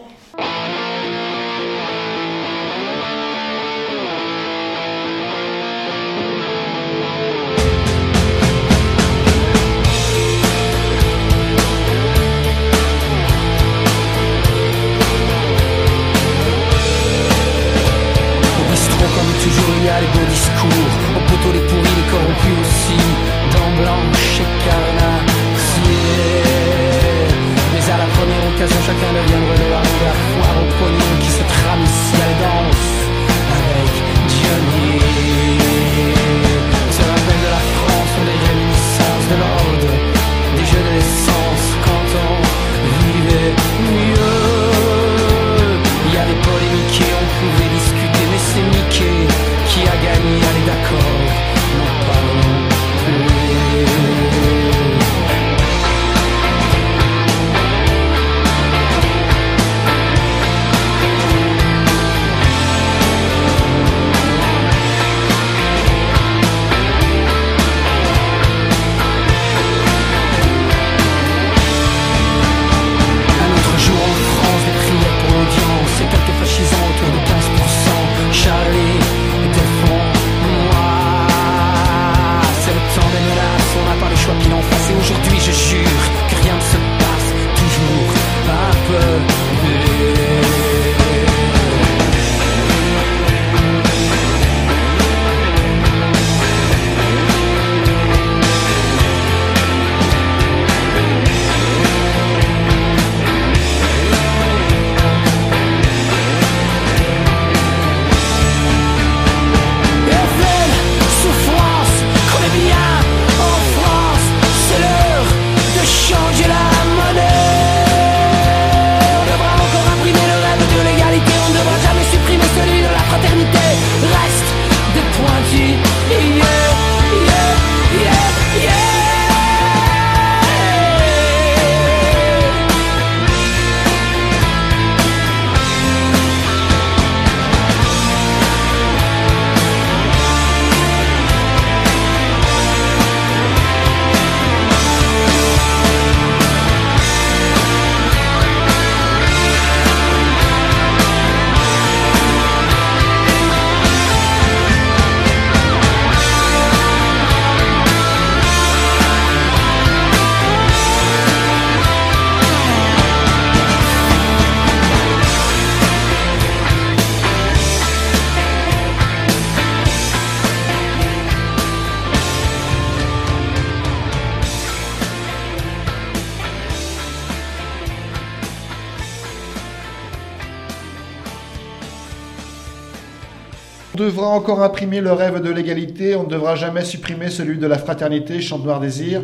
Encore 184.33 184.63
imprimer 184.63 185.01
le 185.01 185.11
rêve 185.11 185.41
de 185.41 185.49
l'égalité, 185.49 186.15
on 186.15 186.23
ne 186.23 186.29
devra 186.29 186.55
jamais 186.55 186.83
supprimer 186.83 187.29
celui 187.29 187.57
de 187.57 187.67
la 187.67 187.77
fraternité, 187.77 188.41
chante 188.41 188.63
Noir 188.63 188.79
Désir. 188.79 189.21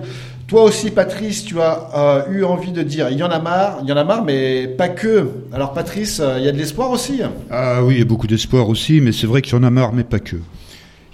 Toi 0.47 0.63
aussi, 0.63 0.91
Patrice, 0.91 1.45
tu 1.45 1.59
as 1.61 1.89
euh, 1.95 2.31
eu 2.31 2.43
envie 2.43 2.71
de 2.71 2.81
dire, 2.81 3.09
il 3.09 3.17
y 3.17 3.23
en 3.23 3.29
a 3.29 3.39
marre, 3.39 3.79
il 3.83 3.89
y 3.89 3.91
en 3.91 3.97
a 3.97 4.03
marre, 4.03 4.23
mais 4.23 4.67
pas 4.67 4.89
que. 4.89 5.29
Alors, 5.53 5.73
Patrice, 5.73 6.19
euh, 6.19 6.37
il 6.39 6.45
y 6.45 6.47
a 6.47 6.51
de 6.51 6.57
l'espoir 6.57 6.89
aussi. 6.91 7.21
Ah 7.51 7.83
oui, 7.83 7.95
il 7.95 7.99
y 7.99 8.01
a 8.01 8.05
beaucoup 8.05 8.27
d'espoir 8.27 8.69
aussi, 8.69 9.01
mais 9.01 9.11
c'est 9.11 9.27
vrai 9.27 9.41
qu'il 9.41 9.53
y 9.53 9.55
en 9.57 9.63
a 9.63 9.69
marre, 9.69 9.93
mais 9.93 10.03
pas 10.03 10.19
que. 10.19 10.37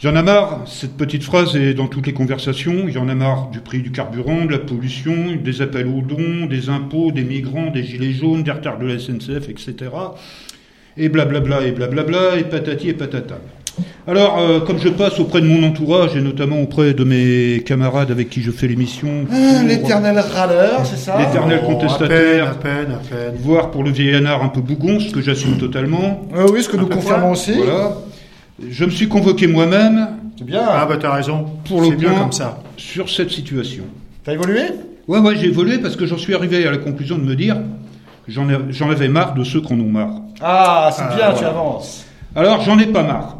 Il 0.01 0.07
y 0.07 0.11
en 0.11 0.15
a 0.17 0.21
marre, 0.21 0.63
cette 0.67 0.97
petite 0.97 1.23
phrase 1.23 1.55
est 1.55 1.73
dans 1.73 1.87
toutes 1.87 2.05
les 2.05 2.13
conversations, 2.13 2.85
il 2.87 2.93
y 2.93 2.97
en 2.97 3.09
a 3.09 3.15
marre 3.15 3.49
du 3.49 3.59
prix 3.59 3.81
du 3.81 3.91
carburant, 3.91 4.45
de 4.45 4.51
la 4.51 4.59
pollution, 4.59 5.35
des 5.41 5.61
appels 5.61 5.87
aux 5.87 6.01
dons, 6.01 6.45
des 6.47 6.69
impôts, 6.69 7.11
des 7.11 7.23
migrants, 7.23 7.71
des 7.71 7.83
gilets 7.83 8.11
jaunes, 8.11 8.43
des 8.43 8.51
retards 8.51 8.77
de 8.77 8.85
la 8.85 8.99
SNCF, 8.99 9.49
etc. 9.49 9.73
Et 10.97 11.09
blablabla, 11.09 11.65
et 11.65 11.71
blablabla, 11.71 12.37
et 12.37 12.43
patati 12.43 12.89
et 12.89 12.93
patata. 12.93 13.39
Alors, 14.07 14.37
euh, 14.39 14.59
comme 14.59 14.79
je 14.79 14.89
passe 14.89 15.19
auprès 15.19 15.41
de 15.41 15.47
mon 15.47 15.67
entourage, 15.67 16.15
et 16.15 16.21
notamment 16.21 16.61
auprès 16.61 16.93
de 16.93 17.03
mes 17.03 17.61
camarades 17.65 18.11
avec 18.11 18.29
qui 18.29 18.41
je 18.41 18.51
fais 18.51 18.67
l'émission... 18.67 19.25
Ah, 19.31 19.63
L'éternel 19.63 20.19
râleur, 20.19 20.85
c'est 20.85 20.97
ça 20.97 21.17
L'éternel 21.17 21.59
Oh, 21.63 21.67
contestataire, 21.71 22.49
À 22.51 22.53
peine, 22.55 22.71
à 22.71 22.85
peine, 22.85 22.91
à 22.93 22.97
peine. 23.15 23.33
voire 23.39 23.71
pour 23.71 23.83
le 23.83 23.91
vieil 23.91 24.13
anard 24.15 24.43
un 24.43 24.49
peu 24.49 24.61
bougon, 24.61 24.99
ce 24.99 25.11
que 25.11 25.21
j'assume 25.21 25.57
totalement. 25.57 26.21
Euh, 26.35 26.47
Oui, 26.51 26.61
ce 26.63 26.69
que 26.69 26.77
nous 26.77 26.87
confirmons 26.87 27.31
aussi. 27.31 27.53
Voilà. 27.53 27.93
Je 28.69 28.85
me 28.85 28.89
suis 28.91 29.07
convoqué 29.09 29.47
moi-même 29.47 30.07
C'est 30.37 30.45
bien. 30.45 30.61
Ah 30.65 30.85
bah 30.85 30.95
t'as 31.01 31.11
raison, 31.13 31.45
pour 31.67 31.81
le 31.81 31.87
c'est 31.89 31.95
bien 31.95 32.13
comme 32.13 32.31
ça. 32.31 32.59
sur 32.77 33.09
cette 33.09 33.31
situation. 33.31 33.83
T'as 34.23 34.33
évolué? 34.33 34.61
Ouais, 35.07 35.19
ouais, 35.19 35.35
j'ai 35.35 35.47
évolué 35.47 35.77
parce 35.79 35.95
que 35.95 36.05
j'en 36.05 36.17
suis 36.17 36.33
arrivé 36.33 36.65
à 36.65 36.71
la 36.71 36.77
conclusion 36.77 37.17
de 37.17 37.23
me 37.23 37.35
dire 37.35 37.55
que 38.25 38.31
j'en 38.31 38.47
ai- 38.49 38.57
j'en 38.71 38.89
avais 38.89 39.07
marre 39.09 39.33
de 39.33 39.43
ceux 39.43 39.61
qui 39.61 39.73
en 39.73 39.79
ont 39.79 39.89
marre. 39.91 40.21
Ah, 40.41 40.89
c'est 40.95 41.03
Ah, 41.09 41.15
bien, 41.15 41.33
tu 41.37 41.43
avances. 41.43 42.05
Alors, 42.35 42.61
j'en 42.61 42.77
ai 42.79 42.85
pas 42.87 43.03
marre. 43.03 43.34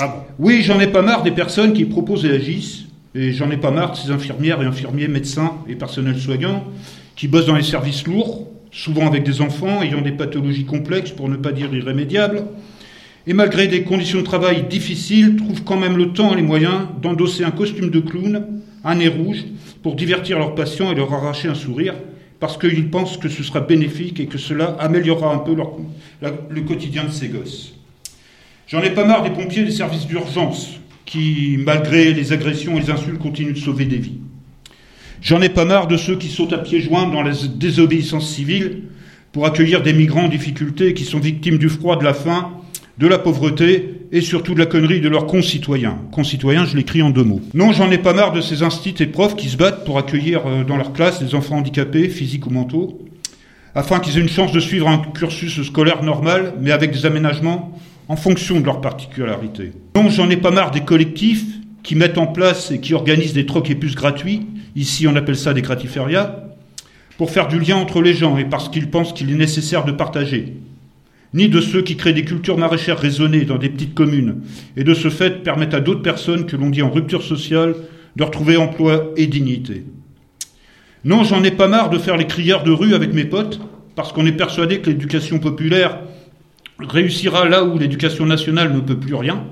Ah 0.00 0.24
Oui, 0.38 0.62
j'en 0.62 0.78
ai 0.78 0.86
pas 0.86 1.02
marre 1.02 1.24
des 1.24 1.32
personnes 1.32 1.72
qui 1.72 1.84
proposent 1.84 2.24
et 2.24 2.30
agissent, 2.30 2.84
et 3.16 3.32
j'en 3.32 3.50
ai 3.50 3.56
pas 3.56 3.72
marre 3.72 3.92
de 3.92 3.96
ces 3.96 4.12
infirmières 4.12 4.62
et 4.62 4.64
infirmiers, 4.64 5.08
médecins 5.08 5.54
et 5.68 5.74
personnels 5.74 6.18
soignants 6.18 6.64
qui 7.16 7.26
bossent 7.26 7.46
dans 7.46 7.56
les 7.56 7.64
services 7.64 8.06
lourds, 8.06 8.46
souvent 8.70 9.08
avec 9.08 9.24
des 9.24 9.40
enfants 9.40 9.82
ayant 9.82 10.00
des 10.00 10.12
pathologies 10.12 10.66
complexes, 10.66 11.10
pour 11.10 11.28
ne 11.28 11.34
pas 11.34 11.50
dire 11.50 11.74
irrémédiables, 11.74 12.44
et 13.26 13.32
malgré 13.32 13.66
des 13.66 13.82
conditions 13.82 14.20
de 14.20 14.24
travail 14.24 14.68
difficiles, 14.68 15.34
trouvent 15.34 15.64
quand 15.64 15.76
même 15.76 15.96
le 15.96 16.12
temps 16.12 16.32
et 16.32 16.36
les 16.36 16.42
moyens 16.42 16.82
d'endosser 17.02 17.42
un 17.42 17.50
costume 17.50 17.90
de 17.90 17.98
clown, 17.98 18.46
un 18.84 18.94
nez 18.94 19.08
rouge, 19.08 19.46
pour 19.82 19.96
divertir 19.96 20.38
leurs 20.38 20.54
patients 20.54 20.92
et 20.92 20.94
leur 20.94 21.12
arracher 21.12 21.48
un 21.48 21.56
sourire, 21.56 21.94
parce 22.38 22.56
qu'ils 22.56 22.88
pensent 22.88 23.16
que 23.16 23.28
ce 23.28 23.42
sera 23.42 23.60
bénéfique 23.60 24.20
et 24.20 24.26
que 24.26 24.38
cela 24.38 24.76
améliorera 24.78 25.34
un 25.34 25.38
peu 25.38 25.56
le 26.22 26.60
quotidien 26.60 27.02
de 27.02 27.10
ces 27.10 27.26
gosses. 27.26 27.77
J'en 28.68 28.82
ai 28.82 28.90
pas 28.90 29.06
marre 29.06 29.22
des 29.22 29.30
pompiers 29.30 29.64
des 29.64 29.70
services 29.70 30.06
d'urgence 30.06 30.78
qui, 31.06 31.56
malgré 31.58 32.12
les 32.12 32.34
agressions 32.34 32.76
et 32.76 32.80
les 32.80 32.90
insultes, 32.90 33.18
continuent 33.18 33.54
de 33.54 33.58
sauver 33.58 33.86
des 33.86 33.96
vies. 33.96 34.18
J'en 35.22 35.40
ai 35.40 35.48
pas 35.48 35.64
marre 35.64 35.86
de 35.86 35.96
ceux 35.96 36.16
qui 36.16 36.28
sautent 36.28 36.52
à 36.52 36.58
pieds 36.58 36.82
joints 36.82 37.08
dans 37.08 37.22
la 37.22 37.32
désobéissance 37.32 38.30
civile 38.30 38.82
pour 39.32 39.46
accueillir 39.46 39.82
des 39.82 39.94
migrants 39.94 40.24
en 40.24 40.28
difficulté 40.28 40.92
qui 40.92 41.04
sont 41.04 41.18
victimes 41.18 41.56
du 41.56 41.70
froid, 41.70 41.98
de 41.98 42.04
la 42.04 42.12
faim, 42.12 42.50
de 42.98 43.06
la 43.06 43.18
pauvreté 43.18 44.02
et 44.12 44.20
surtout 44.20 44.52
de 44.52 44.58
la 44.58 44.66
connerie 44.66 45.00
de 45.00 45.08
leurs 45.08 45.26
concitoyens. 45.26 45.98
Concitoyens, 46.12 46.66
je 46.66 46.76
l'écris 46.76 47.00
en 47.00 47.08
deux 47.08 47.24
mots. 47.24 47.40
Non, 47.54 47.72
j'en 47.72 47.90
ai 47.90 47.98
pas 47.98 48.12
marre 48.12 48.32
de 48.32 48.42
ces 48.42 48.62
instituts 48.62 49.02
et 49.02 49.06
profs 49.06 49.36
qui 49.36 49.48
se 49.48 49.56
battent 49.56 49.86
pour 49.86 49.96
accueillir 49.96 50.42
euh, 50.46 50.64
dans 50.64 50.76
leur 50.76 50.92
classe 50.92 51.22
des 51.22 51.34
enfants 51.34 51.56
handicapés, 51.56 52.10
physiques 52.10 52.46
ou 52.46 52.50
mentaux, 52.50 52.98
afin 53.74 53.98
qu'ils 53.98 54.18
aient 54.18 54.22
une 54.22 54.28
chance 54.28 54.52
de 54.52 54.60
suivre 54.60 54.88
un 54.88 54.98
cursus 54.98 55.62
scolaire 55.62 56.02
normal, 56.02 56.52
mais 56.60 56.70
avec 56.70 56.90
des 56.90 57.06
aménagements 57.06 57.72
en 58.08 58.16
fonction 58.16 58.60
de 58.60 58.64
leurs 58.64 58.80
particularités. 58.80 59.72
Non, 59.94 60.08
j'en 60.08 60.30
ai 60.30 60.36
pas 60.36 60.50
marre 60.50 60.70
des 60.70 60.80
collectifs 60.80 61.44
qui 61.82 61.94
mettent 61.94 62.18
en 62.18 62.26
place 62.26 62.70
et 62.70 62.80
qui 62.80 62.94
organisent 62.94 63.34
des 63.34 63.46
trocs 63.46 63.70
et 63.70 63.74
puces 63.74 63.94
gratuits, 63.94 64.46
ici 64.74 65.06
on 65.06 65.16
appelle 65.16 65.36
ça 65.36 65.54
des 65.54 65.62
gratiférias, 65.62 66.44
pour 67.16 67.30
faire 67.30 67.48
du 67.48 67.58
lien 67.58 67.76
entre 67.76 68.00
les 68.00 68.14
gens 68.14 68.36
et 68.38 68.44
parce 68.44 68.68
qu'ils 68.68 68.90
pensent 68.90 69.12
qu'il 69.12 69.30
est 69.30 69.34
nécessaire 69.34 69.84
de 69.84 69.92
partager. 69.92 70.54
Ni 71.34 71.48
de 71.48 71.60
ceux 71.60 71.82
qui 71.82 71.96
créent 71.96 72.14
des 72.14 72.24
cultures 72.24 72.56
maraîchères 72.56 72.98
raisonnées 72.98 73.44
dans 73.44 73.58
des 73.58 73.68
petites 73.68 73.94
communes 73.94 74.40
et 74.76 74.84
de 74.84 74.94
ce 74.94 75.10
fait 75.10 75.42
permettent 75.42 75.74
à 75.74 75.80
d'autres 75.80 76.02
personnes 76.02 76.46
que 76.46 76.56
l'on 76.56 76.70
dit 76.70 76.80
en 76.80 76.90
rupture 76.90 77.22
sociale 77.22 77.74
de 78.16 78.24
retrouver 78.24 78.56
emploi 78.56 79.12
et 79.16 79.26
dignité. 79.26 79.84
Non, 81.04 81.24
j'en 81.24 81.44
ai 81.44 81.50
pas 81.50 81.68
marre 81.68 81.90
de 81.90 81.98
faire 81.98 82.16
les 82.16 82.26
crières 82.26 82.64
de 82.64 82.72
rue 82.72 82.94
avec 82.94 83.12
mes 83.12 83.24
potes, 83.24 83.60
parce 83.94 84.12
qu'on 84.12 84.26
est 84.26 84.32
persuadé 84.32 84.80
que 84.80 84.90
l'éducation 84.90 85.38
populaire 85.38 85.98
réussira 86.78 87.48
là 87.48 87.64
où 87.64 87.78
l'éducation 87.78 88.26
nationale 88.26 88.72
ne 88.72 88.80
peut 88.80 88.98
plus 88.98 89.14
rien, 89.14 89.44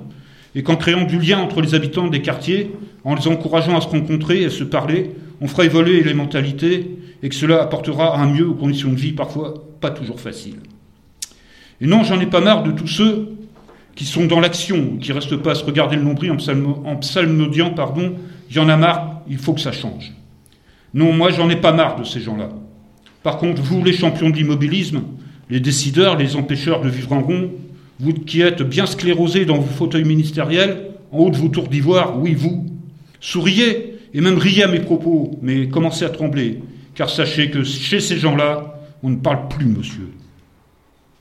et 0.54 0.62
qu'en 0.62 0.76
créant 0.76 1.04
du 1.04 1.18
lien 1.18 1.38
entre 1.38 1.60
les 1.60 1.74
habitants 1.74 2.08
des 2.08 2.22
quartiers, 2.22 2.72
en 3.04 3.14
les 3.14 3.28
encourageant 3.28 3.76
à 3.76 3.80
se 3.80 3.88
rencontrer 3.88 4.42
et 4.42 4.46
à 4.46 4.50
se 4.50 4.64
parler, 4.64 5.10
on 5.40 5.48
fera 5.48 5.64
évoluer 5.64 6.02
les 6.02 6.14
mentalités, 6.14 6.96
et 7.22 7.28
que 7.28 7.34
cela 7.34 7.62
apportera 7.62 8.18
un 8.18 8.26
mieux 8.26 8.46
aux 8.46 8.54
conditions 8.54 8.90
de 8.90 8.96
vie 8.96 9.12
parfois 9.12 9.54
pas 9.80 9.90
toujours 9.90 10.20
faciles. 10.20 10.60
Et 11.80 11.86
non, 11.86 12.04
j'en 12.04 12.20
ai 12.20 12.26
pas 12.26 12.40
marre 12.40 12.62
de 12.62 12.72
tous 12.72 12.86
ceux 12.86 13.28
qui 13.94 14.04
sont 14.04 14.26
dans 14.26 14.40
l'action, 14.40 14.96
qui 14.98 15.12
restent 15.12 15.36
pas 15.36 15.52
à 15.52 15.54
se 15.54 15.64
regarder 15.64 15.96
le 15.96 16.02
nombril 16.02 16.30
en, 16.30 16.36
psalmo- 16.36 16.82
en 16.84 16.96
psalmodiant, 16.96 17.70
pardon, 17.70 18.14
il 18.50 18.56
y 18.56 18.58
en 18.58 18.68
a 18.68 18.76
marre, 18.76 19.22
il 19.28 19.38
faut 19.38 19.52
que 19.54 19.60
ça 19.60 19.72
change. 19.72 20.12
Non, 20.94 21.12
moi 21.12 21.30
j'en 21.30 21.50
ai 21.50 21.56
pas 21.56 21.72
marre 21.72 21.98
de 21.98 22.04
ces 22.04 22.20
gens-là. 22.20 22.50
Par 23.22 23.38
contre, 23.38 23.60
vous 23.60 23.82
les 23.82 23.92
champions 23.92 24.30
de 24.30 24.36
l'immobilisme, 24.36 25.02
les 25.50 25.60
décideurs, 25.60 26.16
les 26.16 26.36
empêcheurs 26.36 26.80
de 26.80 26.88
vivre 26.88 27.12
en 27.12 27.22
rond, 27.22 27.50
vous 28.00 28.12
qui 28.12 28.42
êtes 28.42 28.62
bien 28.62 28.86
sclérosés 28.86 29.44
dans 29.44 29.58
vos 29.58 29.72
fauteuils 29.72 30.04
ministériels, 30.04 30.90
en 31.12 31.18
haut 31.18 31.30
de 31.30 31.36
vos 31.36 31.48
tours 31.48 31.68
d'ivoire, 31.68 32.18
oui 32.18 32.34
vous, 32.34 32.66
souriez 33.20 33.98
et 34.12 34.20
même 34.20 34.38
riez 34.38 34.64
à 34.64 34.68
mes 34.68 34.80
propos, 34.80 35.38
mais 35.42 35.68
commencez 35.68 36.04
à 36.04 36.10
trembler, 36.10 36.62
car 36.94 37.10
sachez 37.10 37.50
que 37.50 37.64
chez 37.64 38.00
ces 38.00 38.18
gens-là, 38.18 38.80
on 39.02 39.10
ne 39.10 39.16
parle 39.16 39.48
plus, 39.48 39.66
monsieur. 39.66 40.10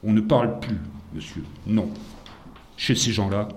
On 0.04 0.14
ne 0.14 0.22
parle 0.22 0.60
plus, 0.60 0.78
monsieur. 1.14 1.44
Non. 1.68 1.90
Chez 2.78 2.96
ces 2.96 3.12
gens-là, 3.12 3.50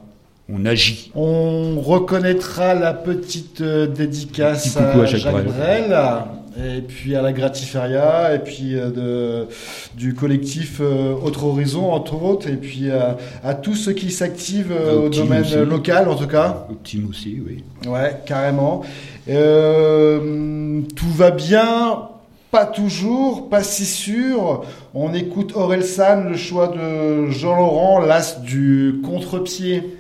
on 0.49 0.65
agit. 0.65 1.11
On 1.15 1.81
reconnaîtra 1.81 2.75
la 2.75 2.95
petite 2.95 3.61
euh, 3.61 3.87
dédicace 3.87 4.75
Petit 4.75 4.79
à 4.79 4.91
à 4.91 5.05
Jacques 5.07 5.21
Jacques 5.21 5.45
Brel. 5.45 5.47
Brel, 5.47 6.25
et 6.59 6.81
puis 6.83 7.15
à 7.15 7.23
la 7.23 7.33
Gratiferia, 7.33 8.35
et 8.35 8.41
puis 8.41 8.75
euh, 8.75 8.91
de, 8.91 9.49
du 9.97 10.15
collectif 10.15 10.81
euh, 10.81 11.15
Autre 11.15 11.45
Horizon, 11.45 11.91
entre 11.93 12.21
autres, 12.23 12.49
et 12.49 12.57
puis 12.57 12.91
à 12.91 13.55
tous 13.55 13.75
ceux 13.75 13.93
qui 13.93 14.11
s'activent 14.11 14.73
euh, 14.73 15.07
Au 15.07 15.09
domaine 15.09 15.43
aussi. 15.43 15.57
local, 15.57 16.09
en 16.09 16.17
tout 16.17 16.27
cas. 16.27 16.67
Au 16.71 16.75
team 16.75 17.07
aussi, 17.11 17.41
oui. 17.47 17.65
Ouais, 17.87 18.17
carrément. 18.27 18.83
Euh, 19.29 20.81
tout 20.97 21.11
va 21.11 21.31
bien, 21.31 22.09
pas 22.51 22.67
toujours, 22.67 23.49
pas 23.49 23.63
si 23.63 23.85
sûr. 23.85 24.65
On 24.95 25.15
écoute 25.15 25.53
Aurel 25.55 25.85
San, 25.85 26.29
le 26.31 26.37
choix 26.37 26.69
de 26.69 27.31
Jean-Laurent, 27.31 28.01
l'as 28.01 28.41
du 28.41 29.01
contre-pied. 29.05 29.95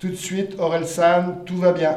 Tout 0.00 0.08
de 0.08 0.16
suite, 0.16 0.56
Aurel 0.58 0.84
San, 0.86 1.36
tout 1.46 1.56
va 1.56 1.72
bien. 1.72 1.96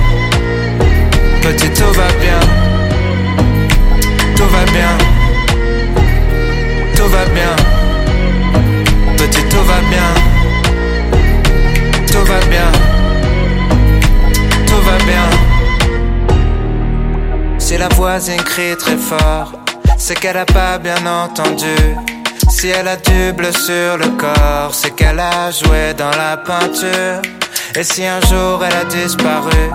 Tout 1.91 1.97
va 1.97 2.07
bien, 2.21 2.39
tout 4.37 4.47
va 4.47 4.63
bien. 4.71 4.97
Tout 6.95 7.07
va 7.09 7.25
bien, 7.25 7.53
petit, 9.17 9.43
tout 9.49 9.63
va 9.65 9.81
bien. 9.89 10.09
Tout 12.09 12.23
va 12.23 12.39
bien, 12.49 12.71
tout 14.67 14.81
va 14.85 14.97
bien. 15.03 15.29
Si 17.59 17.77
la 17.77 17.89
voisine 17.89 18.41
crie 18.41 18.77
très 18.77 18.95
fort, 18.95 19.51
c'est 19.97 20.17
qu'elle 20.17 20.37
a 20.37 20.45
pas 20.45 20.77
bien 20.77 21.05
entendu. 21.05 21.75
Si 22.47 22.69
elle 22.69 22.87
a 22.87 22.95
du 22.95 23.33
bleu 23.33 23.51
sur 23.51 23.97
le 23.97 24.07
corps, 24.17 24.73
c'est 24.73 24.91
qu'elle 24.91 25.19
a 25.19 25.51
joué 25.51 25.93
dans 25.97 26.11
la 26.11 26.37
peinture. 26.37 27.21
Et 27.75 27.83
si 27.83 28.05
un 28.05 28.21
jour 28.21 28.63
elle 28.65 28.77
a 28.77 28.85
disparu, 28.85 29.71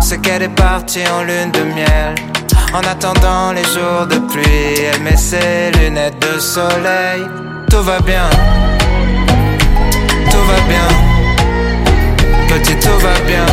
c'est 0.00 0.20
qu'elle 0.20 0.42
est 0.42 0.54
partie 0.54 1.06
en 1.08 1.22
lune 1.22 1.50
de 1.52 1.62
miel. 1.74 2.14
En 2.72 2.80
attendant 2.80 3.52
les 3.52 3.64
jours 3.64 4.06
de 4.08 4.18
pluie, 4.30 4.84
elle 4.92 5.02
met 5.02 5.16
ses 5.16 5.70
lunettes 5.78 6.20
de 6.20 6.38
soleil. 6.38 7.22
tout 7.70 7.82
va 7.82 7.98
bien, 8.00 8.28
tout 10.30 10.44
va 10.50 10.60
bien, 10.68 10.88
petit 12.48 12.76
tout 12.76 12.98
va 13.00 13.14
bien, 13.26 13.46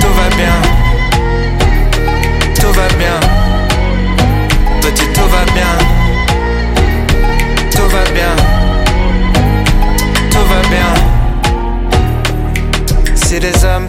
tout 0.00 0.14
va 0.20 0.28
bien, 0.36 0.56
tout 2.60 2.72
va 2.72 2.88
bien, 2.98 3.25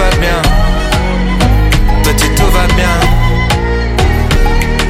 va 0.00 0.10
bien, 0.24 0.42
petit 2.04 2.30
tout 2.38 2.50
va 2.58 2.66
bien. 2.76 3.24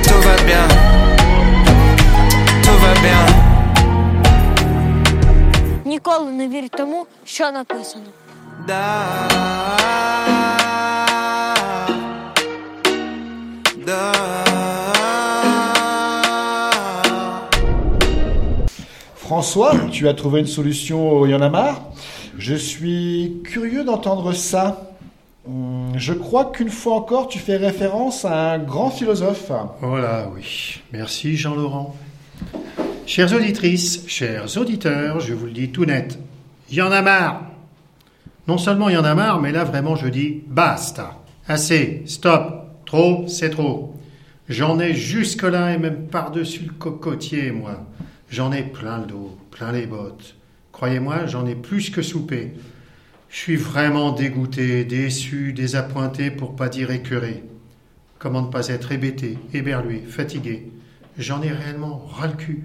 Tout 0.02 0.20
va 0.20 0.36
bien, 0.44 0.68
tout 2.62 2.78
va 2.84 2.92
bien. 3.02 3.22
Ніколи 5.84 6.30
не 6.30 6.48
вірь 6.48 6.68
тому, 6.68 7.06
що 7.24 7.50
написано. 7.50 8.04
Da, 8.66 8.84
da. 13.86 14.12
François, 19.16 19.72
tu 19.90 20.08
as 20.08 20.14
trouvé 20.14 20.40
une 20.40 20.46
solution 20.46 20.98
au 21.12 21.26
Y 21.26 21.34
en 21.34 21.40
a 21.40 21.48
marre. 21.48 21.80
Je 22.38 22.54
suis 22.54 23.40
curieux 23.44 23.84
d'entendre 23.84 24.32
ça. 24.32 24.87
Hum, 25.49 25.93
Je 25.97 26.13
crois 26.13 26.45
qu'une 26.45 26.69
fois 26.69 26.95
encore, 26.95 27.27
tu 27.27 27.39
fais 27.39 27.57
référence 27.57 28.23
à 28.25 28.53
un 28.53 28.59
grand 28.59 28.89
philosophe. 28.91 29.51
Voilà, 29.81 30.29
oui. 30.35 30.81
Merci 30.93 31.35
Jean-Laurent. 31.35 31.95
Chères 33.07 33.33
auditrices, 33.33 34.03
chers 34.07 34.55
auditeurs, 34.57 35.19
je 35.19 35.33
vous 35.33 35.47
le 35.47 35.51
dis 35.51 35.69
tout 35.71 35.85
net, 35.85 36.19
il 36.69 36.77
y 36.77 36.81
en 36.81 36.91
a 36.91 37.01
marre. 37.01 37.41
Non 38.47 38.59
seulement 38.59 38.87
il 38.89 38.93
y 38.93 38.97
en 38.97 39.03
a 39.03 39.15
marre, 39.15 39.41
mais 39.41 39.51
là 39.51 39.63
vraiment 39.63 39.95
je 39.95 40.07
dis 40.07 40.43
basta. 40.47 41.15
Assez, 41.47 42.03
stop, 42.05 42.67
trop, 42.85 43.25
c'est 43.27 43.49
trop. 43.49 43.95
J'en 44.47 44.79
ai 44.79 44.93
jusque-là 44.93 45.73
et 45.73 45.77
même 45.79 46.07
par-dessus 46.07 46.65
le 46.67 46.73
cocotier, 46.73 47.51
moi. 47.51 47.83
J'en 48.29 48.51
ai 48.51 48.61
plein 48.61 48.99
le 48.99 49.05
dos, 49.07 49.37
plein 49.49 49.71
les 49.71 49.87
bottes. 49.87 50.35
Croyez-moi, 50.71 51.25
j'en 51.25 51.47
ai 51.47 51.55
plus 51.55 51.89
que 51.89 52.03
soupé. 52.03 52.53
Je 53.29 53.37
suis 53.37 53.57
vraiment 53.57 54.11
dégoûté, 54.11 54.83
déçu, 54.85 55.53
désappointé, 55.53 56.31
pour 56.31 56.55
pas 56.55 56.67
dire 56.67 56.89
écœuré. 56.89 57.43
Comment 58.17 58.41
ne 58.41 58.47
pas 58.47 58.69
être 58.69 58.91
hébété, 58.91 59.37
éberlué, 59.53 59.99
fatigué? 59.99 60.71
J'en 61.15 61.43
ai 61.43 61.51
réellement 61.51 62.07
ras 62.07 62.27
le 62.27 62.33
cul, 62.33 62.63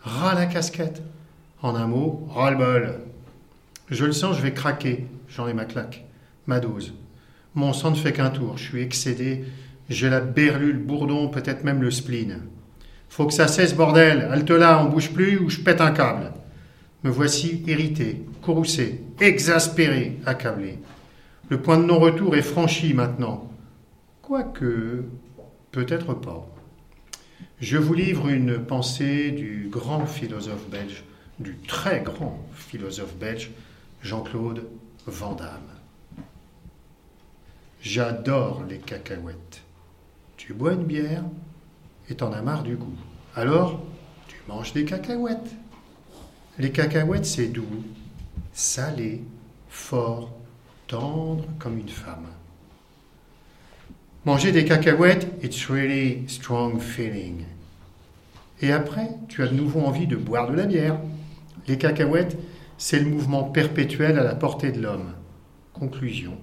ras 0.00 0.34
la 0.34 0.46
casquette. 0.46 1.02
En 1.62 1.74
un 1.74 1.88
mot, 1.88 2.28
ras 2.32 2.52
le 2.52 2.56
bol. 2.58 3.00
Je 3.90 4.04
le 4.04 4.12
sens, 4.12 4.36
je 4.36 4.42
vais 4.42 4.52
craquer. 4.52 5.06
J'en 5.28 5.48
ai 5.48 5.52
ma 5.52 5.64
claque, 5.64 6.04
ma 6.46 6.60
dose. 6.60 6.94
Mon 7.56 7.72
sang 7.72 7.90
ne 7.90 7.96
fait 7.96 8.12
qu'un 8.12 8.30
tour. 8.30 8.56
Je 8.56 8.62
suis 8.62 8.82
excédé. 8.82 9.44
J'ai 9.90 10.10
la 10.10 10.20
berlue, 10.20 10.72
le 10.72 10.78
bourdon, 10.78 11.28
peut-être 11.28 11.64
même 11.64 11.82
le 11.82 11.90
spleen. 11.90 12.40
Faut 13.08 13.26
que 13.26 13.34
ça 13.34 13.48
cesse, 13.48 13.74
bordel. 13.74 14.28
Halte 14.30 14.50
là, 14.50 14.80
on 14.80 14.90
bouge 14.90 15.10
plus 15.10 15.38
ou 15.38 15.50
je 15.50 15.60
pète 15.60 15.80
un 15.80 15.90
câble. 15.90 16.32
Me 17.04 17.10
voici 17.10 17.62
irrité, 17.66 18.24
courroucé, 18.40 19.02
exaspéré, 19.20 20.18
accablé. 20.24 20.78
Le 21.50 21.60
point 21.60 21.76
de 21.76 21.84
non-retour 21.84 22.34
est 22.34 22.40
franchi 22.40 22.94
maintenant. 22.94 23.50
Quoique, 24.22 25.04
peut-être 25.70 26.14
pas. 26.14 26.48
Je 27.60 27.76
vous 27.76 27.92
livre 27.92 28.28
une 28.28 28.58
pensée 28.58 29.32
du 29.32 29.68
grand 29.70 30.06
philosophe 30.06 30.66
belge, 30.70 31.04
du 31.38 31.58
très 31.68 32.00
grand 32.00 32.42
philosophe 32.54 33.14
belge, 33.16 33.50
Jean-Claude 34.00 34.66
Van 35.06 35.34
Damme. 35.34 35.60
J'adore 37.82 38.64
les 38.66 38.78
cacahuètes. 38.78 39.62
Tu 40.38 40.54
bois 40.54 40.72
une 40.72 40.84
bière 40.84 41.24
et 42.08 42.14
t'en 42.14 42.32
as 42.32 42.40
marre 42.40 42.62
du 42.62 42.76
goût. 42.76 42.96
Alors, 43.36 43.84
tu 44.26 44.36
manges 44.48 44.72
des 44.72 44.86
cacahuètes. 44.86 45.54
Les 46.58 46.70
cacahuètes, 46.70 47.26
c'est 47.26 47.48
doux, 47.48 47.82
salé, 48.52 49.22
fort, 49.68 50.30
tendre 50.86 51.44
comme 51.58 51.78
une 51.78 51.88
femme. 51.88 52.26
Manger 54.24 54.52
des 54.52 54.64
cacahuètes, 54.64 55.26
it's 55.42 55.66
really 55.66 56.24
strong 56.28 56.78
feeling. 56.78 57.44
Et 58.60 58.72
après, 58.72 59.08
tu 59.28 59.42
as 59.42 59.48
de 59.48 59.54
nouveau 59.54 59.80
envie 59.80 60.06
de 60.06 60.14
boire 60.14 60.48
de 60.48 60.56
la 60.56 60.66
bière. 60.66 60.96
Les 61.66 61.76
cacahuètes, 61.76 62.38
c'est 62.78 63.00
le 63.00 63.06
mouvement 63.06 63.42
perpétuel 63.42 64.16
à 64.16 64.22
la 64.22 64.36
portée 64.36 64.70
de 64.70 64.80
l'homme. 64.80 65.12
Conclusion. 65.72 66.38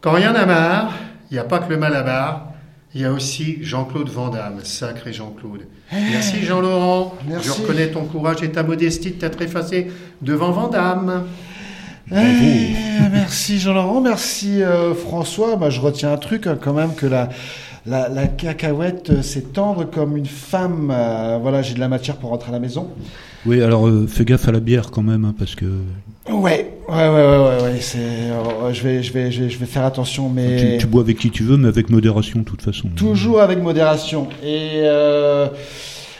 Quand 0.00 0.16
il 0.16 0.24
y 0.24 0.28
en 0.28 0.34
a 0.34 0.46
marre, 0.46 0.94
il 1.30 1.34
n'y 1.34 1.38
a 1.38 1.44
pas 1.44 1.58
que 1.58 1.68
le 1.68 1.76
malabar, 1.76 2.52
il 2.96 3.02
y 3.02 3.04
a 3.04 3.12
aussi 3.12 3.58
Jean-Claude 3.60 4.08
Van 4.08 4.30
Damme, 4.30 4.60
sacré 4.62 5.12
Jean-Claude. 5.12 5.66
Merci 5.92 6.40
Jean-Laurent. 6.42 7.14
Je 7.42 7.50
reconnais 7.50 7.88
ton 7.88 8.06
courage 8.06 8.42
et 8.42 8.50
ta 8.50 8.62
modestie 8.62 9.10
de 9.10 9.16
t'être 9.16 9.42
effacé 9.42 9.88
devant 10.22 10.50
Van 10.50 10.68
Damme. 10.68 11.24
Eh, 12.10 12.72
merci 13.12 13.58
Jean-Laurent, 13.58 14.00
merci 14.00 14.62
euh, 14.62 14.94
François. 14.94 15.58
Moi, 15.58 15.68
je 15.68 15.78
retiens 15.82 16.10
un 16.10 16.16
truc 16.16 16.46
hein, 16.46 16.56
quand 16.58 16.72
même 16.72 16.94
que 16.94 17.04
la, 17.04 17.28
la, 17.84 18.08
la 18.08 18.28
cacahuète, 18.28 19.10
euh, 19.10 19.20
c'est 19.20 19.52
tendre 19.52 19.84
comme 19.84 20.16
une 20.16 20.24
femme. 20.24 20.90
Euh, 20.90 21.38
voilà, 21.42 21.60
j'ai 21.60 21.74
de 21.74 21.80
la 21.80 21.88
matière 21.88 22.16
pour 22.16 22.30
rentrer 22.30 22.48
à 22.48 22.52
la 22.52 22.60
maison. 22.60 22.88
Oui, 23.44 23.62
alors 23.62 23.86
euh, 23.86 24.06
fais 24.06 24.24
gaffe 24.24 24.48
à 24.48 24.52
la 24.52 24.60
bière 24.60 24.90
quand 24.90 25.02
même, 25.02 25.26
hein, 25.26 25.34
parce 25.38 25.54
que 25.54 25.66
Ouais, 26.28 26.72
ouais, 26.88 26.94
ouais, 26.94 27.08
ouais, 27.08 27.38
ouais, 27.38 27.62
ouais, 27.62 27.76
c'est. 27.80 27.98
euh, 27.98 28.72
je 28.72 28.82
vais, 28.82 29.02
je 29.02 29.12
vais, 29.12 29.30
je 29.30 29.42
vais, 29.44 29.50
je 29.50 29.58
vais 29.58 29.66
faire 29.66 29.84
attention, 29.84 30.28
mais 30.28 30.72
tu, 30.74 30.78
tu 30.78 30.86
bois 30.86 31.02
avec 31.02 31.18
qui 31.18 31.30
tu 31.30 31.44
veux, 31.44 31.56
mais 31.56 31.68
avec 31.68 31.88
modération 31.88 32.40
de 32.40 32.44
toute 32.44 32.62
façon. 32.62 32.88
toujours 32.96 33.40
avec 33.40 33.60
modération. 33.62 34.28
Et 34.42 34.80
euh, 34.82 35.46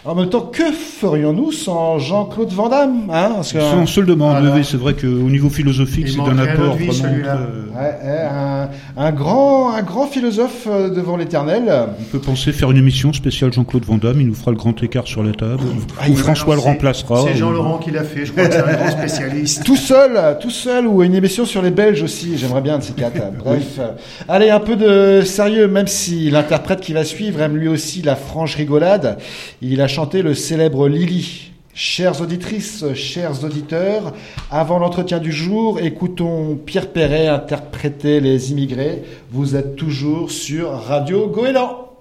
en 0.07 0.15
même 0.15 0.29
temps, 0.29 0.41
que 0.53 0.71
ferions-nous 0.73 1.53
sans 1.53 1.99
Jean-Claude 1.99 2.51
Van 2.53 2.69
Damme, 2.69 3.11
hein 3.13 3.33
Parce 3.37 3.53
que 3.53 3.61
Sans 3.61 3.87
se 3.87 4.01
le 4.01 4.15
Voilà. 4.15 4.55
oui, 4.55 4.65
c'est 4.65 4.77
vrai 4.77 4.95
qu'au 4.95 5.07
niveau 5.07 5.51
philosophique, 5.51 6.05
Il 6.09 6.13
c'est 6.15 6.21
un 6.21 6.39
apport 6.39 6.65
notre 6.67 6.77
vie, 6.77 6.87
vraiment 6.87 7.09
celui-là. 7.09 7.35
très- 7.35 7.77
Ouais, 7.77 7.83
ouais, 7.83 8.27
un, 8.31 8.69
un 8.97 9.13
grand, 9.13 9.75
un 9.75 9.83
grand 9.83 10.07
philosophe 10.07 10.67
euh, 10.67 10.89
devant 10.89 11.17
l'éternel. 11.19 11.65
On 12.01 12.05
peut 12.05 12.19
penser 12.21 12.53
faire 12.53 12.71
une 12.71 12.79
émission 12.79 13.13
spéciale 13.13 13.53
Jean-Claude 13.53 13.85
Van 13.85 13.97
Damme, 13.99 14.21
il 14.21 14.27
nous 14.29 14.35
fera 14.35 14.51
le 14.53 14.57
grand 14.57 14.83
écart 14.83 15.07
sur 15.07 15.23
la 15.23 15.33
table, 15.33 15.61
Ah, 16.01 16.09
ou 16.09 16.15
François 16.17 16.55
le 16.55 16.61
remplacera. 16.63 17.23
C'est 17.27 17.35
ou- 17.35 17.37
Jean-Laurent 17.39 17.79
qui 17.79 17.91
l'a 17.91 18.05
fait, 18.05 18.25
je 18.25 18.33
crois 18.33 18.47
que 18.47 18.55
c'est 18.55 18.61
un 18.63 18.73
grand 18.75 18.91
spécialiste. 18.91 19.65
Tout 19.65 19.77
seul, 19.77 20.39
tout 20.41 20.51
seul, 20.51 20.87
ou 20.87 21.03
une 21.03 21.15
émission 21.15 21.45
sur 21.45 21.61
les 21.63 21.71
Belges 21.71 22.03
aussi, 22.03 22.39
j'aimerais 22.39 22.63
bien 22.63 22.79
de 22.79 22.83
ces 22.83 22.93
quatre. 22.95 23.21
Bref, 23.45 23.63
euh, 23.79 23.89
allez, 24.29 24.49
un 24.51 24.61
peu 24.61 24.77
de 24.77 25.23
sérieux, 25.25 25.69
même 25.69 25.87
si 25.89 26.31
l'interprète 26.31 26.81
qui 26.81 26.93
va 26.95 27.05
suivre 27.05 27.41
aime 27.43 27.57
lui 27.57 27.69
aussi 27.69 28.01
la 28.03 28.17
franche 28.17 28.55
rigolade. 28.55 29.19
Il 29.61 29.81
a 29.83 29.87
chanté 29.97 30.21
le 30.21 30.35
célèbre 30.35 30.89
Lily. 30.89 31.53
Chères 31.73 32.21
auditrices, 32.21 32.85
chers 32.93 33.43
auditeurs, 33.45 34.13
avant 34.51 34.79
l'entretien 34.79 35.21
du 35.21 35.33
jour, 35.33 35.81
écoutons 35.81 36.55
Pierre 36.67 36.93
Perret 36.93 37.29
interpréter 37.29 38.21
les 38.21 38.53
immigrés. 38.53 39.05
Vous 39.31 39.57
êtes 39.57 39.75
toujours 39.75 40.31
sur 40.31 40.71
Radio 40.71 41.29
Goéland. 41.29 41.93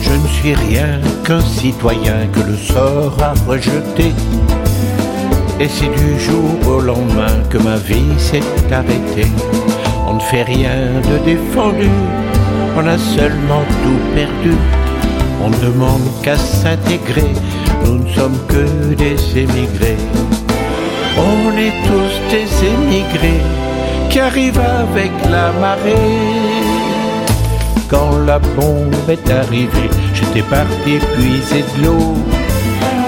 Je 0.00 0.12
ne 0.12 0.28
suis 0.38 0.54
rien 0.54 0.98
qu'un 1.22 1.42
citoyen 1.42 2.28
que 2.28 2.40
le 2.40 2.56
sort 2.56 3.22
a 3.22 3.34
rejeté. 3.46 4.12
Et 5.60 5.68
c'est 5.68 5.94
du 5.94 6.18
jour 6.18 6.66
au 6.66 6.80
lendemain 6.80 7.42
que 7.50 7.58
ma 7.58 7.76
vie 7.76 8.18
s'est 8.18 8.40
arrêtée. 8.72 9.28
On 10.06 10.14
ne 10.14 10.20
fait 10.20 10.42
rien 10.42 10.76
de 11.10 11.24
défendu, 11.24 11.90
on 12.76 12.86
a 12.86 12.98
seulement 12.98 13.64
tout 13.82 14.00
perdu. 14.14 14.54
On 15.44 15.50
ne 15.50 15.56
demande 15.56 16.06
qu'à 16.22 16.36
s'intégrer, 16.36 17.32
nous 17.84 17.98
ne 17.98 18.08
sommes 18.08 18.38
que 18.48 18.94
des 18.94 19.38
émigrés. 19.38 20.02
On 21.18 21.56
est 21.56 21.76
tous 21.88 22.14
des 22.30 22.48
émigrés 22.74 23.42
qui 24.10 24.20
arrivent 24.20 24.60
avec 24.60 25.10
la 25.30 25.52
marée. 25.52 26.76
quand 27.88 28.18
la 28.26 28.38
bombe 28.38 28.94
est 29.08 29.30
arrivée. 29.30 29.90
J'étais 30.14 30.42
parti 30.42 30.98
puiser 31.14 31.64
de 31.76 31.84
l'eau. 31.84 32.14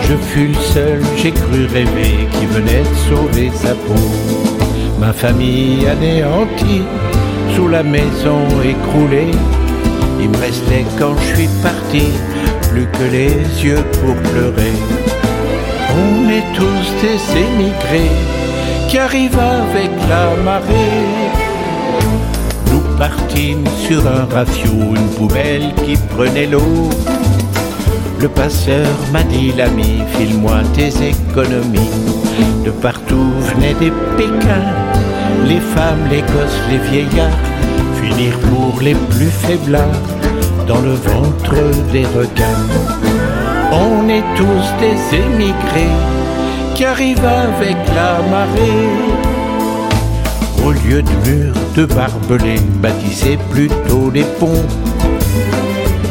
Je 0.03 0.15
fus 0.15 0.49
le 0.49 0.55
seul, 0.55 1.03
j'ai 1.17 1.33
cru 1.33 1.67
rêver, 1.67 2.29
qui 2.33 2.47
venait 2.47 2.83
de 2.83 2.95
sauver 3.09 3.51
sa 3.55 3.75
peau. 3.75 4.68
Ma 5.01 5.13
famille 5.13 5.87
anéantie, 5.87 6.83
sous 7.55 7.69
la 7.69 7.83
maison 7.83 8.41
écroulée. 8.65 9.31
Il 10.21 10.29
me 10.31 10.37
restait 10.37 10.85
quand 10.99 11.15
je 11.19 11.37
suis 11.37 11.49
parti, 11.63 12.09
plus 12.71 12.87
que 12.87 13.05
les 13.13 13.35
yeux 13.65 13.85
pour 14.01 14.15
pleurer. 14.31 14.73
On 15.95 16.29
est 16.29 16.45
tous 16.55 16.87
des 17.01 17.21
émigrés 17.39 18.11
qui 18.89 18.99
arrivent 18.99 19.39
avec 19.39 19.91
la 20.09 20.35
marée. 20.43 21.07
Nous 22.71 22.83
partîmes 22.99 23.67
sur 23.87 24.05
un 24.07 24.25
rafio, 24.35 24.73
une 24.73 25.09
poubelle 25.17 25.73
qui 25.85 25.97
prenait 26.17 26.47
l'eau. 26.47 26.91
Le 28.21 28.29
passeur 28.29 28.89
m'a 29.13 29.23
dit 29.23 29.53
l'ami, 29.57 30.03
file-moi 30.17 30.63
tes 30.75 30.89
économies. 30.89 31.91
De 32.65 32.71
partout 32.71 33.33
venaient 33.41 33.75
des 33.75 33.93
Pékins, 34.17 34.75
les 35.47 35.61
femmes, 35.61 36.05
les 36.11 36.23
gosses, 36.23 36.61
les 36.71 36.79
vieillards, 36.79 37.39
finir 38.01 38.39
pour 38.51 38.81
les 38.81 38.95
plus 38.95 39.31
faiblards 39.31 40.03
dans 40.67 40.81
le 40.81 40.95
ventre 40.95 41.55
des 41.93 42.05
requins. 42.05 42.67
On 43.73 44.09
est 44.09 44.25
tous 44.37 44.67
des 44.81 45.17
émigrés 45.17 45.97
qui 46.75 46.85
arrivent 46.85 47.25
avec 47.25 47.77
la 47.95 48.21
marée. 48.31 48.89
Au 50.65 50.71
lieu 50.73 51.03
de 51.03 51.29
murs 51.29 51.55
de 51.77 51.85
barbelés, 51.87 52.61
bâtissez 52.83 53.39
plutôt 53.51 54.11
des 54.11 54.25
ponts. 54.39 54.67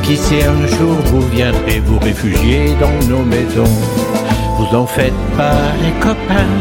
Qui 0.04 0.16
sait 0.16 0.46
un 0.46 0.68
jour 0.68 0.96
vous 1.06 1.22
viendrez 1.30 1.80
vous 1.86 2.00
réfugier 2.00 2.76
dans 2.80 3.08
nos 3.08 3.24
maisons. 3.24 3.76
Vous 4.58 4.76
en 4.76 4.88
faites 4.88 5.22
pas 5.36 5.62
les 5.84 5.92
copains, 6.00 6.56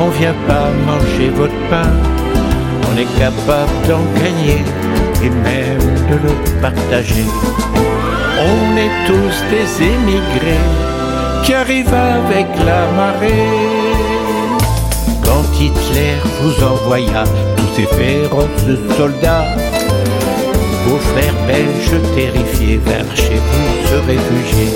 on 0.00 0.08
vient 0.08 0.34
pas 0.46 0.70
manger 0.86 1.30
votre 1.30 1.60
pain. 1.70 1.90
On 2.88 2.98
est 2.98 3.18
capable 3.18 3.72
d'en 3.88 4.04
gagner 4.20 4.62
et 5.22 5.30
même 5.30 5.94
de 6.10 6.16
le 6.26 6.60
partager. 6.60 7.24
On 8.38 8.76
est 8.76 8.94
tous 9.06 9.36
des 9.50 9.84
émigrés 9.84 10.66
qui 11.44 11.54
arrivent 11.54 11.94
avec 11.94 12.46
la 12.64 12.86
marée. 12.92 13.48
Quand 15.24 15.44
Hitler 15.58 16.16
vous 16.40 16.64
envoya 16.64 17.24
tous 17.56 17.74
ces 17.76 17.86
féroces 17.86 18.96
soldats, 18.96 19.44
vos 20.86 20.98
frères 20.98 21.40
belges 21.46 22.00
terrifiés 22.14 22.78
vers 22.84 23.16
chez 23.16 23.40
vous 23.48 23.88
se 23.88 23.96
réfugier. 24.06 24.70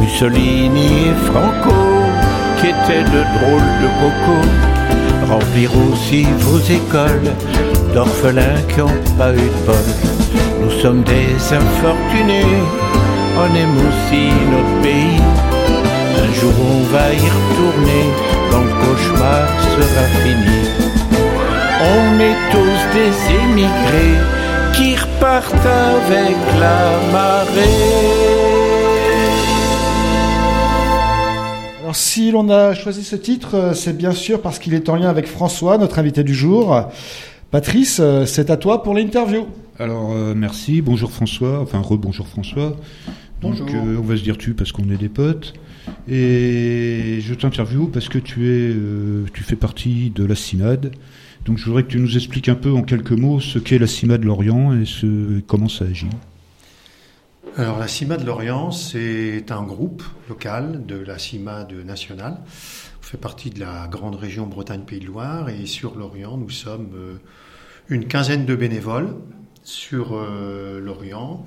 Mussolini 0.00 1.08
et 1.08 1.26
Franco, 1.30 1.91
qui 2.62 2.68
étaient 2.68 3.02
de 3.02 3.22
drôles 3.36 3.72
de 3.82 3.88
cocos, 4.00 4.48
remplirent 5.28 5.78
aussi 5.90 6.22
vos 6.38 6.60
écoles 6.60 7.32
d'orphelins 7.92 8.62
qui 8.68 8.78
n'ont 8.78 9.16
pas 9.18 9.32
eu 9.32 9.48
de 9.54 9.66
bol. 9.66 9.88
Nous 10.60 10.70
sommes 10.80 11.02
des 11.02 11.34
infortunés, 11.62 12.62
on 13.36 13.52
aime 13.62 13.76
aussi 13.88 14.24
notre 14.52 14.76
pays. 14.80 15.20
Un 16.22 16.32
jour 16.38 16.54
on 16.72 16.82
va 16.94 17.12
y 17.12 17.26
retourner 17.38 18.04
quand 18.50 18.62
le 18.62 18.74
cauchemar 18.82 19.48
sera 19.74 20.04
fini. 20.22 20.62
On 21.96 22.20
est 22.20 22.40
tous 22.52 22.80
des 22.96 23.14
émigrés 23.42 24.18
qui 24.74 24.94
repartent 24.94 25.66
avec 25.66 26.36
la 26.60 27.12
marée. 27.12 28.41
Si 32.32 32.36
l'on 32.38 32.48
a 32.48 32.72
choisi 32.72 33.04
ce 33.04 33.14
titre, 33.14 33.56
euh, 33.56 33.74
c'est 33.74 33.94
bien 33.94 34.12
sûr 34.12 34.40
parce 34.40 34.58
qu'il 34.58 34.72
est 34.72 34.88
en 34.88 34.96
lien 34.96 35.10
avec 35.10 35.26
François, 35.26 35.76
notre 35.76 35.98
invité 35.98 36.24
du 36.24 36.32
jour. 36.32 36.88
Patrice, 37.50 37.98
euh, 38.00 38.24
c'est 38.24 38.48
à 38.48 38.56
toi 38.56 38.82
pour 38.82 38.94
l'interview. 38.94 39.44
Alors 39.78 40.12
euh, 40.12 40.32
merci, 40.34 40.80
bonjour 40.80 41.12
François, 41.12 41.60
enfin 41.60 41.80
rebonjour 41.80 42.26
François. 42.26 42.74
Donc 43.42 43.58
Bonjour. 43.58 43.66
euh, 43.74 43.98
on 43.98 44.02
va 44.02 44.16
se 44.16 44.22
dire 44.22 44.38
tu 44.38 44.54
parce 44.54 44.72
qu'on 44.72 44.88
est 44.90 44.96
des 44.96 45.10
potes. 45.10 45.52
Et 46.08 47.18
je 47.20 47.34
t'interviewe 47.34 47.88
parce 47.92 48.08
que 48.08 48.16
tu 48.18 48.46
es, 48.46 48.72
euh, 48.74 49.26
tu 49.34 49.42
fais 49.42 49.56
partie 49.56 50.08
de 50.08 50.24
la 50.24 50.34
CIMAD. 50.34 50.92
Donc 51.44 51.58
je 51.58 51.66
voudrais 51.66 51.82
que 51.82 51.88
tu 51.88 51.98
nous 51.98 52.16
expliques 52.16 52.48
un 52.48 52.54
peu 52.54 52.72
en 52.72 52.80
quelques 52.80 53.12
mots 53.12 53.40
ce 53.40 53.58
qu'est 53.58 53.78
la 53.78 53.86
CIMAD 53.86 54.24
Lorient 54.24 54.72
et 54.72 54.86
ce, 54.86 55.40
comment 55.46 55.68
ça 55.68 55.84
agit. 55.84 56.06
Alors 57.58 57.78
la 57.78 57.86
CIMA 57.86 58.16
de 58.16 58.24
Lorient, 58.24 58.70
c'est 58.70 59.52
un 59.52 59.62
groupe 59.62 60.02
local 60.30 60.86
de 60.86 60.96
la 60.96 61.18
CIMA 61.18 61.64
de 61.64 61.82
nationale. 61.82 62.38
On 62.40 63.02
fait 63.02 63.18
partie 63.18 63.50
de 63.50 63.60
la 63.60 63.88
grande 63.88 64.14
région 64.14 64.46
Bretagne-Pays 64.46 65.00
de 65.00 65.06
Loire 65.06 65.50
et 65.50 65.66
sur 65.66 65.98
Lorient, 65.98 66.38
nous 66.38 66.48
sommes 66.48 66.92
euh, 66.94 67.18
une 67.90 68.06
quinzaine 68.08 68.46
de 68.46 68.54
bénévoles 68.54 69.16
sur 69.64 70.14
euh, 70.14 70.80
Lorient 70.80 71.44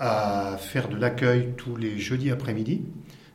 à 0.00 0.56
faire 0.58 0.88
de 0.88 0.96
l'accueil 0.96 1.52
tous 1.56 1.76
les 1.76 2.00
jeudis 2.00 2.32
après-midi 2.32 2.82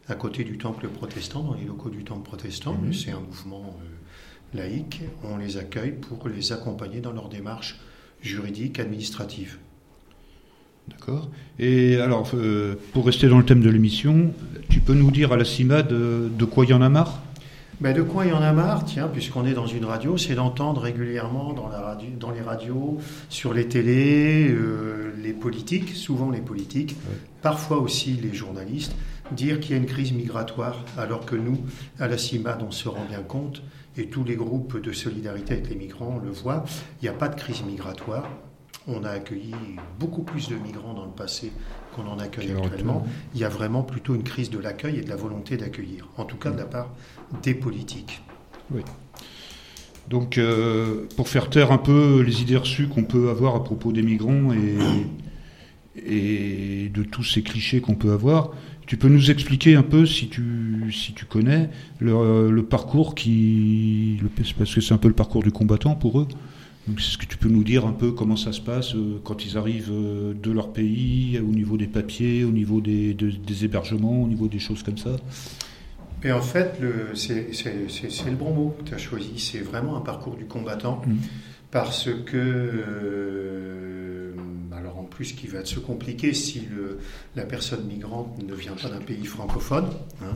à 0.09 0.15
côté 0.15 0.43
du 0.43 0.57
temple 0.57 0.89
protestant, 0.89 1.41
dans 1.41 1.53
les 1.53 1.63
locaux 1.63 1.89
du 1.89 2.03
temple 2.03 2.28
protestant. 2.28 2.74
Mhm. 2.74 2.91
C'est 2.91 3.11
un 3.11 3.22
mouvement 3.22 3.78
euh, 3.80 4.57
laïque. 4.57 5.03
On 5.24 5.38
les 5.38 5.55
accueille 5.55 5.93
pour 5.93 6.28
les 6.28 6.51
accompagner 6.51 6.99
dans 6.99 7.13
leur 7.13 7.30
démarche 7.30 7.80
juridique, 8.22 8.78
administrative. 8.78 9.57
D'accord. 10.89 11.29
Et 11.59 11.97
alors, 11.97 12.29
euh, 12.33 12.75
pour 12.93 13.05
rester 13.05 13.27
dans 13.27 13.37
le 13.37 13.45
thème 13.45 13.61
de 13.61 13.69
l'émission, 13.69 14.33
tu 14.69 14.79
peux 14.79 14.93
nous 14.93 15.11
dire 15.11 15.31
à 15.31 15.37
la 15.37 15.45
CIMAD 15.45 15.87
de, 15.87 16.29
de 16.37 16.45
quoi 16.45 16.65
il 16.65 16.71
y 16.71 16.73
en 16.73 16.81
a 16.81 16.89
marre? 16.89 17.21
Ben 17.81 17.95
de 17.95 18.01
quoi 18.01 18.25
il 18.25 18.31
y 18.31 18.33
en 18.33 18.41
a 18.41 18.51
marre, 18.51 18.83
tiens, 18.83 19.07
puisqu'on 19.07 19.45
est 19.45 19.53
dans 19.53 19.65
une 19.65 19.85
radio, 19.85 20.17
c'est 20.17 20.35
d'entendre 20.35 20.81
régulièrement 20.81 21.53
dans, 21.53 21.69
la 21.69 21.79
radio, 21.79 22.09
dans 22.19 22.31
les 22.31 22.41
radios, 22.41 22.97
sur 23.29 23.53
les 23.53 23.69
télés, 23.69 24.49
euh, 24.49 25.13
les 25.23 25.31
politiques, 25.31 25.95
souvent 25.95 26.29
les 26.29 26.41
politiques, 26.41 26.97
parfois 27.41 27.77
aussi 27.77 28.19
les 28.21 28.33
journalistes, 28.33 28.97
dire 29.31 29.61
qu'il 29.61 29.71
y 29.71 29.73
a 29.75 29.77
une 29.77 29.85
crise 29.85 30.11
migratoire, 30.11 30.83
alors 30.97 31.25
que 31.25 31.37
nous, 31.37 31.57
à 31.99 32.09
la 32.09 32.17
CIMAD, 32.17 32.61
on 32.67 32.71
se 32.71 32.89
rend 32.89 33.05
bien 33.07 33.21
compte, 33.21 33.63
et 33.95 34.07
tous 34.07 34.25
les 34.25 34.35
groupes 34.35 34.81
de 34.81 34.91
solidarité 34.91 35.53
avec 35.53 35.69
les 35.69 35.75
migrants 35.75 36.19
le 36.21 36.31
voient, 36.31 36.65
il 37.01 37.05
n'y 37.05 37.09
a 37.09 37.13
pas 37.13 37.29
de 37.29 37.35
crise 37.35 37.63
migratoire. 37.63 38.29
On 38.91 39.03
a 39.03 39.09
accueilli 39.11 39.53
beaucoup 39.99 40.23
plus 40.23 40.49
de 40.49 40.55
migrants 40.55 40.93
dans 40.95 41.05
le 41.05 41.11
passé 41.11 41.51
qu'on 41.95 42.07
en 42.07 42.17
accueille 42.19 42.51
actuellement. 42.51 43.05
Il 43.35 43.39
y 43.39 43.43
a 43.43 43.49
vraiment 43.49 43.83
plutôt 43.83 44.15
une 44.15 44.23
crise 44.23 44.49
de 44.49 44.57
l'accueil 44.57 44.97
et 44.97 45.01
de 45.01 45.09
la 45.09 45.15
volonté 45.15 45.57
d'accueillir, 45.57 46.07
en 46.17 46.25
tout 46.25 46.37
cas 46.37 46.49
de 46.51 46.57
la 46.57 46.65
part 46.65 46.89
des 47.43 47.53
politiques. 47.53 48.21
Oui. 48.71 48.81
Donc, 50.09 50.37
euh, 50.39 51.05
pour 51.15 51.27
faire 51.29 51.49
taire 51.51 51.71
un 51.71 51.77
peu 51.77 52.21
les 52.21 52.41
idées 52.41 52.57
reçues 52.57 52.87
qu'on 52.87 53.03
peut 53.03 53.29
avoir 53.29 53.55
à 53.55 53.63
propos 53.63 53.91
des 53.91 54.01
migrants 54.01 54.51
et, 54.53 54.75
et 55.95 56.89
de 56.89 57.03
tous 57.03 57.23
ces 57.23 57.43
clichés 57.43 57.81
qu'on 57.81 57.95
peut 57.95 58.11
avoir, 58.11 58.51
tu 58.87 58.97
peux 58.97 59.09
nous 59.09 59.29
expliquer 59.29 59.75
un 59.75 59.83
peu, 59.83 60.07
si 60.07 60.29
tu, 60.29 60.91
si 60.91 61.13
tu 61.13 61.25
connais, 61.25 61.69
le, 61.99 62.49
le 62.49 62.63
parcours 62.63 63.13
qui. 63.13 64.17
le- 64.21 64.29
parce 64.57 64.73
que 64.73 64.81
c'est 64.81 64.93
un 64.95 64.97
peu 64.97 65.09
le 65.09 65.13
parcours 65.13 65.43
du 65.43 65.51
combattant 65.51 65.93
pour 65.95 66.19
eux. 66.21 66.27
Est-ce 66.97 67.17
que 67.17 67.25
tu 67.25 67.37
peux 67.37 67.49
nous 67.49 67.63
dire 67.63 67.85
un 67.85 67.91
peu 67.93 68.11
comment 68.11 68.35
ça 68.37 68.51
se 68.51 68.61
passe 68.61 68.95
euh, 68.95 69.19
quand 69.23 69.45
ils 69.45 69.57
arrivent 69.57 69.91
euh, 69.91 70.33
de 70.33 70.51
leur 70.51 70.71
pays, 70.73 71.39
au 71.39 71.51
niveau 71.51 71.77
des 71.77 71.87
papiers, 71.87 72.43
au 72.43 72.51
niveau 72.51 72.81
des, 72.81 73.13
de- 73.13 73.29
des 73.31 73.65
hébergements, 73.65 74.23
au 74.23 74.27
niveau 74.27 74.47
des 74.47 74.59
choses 74.59 74.83
comme 74.83 74.97
ça? 74.97 75.17
Et 76.23 76.31
en 76.31 76.41
fait, 76.41 76.73
c'est 77.15 77.47
le 78.29 78.35
bon 78.35 78.53
mot 78.53 78.75
que 78.79 78.89
tu 78.89 78.93
as 78.93 78.97
choisi. 78.97 79.33
C'est 79.39 79.59
vraiment 79.59 79.95
un 79.97 80.01
parcours 80.01 80.35
du 80.35 80.45
combattant. 80.45 81.01
Mhm. 81.07 81.17
Parce 81.71 82.09
que, 82.25 82.35
euh, 82.35 84.31
alors 84.75 84.97
en 84.99 85.03
plus, 85.03 85.33
qui 85.33 85.47
va 85.47 85.63
se 85.63 85.79
compliquer 85.79 86.33
si 86.33 86.61
le- 86.61 86.99
la 87.35 87.43
personne 87.43 87.85
migrante 87.85 88.41
ne 88.45 88.53
vient 88.53 88.73
pas 88.73 88.89
d'un 88.89 88.99
pays 88.99 89.23
francophone, 89.25 89.85
hein, 90.23 90.35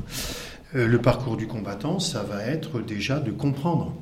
euh, 0.75 0.87
le 0.87 0.97
parcours 0.99 1.35
du 1.37 1.47
combattant, 1.47 1.99
ça 1.99 2.23
va 2.23 2.45
être 2.45 2.81
déjà 2.81 3.19
de 3.19 3.31
comprendre 3.31 3.95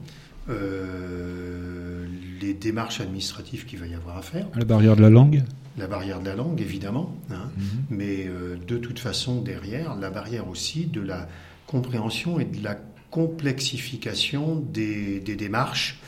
euh, 0.50 2.06
les 2.42 2.54
démarches 2.54 3.02
administratives 3.02 3.66
qu'il 3.66 3.80
va 3.80 3.88
y 3.88 3.94
avoir 3.94 4.18
à 4.18 4.22
faire. 4.22 4.48
La 4.56 4.66
barrière 4.66 4.96
de 4.96 5.02
la 5.02 5.10
langue. 5.10 5.44
La 5.78 5.88
barrière 5.88 6.20
de 6.20 6.26
la 6.26 6.36
langue, 6.36 6.62
évidemment, 6.62 7.16
hein, 7.30 7.50
mais 7.90 8.28
euh, 8.28 8.58
de 8.68 8.78
toute 8.78 9.00
façon, 9.00 9.42
derrière, 9.42 9.96
la 9.96 10.10
barrière 10.10 10.50
aussi 10.50 10.86
de 10.86 11.00
la 11.00 11.30
compréhension 11.66 12.40
et 12.40 12.46
de 12.46 12.62
la 12.62 12.78
complexification 13.10 14.58
des, 14.58 15.20
des 15.22 15.36
démarches, 15.36 16.00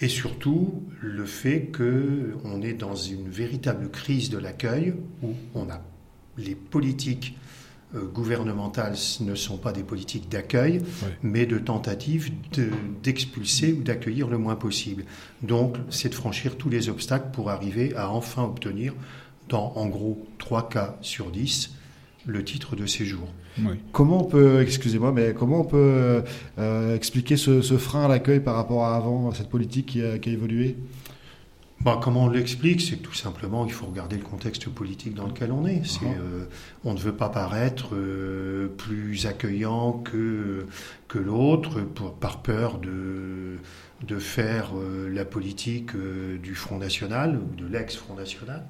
et 0.00 0.08
surtout 0.08 0.82
le 1.00 1.24
fait 1.26 1.70
qu'on 1.70 2.60
est 2.60 2.72
dans 2.72 2.96
une 2.96 3.28
véritable 3.28 3.88
crise 3.88 4.30
de 4.30 4.38
l'accueil 4.38 4.94
où 5.22 5.34
on 5.54 5.70
a 5.70 5.80
les 6.36 6.56
politiques 6.56 7.36
gouvernementales 7.94 8.94
ne 9.20 9.34
sont 9.34 9.56
pas 9.56 9.72
des 9.72 9.82
politiques 9.82 10.28
d'accueil, 10.28 10.80
mais 11.22 11.46
de 11.46 11.58
tentatives 11.58 12.30
de- 12.52 12.70
d'expulser 13.02 13.72
ou 13.72 13.82
d'accueillir 13.82 14.28
le 14.28 14.38
moins 14.38 14.56
possible. 14.56 15.04
Donc, 15.42 15.76
c'est 15.90 16.08
de 16.08 16.14
franchir 16.14 16.56
tous 16.56 16.68
les 16.70 16.88
obstacles 16.88 17.28
pour 17.32 17.50
arriver 17.50 17.94
à 17.96 18.10
enfin 18.10 18.44
obtenir, 18.44 18.94
dans 19.48 19.72
en 19.76 19.86
gros 19.88 20.26
3 20.38 20.68
cas 20.68 20.96
sur 21.02 21.30
10, 21.30 21.72
le 22.24 22.44
titre 22.44 22.76
de 22.76 22.86
séjour. 22.86 23.28
Comment 23.92 24.22
on 24.22 24.24
peut, 24.24 24.62
excusez-moi, 24.62 25.12
mais 25.12 25.34
comment 25.34 25.60
on 25.60 25.64
peut 25.64 26.22
euh, 26.58 26.94
expliquer 26.96 27.36
ce, 27.36 27.60
ce 27.60 27.76
frein 27.76 28.04
à 28.04 28.08
l'accueil 28.08 28.40
par 28.40 28.54
rapport 28.54 28.84
à 28.84 28.96
avant, 28.96 29.30
cette 29.32 29.50
politique 29.50 29.86
qui 29.86 30.02
a, 30.02 30.18
qui 30.18 30.30
a 30.30 30.32
évolué? 30.32 30.76
Bah, 31.84 31.98
comment 32.00 32.24
on 32.24 32.28
l'explique? 32.28 32.80
C'est 32.80 32.98
que 32.98 33.02
tout 33.02 33.14
simplement, 33.14 33.66
il 33.66 33.72
faut 33.72 33.86
regarder 33.86 34.16
le 34.16 34.22
contexte 34.22 34.68
politique 34.68 35.14
dans 35.14 35.26
lequel 35.26 35.50
on 35.50 35.66
est. 35.66 35.82
C'est, 35.84 36.04
euh, 36.04 36.44
on 36.84 36.94
ne 36.94 36.98
veut 36.98 37.14
pas 37.14 37.28
paraître 37.28 37.96
euh, 37.96 38.68
plus 38.68 39.26
accueillant 39.26 39.92
que, 39.92 40.66
que 41.08 41.18
l'autre 41.18 41.80
par 42.20 42.40
peur 42.42 42.78
de, 42.78 43.56
de 44.06 44.18
faire 44.20 44.70
euh, 44.76 45.08
la 45.12 45.24
politique 45.24 45.90
du 45.96 46.54
Front 46.54 46.78
National 46.78 47.40
ou 47.40 47.60
de 47.60 47.66
l'ex-Front 47.66 48.14
National. 48.14 48.64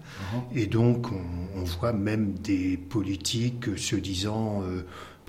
Et 0.55 0.67
donc, 0.67 1.13
on, 1.13 1.61
on 1.61 1.65
voit 1.65 1.93
même 1.93 2.33
des 2.33 2.79
politiques 2.79 3.77
se 3.77 3.97
disant 3.97 4.63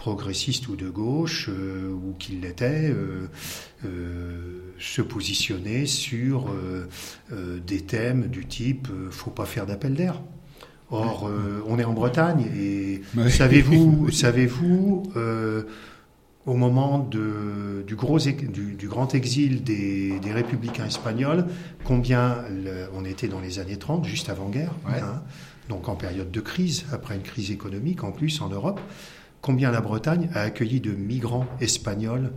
progressistes 0.08 0.68
ou 0.68 0.76
de 0.76 0.90
gauche, 0.90 1.48
euh, 1.50 1.90
ou 1.90 2.14
qu'ils 2.20 2.42
l'étaient, 2.42 2.90
euh, 2.92 3.28
euh, 3.86 4.60
se 4.78 5.02
positionner 5.02 5.86
sur 5.86 6.50
euh, 6.52 6.88
des 7.66 7.80
thèmes 7.82 8.28
du 8.28 8.46
type 8.46 8.90
faut 9.12 9.32
pas 9.32 9.46
faire 9.46 9.66
d'appel 9.66 9.94
d'air. 9.94 10.22
Or, 10.92 11.30
on 11.66 11.80
est 11.80 11.86
en 11.86 11.94
Bretagne 11.94 12.46
et 12.56 13.02
Ouais. 13.18 13.30
savez-vous, 13.30 14.12
savez-vous, 14.24 15.04
au 16.46 16.54
moment 16.56 17.00
de- 17.00 17.84
du, 17.88 17.96
gros, 17.96 18.20
du, 18.20 18.74
du 18.76 18.88
grand 18.90 19.16
exil 19.16 19.64
des, 19.64 20.20
des 20.20 20.32
républicains 20.34 20.86
espagnols, 20.86 21.46
combien 21.86 22.44
le- 22.50 22.88
on 22.94 23.06
était 23.06 23.30
dans 23.30 23.40
les 23.40 23.58
années 23.60 23.78
30, 23.78 24.06
juste 24.06 24.28
avant-guerre, 24.30 24.74
hein, 24.86 25.22
donc 25.70 25.88
en 25.88 25.96
période 25.96 26.30
de 26.30 26.42
crise, 26.42 26.86
après 26.92 27.16
une 27.16 27.22
crise 27.24 27.50
économique 27.52 28.04
en 28.04 28.12
plus 28.12 28.42
en 28.42 28.50
Europe, 28.50 28.82
combien 29.44 29.70
la 29.70 29.82
Bretagne 29.82 30.30
a 30.34 30.42
accueilli 30.42 30.80
de 30.82 30.92
migrants 30.92 31.46
espagnols 31.62 32.32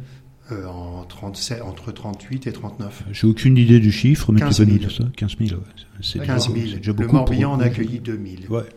euh, 0.53 0.67
en 0.67 1.05
37, 1.05 1.63
entre 1.63 1.91
38 1.93 2.47
et 2.47 2.53
39 2.53 3.05
J'ai 3.13 3.27
aucune 3.27 3.57
idée 3.57 3.81
du 3.81 3.91
chiffre, 3.91 4.31
mais 4.33 4.41
tu 4.41 4.45
15 4.47 4.59
peux 4.59 4.65
000. 4.65 4.73
nous 4.75 4.79
dire 4.81 4.93
ça 4.93 5.05
15 5.17 5.37
000, 5.39 5.61
ouais. 5.61 5.67
C'est 6.03 6.19
15 6.21 6.49
déjà- 6.49 6.61
000. 6.61 6.71
c'est 6.73 6.77
déjà 6.79 6.93
Le 6.93 6.97
beaucoup 6.99 7.17
Morbihan 7.17 7.53
en 7.53 7.61
a 7.61 7.65
accueilli 7.65 8.01
2 8.01 8.21
000. 8.49 8.53
Ouais. 8.55 8.69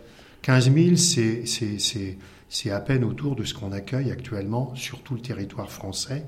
15 0.41 0.71
000, 0.73 0.95
c'est- 0.95 1.45
c'est- 1.45 1.79
c'est 1.79 2.17
c'est 2.51 2.71
à 2.71 2.79
peine 2.79 3.03
autour 3.03 3.35
de 3.35 3.43
ce 3.43 3.53
qu'on 3.53 3.71
accueille 3.71 4.09
actuellement 4.09 4.73
sur 4.73 5.03
tout 5.03 5.13
le 5.13 5.19
territoire 5.21 5.69
français 5.69 6.25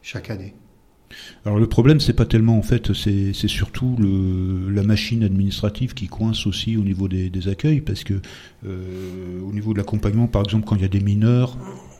chaque 0.00 0.30
année. 0.30 0.54
Alors 1.44 1.58
le 1.58 1.66
problème, 1.68 2.00
c'est 2.00 2.12
pas 2.12 2.26
tellement 2.26 2.56
en 2.58 2.62
fait, 2.62 2.92
c'est 2.92 3.32
surtout 3.48 3.96
le, 3.98 4.70
la 4.70 4.82
machine 4.82 5.22
administrative 5.24 5.94
qui 5.94 6.06
coince 6.08 6.46
aussi 6.46 6.76
au 6.76 6.82
niveau 6.82 7.08
des, 7.08 7.48
accueils, 7.48 7.80
parce 7.80 8.04
que 8.04 8.14
euh, 8.66 9.40
au 9.40 9.52
niveau 9.52 9.72
de 9.72 9.78
l'accompagnement, 9.78 10.28
par 10.28 10.42
exemple, 10.42 10.64
quand 10.66 10.76
il 10.76 10.82
y 10.82 10.84
a 10.84 10.88
des 10.88 11.00
mineurs, 11.00 11.56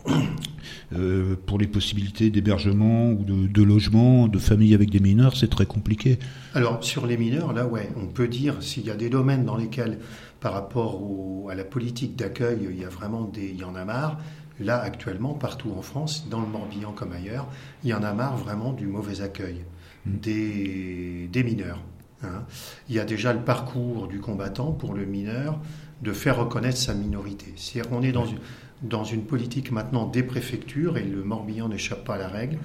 euh, 0.95 1.37
pour 1.47 1.59
les 1.59 1.67
possibilités 1.67 2.31
d'hébergement 2.31 3.11
ou 3.13 3.25
de, 3.25 3.47
de 3.47 3.63
logement, 3.63 4.29
de 4.29 4.39
famille 4.39 4.75
avec 4.75 4.91
des 4.91 5.01
mineurs, 5.01 5.37
c'est 5.37 5.49
très 5.49 5.67
compliqué. 5.67 6.19
Alors, 6.55 6.83
sur 6.85 7.07
les 7.07 7.17
mineurs, 7.17 7.53
là, 7.53 7.67
ouais, 7.67 7.89
on 7.97 8.07
peut 8.07 8.29
dire 8.29 8.57
s'il 8.63 8.87
y 8.87 8.91
a 8.91 8.95
des 8.95 9.09
domaines 9.09 9.45
dans 9.45 9.57
lesquels, 9.57 9.99
par 10.41 10.53
rapport 10.53 11.03
au- 11.03 11.49
à 11.51 11.55
la 11.55 11.65
politique 11.65 12.17
d'accueil, 12.17 12.69
il 12.71 12.79
y 12.79 12.85
a 12.85 12.89
vraiment 12.89 13.25
des. 13.25 13.51
Il 13.55 13.61
y 13.61 13.65
en 13.65 13.75
a 13.75 13.85
marre. 13.85 14.19
Là, 14.61 14.81
actuellement, 14.81 15.35
partout 15.35 15.73
en 15.77 15.83
France, 15.83 16.29
dans 16.29 16.41
le 16.41 16.47
Morbihan 16.47 16.93
comme 16.93 17.13
ailleurs, 17.13 17.49
il 17.85 17.91
y 17.91 17.95
en 17.95 18.03
a 18.03 18.13
marre 18.13 18.37
vraiment 18.37 18.73
du 18.73 18.87
mauvais 18.87 19.21
accueil 19.23 19.65
des, 20.07 21.29
des 21.33 21.43
mineurs. 21.45 21.83
hein. 22.23 22.45
Il 22.89 22.95
y 22.95 23.01
a 23.01 23.05
déjà 23.05 23.33
le 23.33 23.41
parcours 23.41 24.09
du 24.09 24.21
combattant 24.21 24.73
pour 24.73 24.95
le 24.95 25.05
mineur 25.07 25.59
de 26.03 26.13
faire 26.13 26.39
reconnaître 26.39 26.79
sa 26.79 26.95
minorité. 26.95 27.53
C'est-à-dire 27.57 27.91
qu'on 27.91 28.03
est 28.03 28.13
dans 28.13 28.27
une, 28.27 28.39
dans 28.83 29.05
une 29.05 29.25
politique 29.25 29.71
maintenant 29.71 30.07
des 30.07 30.23
préfectures, 30.23 30.99
et 30.99 31.05
le 31.05 31.23
Morbihan 31.23 31.69
n'échappe 31.69 32.05
pas 32.05 32.17
à 32.17 32.19
la 32.19 32.29
règle, 32.29 32.59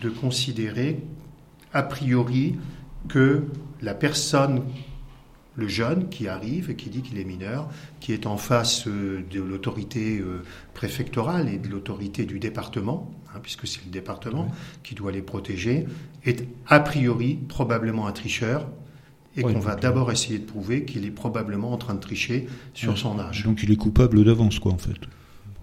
de 0.00 0.10
considérer 0.10 1.02
a 1.72 1.82
priori 1.82 2.56
que 3.08 3.46
la 3.80 3.94
personne, 3.94 4.62
le 5.54 5.68
jeune 5.68 6.08
qui 6.08 6.28
arrive 6.28 6.70
et 6.70 6.76
qui 6.76 6.88
dit 6.90 7.02
qu'il 7.02 7.18
est 7.18 7.24
mineur, 7.24 7.68
qui 8.00 8.12
est 8.12 8.26
en 8.26 8.36
face 8.36 8.86
euh, 8.86 9.22
de 9.30 9.40
l'autorité 9.40 10.18
euh, 10.18 10.42
préfectorale 10.74 11.48
et 11.48 11.58
de 11.58 11.68
l'autorité 11.68 12.24
du 12.24 12.38
département, 12.38 13.10
hein, 13.34 13.38
puisque 13.42 13.66
c'est 13.66 13.84
le 13.84 13.90
département 13.90 14.48
qui 14.82 14.94
doit 14.94 15.12
les 15.12 15.22
protéger, 15.22 15.86
est 16.24 16.46
a 16.68 16.80
priori 16.80 17.38
probablement 17.48 18.06
un 18.06 18.12
tricheur 18.12 18.66
et 19.36 19.42
qu'on 19.42 19.58
va 19.60 19.72
donc, 19.72 19.80
d'abord 19.82 20.12
essayer 20.12 20.38
de 20.38 20.44
prouver 20.44 20.84
qu'il 20.84 21.04
est 21.06 21.10
probablement 21.10 21.72
en 21.72 21.78
train 21.78 21.94
de 21.94 22.00
tricher 22.00 22.46
sur 22.74 22.98
son 22.98 23.18
âge. 23.18 23.44
Donc 23.44 23.62
il 23.62 23.70
est 23.70 23.76
coupable 23.76 24.24
d'avance, 24.24 24.58
quoi, 24.58 24.72
en 24.72 24.78
fait. 24.78 24.98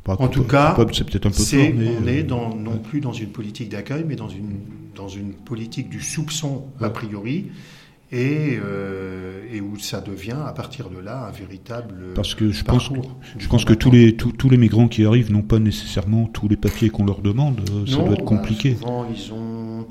Pas 0.04 0.16
En 0.18 0.28
tout 0.28 0.44
cas, 0.44 0.72
coupable, 0.72 0.96
c'est 0.96 1.04
peut-être 1.04 1.28
un 1.28 1.32
peu 1.32 1.36
c'est- 1.44 1.68
fort, 1.68 1.76
mais 1.78 1.90
on 2.00 2.08
euh, 2.08 2.20
est 2.20 2.24
dans, 2.24 2.56
non 2.56 2.78
plus 2.78 3.00
dans 3.02 3.14
une 3.14 3.30
politique 3.30 3.70
d'accueil, 3.70 4.06
mais 4.08 4.16
dans 4.16 4.30
une, 4.30 4.60
dans 4.96 5.10
une 5.10 5.34
politique 5.34 5.90
du 5.90 6.02
soupçon 6.02 6.66
a 6.80 6.90
priori, 6.90 7.48
et, 8.12 8.58
euh, 8.64 9.44
et 9.52 9.62
où 9.62 9.78
ça 9.78 10.02
devient 10.02 10.36
à 10.46 10.52
partir 10.52 10.90
de 10.90 10.98
là 11.00 11.28
un 11.28 11.32
véritable 11.32 12.14
Parce 12.16 12.34
que 12.36 12.52
je 12.52 12.64
pense, 12.64 12.90
parcours. 12.90 13.16
je 13.38 13.48
pense 13.48 13.66
que 13.66 13.74
tous 13.74 13.92
les, 13.92 14.16
tous, 14.16 14.32
tous 14.32 14.50
les 14.50 14.58
migrants 14.58 14.88
qui 14.88 15.06
arrivent 15.06 15.32
n'ont 15.32 15.42
pas 15.44 15.60
nécessairement 15.60 16.26
tous 16.26 16.48
les 16.48 16.58
papiers 16.58 16.90
qu'on 16.90 17.06
leur 17.06 17.22
demande. 17.22 17.62
euh, 17.72 17.86
Ça 17.86 17.98
Non, 17.98 18.06
doit 18.06 18.14
être 18.14 18.20
bah, 18.20 18.26
compliqué. 18.26 18.76
souvent, 18.76 19.06
ils 19.14 19.32
ont 19.34 19.88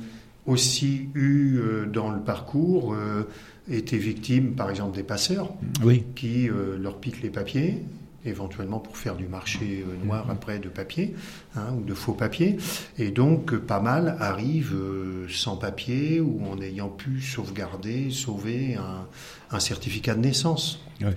aussi 0.46 1.08
eu 1.14 1.58
euh, 1.58 1.86
dans 1.86 2.10
le 2.10 2.20
parcours 2.20 2.94
euh, 2.94 3.28
été 3.70 3.98
victimes, 3.98 4.52
par 4.52 4.70
exemple, 4.70 4.96
des 4.96 5.02
passeurs 5.02 5.52
Oui. 5.84 6.04
qui 6.16 6.48
leur 6.80 6.98
piquent 6.98 7.22
les 7.22 7.28
papiers, 7.30 7.82
éventuellement 8.24 8.80
pour 8.80 8.96
faire 8.96 9.16
du 9.16 9.26
marché 9.26 9.84
euh, 9.86 10.04
noir 10.04 10.26
après 10.30 10.58
de 10.58 10.68
papier 10.68 11.14
hein, 11.56 11.74
ou 11.78 11.84
de 11.84 11.94
faux 11.94 12.14
papiers. 12.14 12.56
Et 12.98 13.10
donc, 13.10 13.52
euh, 13.52 13.58
pas 13.58 13.80
mal 13.80 14.16
arrivent 14.20 14.74
euh, 14.74 15.26
sans 15.28 15.56
papier 15.56 16.20
ou 16.20 16.42
en 16.50 16.60
ayant 16.60 16.88
pu 16.88 17.20
sauvegarder, 17.20 18.10
sauver 18.10 18.74
un, 18.76 19.06
un 19.50 19.60
certificat 19.60 20.14
de 20.14 20.20
naissance. 20.20 20.80
Ouais. 21.00 21.16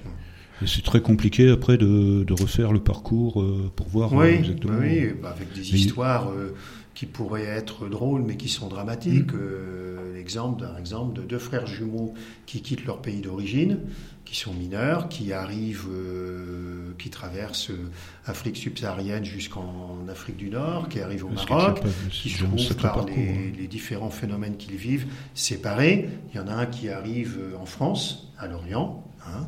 C'est 0.68 0.84
très 0.84 1.02
compliqué 1.02 1.50
après 1.50 1.78
de, 1.78 2.24
de 2.24 2.34
refaire 2.34 2.72
le 2.72 2.80
parcours 2.80 3.44
pour 3.76 3.88
voir 3.88 4.14
Oui, 4.14 4.28
exactement. 4.28 4.78
oui, 4.80 5.08
bah, 5.20 5.34
avec 5.36 5.52
des 5.54 5.74
histoires 5.76 6.30
euh, 6.30 6.54
qui 6.94 7.08
pourraient 7.08 7.46
être 7.46 7.88
drôles 7.90 8.22
mais 8.22 8.38
qui 8.38 8.48
sont 8.48 8.68
dramatiques. 8.68 9.34
Euh, 9.34 10.01
L'exemple 10.22 10.62
d'un 10.62 10.78
exemple 10.78 11.20
de 11.20 11.24
deux 11.24 11.40
frères 11.40 11.66
jumeaux 11.66 12.14
qui 12.46 12.62
quittent 12.62 12.86
leur 12.86 13.02
pays 13.02 13.22
d'origine, 13.22 13.80
qui 14.24 14.36
sont 14.36 14.54
mineurs, 14.54 15.10
qui 15.10 15.34
arrivent, 15.34 15.90
euh, 15.92 16.94
qui 17.00 17.10
traversent 17.10 17.72
euh, 17.72 17.90
Afrique 18.28 18.56
subsaharienne 18.56 19.26
jusqu'en 19.26 19.98
Afrique 20.08 20.38
du 20.38 20.52
Nord, 20.52 20.90
qui 20.90 21.00
arrivent 21.00 21.26
au 21.26 21.30
Maroc, 21.30 21.82
qui 22.12 22.30
se 22.30 22.44
trouvent 22.44 22.76
par 22.76 23.04
les, 23.08 23.14
hein. 23.14 23.52
les 23.58 23.66
différents 23.66 24.12
phénomènes 24.12 24.58
qu'ils 24.58 24.76
vivent 24.76 25.08
séparés. 25.34 26.08
Il 26.32 26.38
y 26.38 26.40
en 26.40 26.48
a 26.48 26.54
un 26.54 26.68
qui 26.68 26.90
arrive 26.90 27.40
euh, 27.40 27.58
en 27.60 27.66
France, 27.66 28.32
à 28.38 28.46
Lorient, 28.46 29.04
hein, 29.26 29.48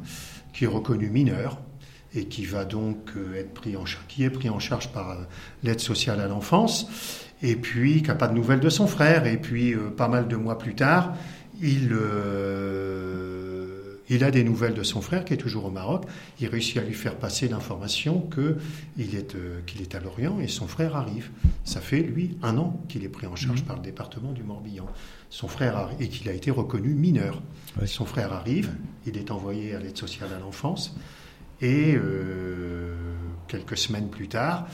qui 0.54 0.64
est 0.64 0.68
reconnu 0.68 1.12
mineur 1.12 1.60
et 2.16 2.26
qui 2.26 2.46
va 2.46 2.66
donc 2.66 3.12
être 3.36 3.54
pris 3.54 3.78
en 3.78 3.86
charge, 3.86 4.06
qui 4.08 4.24
est 4.24 4.32
pris 4.32 4.50
en 4.50 4.60
charge 4.60 4.88
par 4.90 5.18
l'aide 5.62 5.80
sociale 5.80 6.20
à 6.20 6.28
l'enfance, 6.28 6.88
et 7.44 7.56
puis 7.58 8.02
qui 8.02 8.08
n'a 8.08 8.16
pas 8.16 8.28
de 8.28 8.34
nouvelles 8.34 8.62
de 8.62 8.70
son 8.70 8.88
frère, 8.88 9.28
et 9.28 9.38
puis 9.38 9.76
euh, 9.76 9.90
pas 9.90 10.08
mal 10.08 10.28
de 10.28 10.36
mois 10.38 10.58
plus 10.58 10.74
tard, 10.76 11.14
il, 11.62 11.90
euh, 11.92 13.68
il 14.10 14.24
a 14.24 14.32
des 14.32 14.46
nouvelles 14.46 14.74
de 14.74 14.82
son 14.82 15.02
frère 15.02 15.26
qui 15.26 15.34
est 15.34 15.38
toujours 15.38 15.66
au 15.66 15.70
Maroc. 15.70 16.06
Il 16.40 16.48
réussit 16.48 16.78
à 16.78 16.82
lui 16.82 16.94
faire 16.94 17.16
passer 17.16 17.50
l'information 17.50 18.22
que 18.22 18.58
il 18.98 19.16
est 19.16 19.36
euh, 19.36 19.60
qu'il 19.68 19.82
est 19.82 19.94
à 19.94 20.00
Lorient 20.00 20.40
et 20.40 20.48
son 20.48 20.68
frère 20.68 20.96
arrive. 20.96 21.30
Ça 21.66 21.82
fait 21.82 22.02
lui 22.02 22.38
un 22.42 22.58
an 22.58 22.82
qu'il 22.88 23.04
est 23.04 23.10
pris 23.10 23.28
en 23.28 23.36
charge 23.36 23.64
par 23.64 23.76
le 23.76 23.82
département 23.82 24.32
du 24.32 24.44
Morbihan. 24.44 24.88
Son 25.30 25.50
frère 25.50 25.90
et 26.00 26.08
qu'il 26.08 26.30
a 26.30 26.34
été 26.34 26.50
reconnu 26.50 26.94
mineur. 26.94 27.42
Son 27.86 28.06
frère 28.06 28.32
arrive, 28.32 28.72
il 29.06 29.18
est 29.18 29.32
envoyé 29.32 29.76
à 29.76 29.80
l'aide 29.80 29.98
sociale 29.98 30.30
à 30.34 30.40
l'enfance. 30.40 30.96
Et 31.62 31.98
quelques 33.48 33.78
semaines 33.78 34.10
plus 34.10 34.28
tard, 34.28 34.68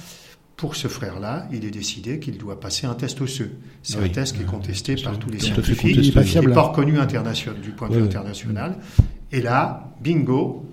pour 0.60 0.76
ce 0.76 0.89
frère-là, 0.89 1.47
il 1.53 1.64
est 1.64 1.72
décidé 1.72 2.20
qu'il 2.20 2.38
doit 2.38 2.60
passer 2.60 2.86
un 2.86 2.93
test 2.93 3.22
osseux. 3.22 3.51
C'est 3.82 3.97
Oui. 3.97 4.07
un 4.07 4.10
test 4.10 4.36
qui 4.36 4.41
est 4.41 4.45
contesté 4.45 4.95
par 4.97 5.18
tous 5.18 5.30
les 5.30 5.39
scientifiques. 5.39 5.95
Il 5.95 6.14
n'est 6.14 6.24
fiable. 6.24 6.51
pas 6.51 6.64
reconnu 6.64 6.99
international, 6.99 7.62
du 7.62 7.70
point 7.72 7.88
de 7.88 7.95
vue 7.95 8.03
international. 8.03 8.76
Et 9.32 9.41
là, 9.41 9.89
bingo, 10.01 10.66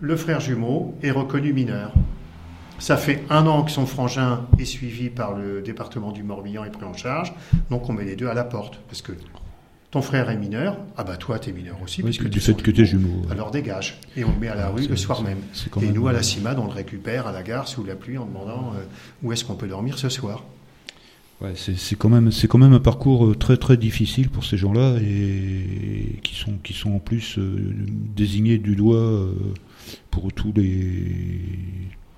le 0.00 0.16
frère 0.16 0.40
jumeau 0.40 0.94
est 1.02 1.10
reconnu 1.10 1.52
mineur. 1.52 1.92
Ça 2.78 2.96
fait 2.96 3.24
un 3.28 3.46
an 3.46 3.62
que 3.64 3.70
son 3.70 3.84
frangin 3.84 4.46
est 4.58 4.64
suivi 4.64 5.10
par 5.10 5.34
le 5.36 5.60
département 5.60 6.12
du 6.12 6.22
Morbihan 6.22 6.64
et 6.64 6.70
pris 6.70 6.84
en 6.86 6.94
charge. 6.94 7.34
Donc 7.68 7.90
on 7.90 7.92
met 7.92 8.04
les 8.04 8.16
deux 8.16 8.28
à 8.28 8.34
la 8.34 8.44
porte. 8.44 8.80
Parce 8.88 9.02
que 9.02 9.12
Ton 9.92 10.02
frère 10.02 10.28
est 10.30 10.36
mineur, 10.36 10.78
ah 10.96 11.04
bah 11.04 11.16
toi 11.16 11.38
t'es 11.38 11.52
mineur 11.52 11.80
aussi, 11.82 12.02
Oui, 12.02 12.10
puisque 12.10 12.32
fait 12.32 12.40
son 12.40 12.54
que 12.54 12.70
t'es 12.70 12.84
jumeau, 12.84 13.22
ouais. 13.24 13.30
Alors 13.32 13.50
dégage, 13.50 13.98
et 14.16 14.24
on 14.24 14.32
le 14.32 14.38
met 14.38 14.48
à 14.48 14.54
la 14.56 14.66
Ah, 14.66 14.70
rue 14.70 14.86
le 14.86 14.96
soir 14.96 15.22
même. 15.22 15.38
Et 15.76 15.80
même- 15.84 15.94
nous 15.94 16.08
à 16.08 16.12
la 16.12 16.22
CIMAD, 16.22 16.58
on 16.58 16.64
le 16.66 16.72
récupère 16.72 17.26
à 17.28 17.32
la 17.32 17.42
gare 17.42 17.68
sous 17.68 17.84
la 17.84 17.94
pluie 17.94 18.18
en 18.18 18.26
demandant 18.26 18.72
euh, 18.74 18.82
où 19.22 19.32
est-ce 19.32 19.44
qu'on 19.44 19.54
peut 19.54 19.68
dormir 19.68 19.98
ce 19.98 20.08
soir. 20.08 20.44
Ouais, 21.40 21.52
c'est 21.54 21.96
quand 21.96 22.08
même 22.08 22.32
c'est 22.32 22.48
quand 22.48 22.58
même 22.58 22.72
un 22.72 22.80
parcours 22.80 23.26
euh, 23.26 23.34
très 23.34 23.58
très 23.58 23.76
difficile 23.76 24.28
pour 24.30 24.44
ces 24.44 24.56
gens-là 24.56 24.96
et 25.02 26.18
qui 26.22 26.34
sont 26.34 26.54
qui 26.64 26.72
sont 26.72 26.92
en 26.92 26.98
plus 26.98 27.38
euh, 27.38 27.74
désignés 28.16 28.56
du 28.58 28.74
doigt 28.74 28.96
euh, 28.96 29.32
pour 30.10 30.32
tous 30.32 30.52
les 30.56 31.42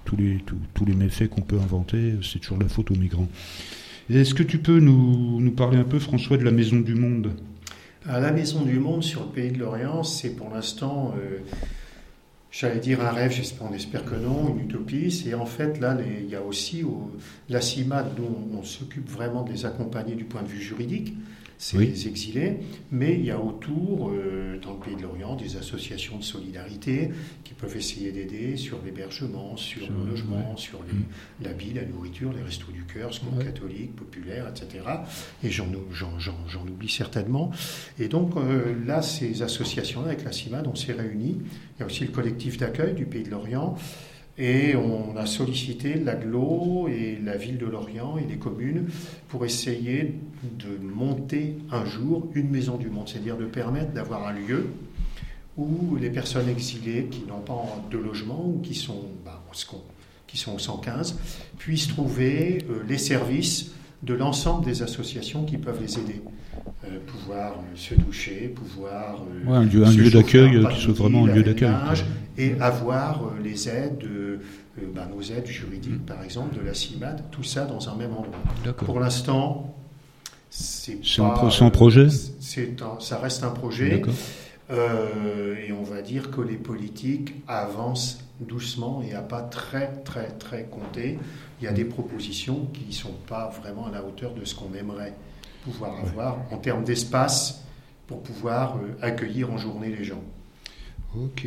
tous 0.04 0.16
les 0.16 0.38
tous, 0.46 0.56
tous 0.72 0.84
les 0.84 0.94
méfaits 0.94 1.28
qu'on 1.28 1.42
peut 1.42 1.58
inventer. 1.58 2.14
C'est 2.22 2.38
toujours 2.38 2.58
la 2.60 2.68
faute 2.68 2.90
aux 2.92 2.96
migrants. 2.96 3.28
Est-ce 4.08 4.32
que 4.34 4.42
tu 4.44 4.58
peux 4.58 4.78
nous, 4.80 5.38
nous 5.40 5.50
parler 5.50 5.76
un 5.76 5.84
peu, 5.84 5.98
François, 5.98 6.38
de 6.38 6.42
la 6.44 6.50
Maison 6.50 6.80
du 6.80 6.94
Monde? 6.94 7.32
À 8.06 8.20
la 8.20 8.30
Maison 8.30 8.62
du 8.62 8.78
Monde 8.78 9.02
sur 9.02 9.24
le 9.24 9.28
pays 9.30 9.50
de 9.50 9.58
l'Orient, 9.58 10.02
c'est 10.02 10.30
pour 10.30 10.50
l'instant, 10.50 11.14
euh, 11.18 11.38
j'allais 12.50 12.78
dire 12.80 13.00
un 13.04 13.10
rêve, 13.10 13.32
j'espère, 13.32 13.68
on 13.70 13.74
espère 13.74 14.04
que 14.04 14.14
non, 14.14 14.54
une 14.56 14.60
utopie. 14.66 15.10
C'est 15.10 15.34
en 15.34 15.46
fait 15.46 15.78
là, 15.80 15.94
les- 15.94 16.22
il 16.22 16.30
y 16.30 16.36
a 16.36 16.42
aussi 16.42 16.84
au, 16.84 17.10
la 17.48 17.60
CIMAD 17.60 18.14
dont 18.14 18.38
on, 18.58 18.62
s'occupe 18.62 19.08
vraiment 19.10 19.42
de 19.42 19.52
les 19.52 19.66
accompagner 19.66 20.14
du 20.14 20.24
point 20.24 20.42
de 20.42 20.48
vue 20.48 20.60
juridique, 20.60 21.14
c'est 21.60 21.76
Oui. 21.76 21.92
exilés, 22.06 22.58
mais 22.92 23.14
il 23.14 23.24
y 23.24 23.30
a 23.32 23.40
autour, 23.40 24.10
euh, 24.10 24.58
dans 24.62 24.74
le 24.74 24.78
pays 24.78 24.94
de 24.96 25.02
l'Orient, 25.02 25.34
des 25.34 25.56
associations 25.56 26.16
de 26.16 26.22
solidarité 26.22 27.10
qui 27.42 27.52
peuvent 27.54 27.76
essayer 27.76 28.12
d'aider 28.12 28.56
sur 28.56 28.78
l'hébergement, 28.84 29.56
sur 29.56 29.80
le 29.90 30.08
logement, 30.10 30.56
sur 30.56 30.78
les- 30.84 31.44
l'habit, 31.44 31.72
la 31.74 31.84
nourriture, 31.84 32.32
les 32.32 32.42
restos 32.42 32.70
du 32.70 32.84
cœur, 32.84 33.12
secours 33.12 33.36
Ouais. 33.38 33.44
catholique, 33.44 33.96
populaire, 33.96 34.46
etc. 34.48 34.84
Et 35.42 35.50
j'en 35.50 35.66
j'en- 35.92 36.18
j'en- 36.18 36.46
j'en 36.48 36.62
oublie 36.62 36.88
certainement. 36.88 37.50
Et 37.98 38.06
donc 38.08 38.36
euh, 38.36 38.74
là, 38.86 39.02
ces 39.02 39.42
associations-là, 39.42 40.08
avec 40.08 40.24
la 40.24 40.32
CIMAD, 40.32 40.66
on 40.68 40.76
s'est 40.76 40.92
réunis. 40.92 41.38
Il 41.76 41.80
y 41.80 41.82
a 41.82 41.86
aussi 41.86 42.04
le 42.04 42.10
collectif 42.12 42.56
d'accueil 42.56 42.94
du 42.94 43.04
Pays 43.04 43.24
de 43.24 43.30
l'Orient. 43.30 43.76
Et 44.38 44.76
on 44.76 45.16
a 45.16 45.26
sollicité 45.26 45.94
l'aglo 45.94 46.86
et 46.88 47.18
la 47.24 47.36
ville 47.36 47.58
de 47.58 47.66
Lorient 47.66 48.18
et 48.18 48.24
les 48.24 48.36
communes 48.36 48.86
pour 49.28 49.44
essayer 49.44 50.14
de 50.58 50.78
monter 50.80 51.56
un 51.72 51.84
jour 51.84 52.28
une 52.34 52.48
maison 52.48 52.76
du 52.76 52.88
monde, 52.88 53.08
c'est-à-dire 53.08 53.36
de 53.36 53.46
permettre 53.46 53.92
d'avoir 53.92 54.28
un 54.28 54.32
lieu 54.32 54.66
où 55.56 55.96
les 55.96 56.10
personnes 56.10 56.48
exilées 56.48 57.08
qui 57.10 57.24
n'ont 57.26 57.40
pas 57.40 57.84
de 57.90 57.98
logement 57.98 58.46
ou 58.46 58.60
qui 58.62 58.76
sont, 58.76 59.06
bah, 59.24 59.42
qui 60.28 60.36
sont 60.36 60.54
au 60.54 60.58
115 60.58 61.18
puissent 61.58 61.88
trouver 61.88 62.64
euh, 62.70 62.84
les 62.88 62.98
services 62.98 63.72
de 64.04 64.14
l'ensemble 64.14 64.64
des 64.64 64.82
associations 64.82 65.44
qui 65.44 65.58
peuvent 65.58 65.82
les 65.82 65.98
aider. 65.98 66.22
Euh, 66.84 66.98
pouvoir 67.06 67.52
euh, 67.58 67.76
se 67.76 67.94
doucher, 67.94 68.48
pouvoir 68.54 69.22
euh, 69.22 69.50
Ouais, 69.50 69.56
un 69.58 69.64
lieu- 69.64 69.84
un 69.84 70.10
d'accueil, 70.10 70.56
un 70.64 70.68
qui 70.68 70.80
soit 70.80 70.94
vraiment 70.94 71.24
un 71.24 71.34
lieu 71.34 71.42
d'accueil. 71.42 71.70
Et 72.36 72.54
avoir 72.60 73.24
euh, 73.24 73.42
les 73.42 73.68
aides, 73.68 73.98
bah, 74.94 75.08
nos 75.12 75.20
aides 75.22 75.44
Mmh. 75.46 75.50
juridiques, 75.50 76.06
par 76.06 76.22
exemple, 76.22 76.56
de 76.56 76.64
la 76.64 76.74
CIMAD, 76.74 77.24
tout 77.30 77.42
ça 77.42 77.64
dans 77.64 77.88
un 77.88 77.96
même 77.96 78.12
endroit. 78.12 78.72
Pour 78.84 79.00
l'instant, 79.00 79.74
c'est 80.50 81.00
pas, 81.18 81.30
pro- 81.30 81.46
euh, 81.66 81.70
projet 81.70 82.06
un- 82.06 83.00
ça 83.00 83.18
reste 83.18 83.42
un 83.44 83.50
projet. 83.50 84.00
Et 84.70 85.72
on 85.72 85.82
va 85.82 86.02
dire 86.02 86.30
que 86.30 86.40
les 86.40 86.56
politiques 86.56 87.34
avancent 87.48 88.18
doucement 88.40 89.02
et 89.02 89.14
à 89.14 89.20
pas 89.20 89.42
très 89.42 89.88
très 90.04 90.28
très 90.28 90.64
compté. 90.70 91.18
Il 91.60 91.64
y 91.64 91.68
a 91.68 91.72
des 91.72 91.84
propositions 91.84 92.68
qui 92.72 92.86
ne 92.86 92.92
sont 92.92 93.14
pas 93.26 93.50
vraiment 93.60 93.86
à 93.86 93.90
la 93.90 94.04
hauteur 94.04 94.32
de 94.34 94.44
ce 94.44 94.54
qu'on 94.54 94.72
aimerait 94.78 95.14
pouvoir 95.70 95.98
avoir 96.00 96.38
en 96.50 96.56
termes 96.58 96.84
d'espace 96.84 97.64
pour 98.06 98.22
pouvoir 98.22 98.76
euh, 98.78 98.94
accueillir 99.02 99.52
en 99.52 99.58
journée 99.58 99.94
les 99.94 100.04
gens. 100.04 100.22
Ok. 101.16 101.46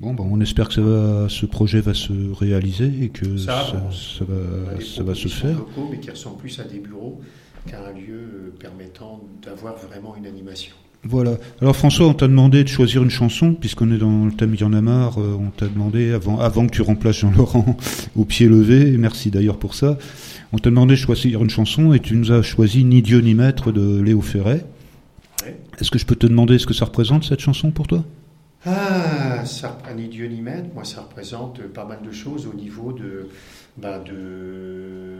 Bon, 0.00 0.14
ben, 0.14 0.24
on 0.30 0.40
espère 0.40 0.68
que 0.68 0.74
ça 0.74 0.80
va, 0.80 1.28
ce 1.28 1.44
projet 1.46 1.80
va 1.80 1.92
se 1.94 2.12
réaliser 2.32 2.90
et 3.02 3.08
que 3.08 3.36
Ça 3.36 3.64
ça, 3.64 3.76
avance. 3.76 4.18
ça 4.18 4.24
va, 4.24 4.80
ça 4.80 5.02
va 5.02 5.14
se 5.14 5.28
faire. 5.28 5.56
locaux, 5.58 5.88
mais 5.90 5.98
qui 5.98 6.10
ressemblent 6.10 6.38
plus 6.38 6.58
à 6.60 6.64
des 6.64 6.78
bureaux 6.78 7.20
qu'à 7.66 7.84
un 7.86 7.92
lieu 7.92 8.20
euh, 8.20 8.54
permettant 8.58 9.20
d'avoir 9.42 9.76
vraiment 9.76 10.14
une 10.16 10.26
animation. 10.26 10.74
Voilà. 11.04 11.38
Alors 11.60 11.76
François, 11.76 12.06
on 12.06 12.14
t'a 12.14 12.26
demandé 12.26 12.64
de 12.64 12.68
choisir 12.68 13.02
une 13.02 13.10
chanson, 13.10 13.54
puisqu'on 13.54 13.92
est 13.92 13.98
dans 13.98 14.26
le 14.26 14.32
thème 14.32 14.54
Il 14.54 14.60
y 14.60 14.64
en 14.64 14.72
a 14.72 14.80
marre, 14.80 15.18
euh, 15.18 15.38
on 15.38 15.50
t'a 15.50 15.66
demandé, 15.66 16.12
avant, 16.12 16.38
avant 16.40 16.66
que 16.66 16.72
tu 16.72 16.82
remplaces 16.82 17.18
Jean-Laurent 17.18 17.76
au 18.16 18.24
pied 18.24 18.48
levé, 18.48 18.96
merci 18.98 19.30
d'ailleurs 19.30 19.58
pour 19.58 19.74
ça, 19.74 19.96
on 20.52 20.58
t'a 20.58 20.70
demandé 20.70 20.94
de 20.94 20.98
choisir 20.98 21.42
une 21.42 21.50
chanson 21.50 21.92
et 21.92 22.00
tu 22.00 22.16
nous 22.16 22.32
as 22.32 22.42
choisi 22.42 22.84
Ni 22.84 23.02
Dieu 23.02 23.20
ni 23.20 23.34
Maître 23.34 23.70
de 23.70 24.00
Léo 24.00 24.20
Ferret. 24.20 24.64
Ouais. 25.44 25.56
Est-ce 25.80 25.90
que 25.90 25.98
je 25.98 26.06
peux 26.06 26.16
te 26.16 26.26
demander 26.26 26.58
ce 26.58 26.66
que 26.66 26.74
ça 26.74 26.84
représente 26.84 27.24
cette 27.24 27.40
chanson 27.40 27.70
pour 27.70 27.86
toi? 27.86 28.04
Ah, 28.66 29.44
ça 29.44 29.78
ni 29.96 30.08
Dieu 30.08 30.26
ni 30.26 30.40
maître. 30.40 30.68
Moi, 30.74 30.84
ça 30.84 31.02
représente 31.02 31.62
pas 31.68 31.84
mal 31.84 32.00
de 32.04 32.10
choses 32.10 32.46
au 32.46 32.54
niveau 32.54 32.92
de, 32.92 33.28
bah, 33.76 33.98
de 33.98 35.14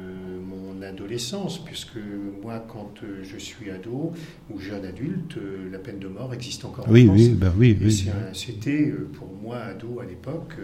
mon 0.78 0.86
adolescence, 0.86 1.62
puisque 1.64 1.98
moi, 2.42 2.64
quand 2.68 2.94
euh, 3.02 3.22
je 3.24 3.36
suis 3.36 3.70
ado 3.70 4.12
ou 4.50 4.58
jeune 4.58 4.84
adulte, 4.84 5.36
euh, 5.36 5.68
la 5.70 5.78
peine 5.78 5.98
de 5.98 6.08
mort 6.08 6.32
existe 6.34 6.64
encore 6.64 6.88
en 6.88 6.92
Oui, 6.92 7.06
France. 7.06 7.18
oui, 7.18 7.28
bah 7.30 7.52
oui, 7.56 7.78
oui. 7.80 8.10
C'était 8.32 8.88
euh, 8.88 9.08
pour 9.12 9.28
moi, 9.34 9.58
ado 9.58 10.00
à 10.00 10.04
l'époque, 10.04 10.54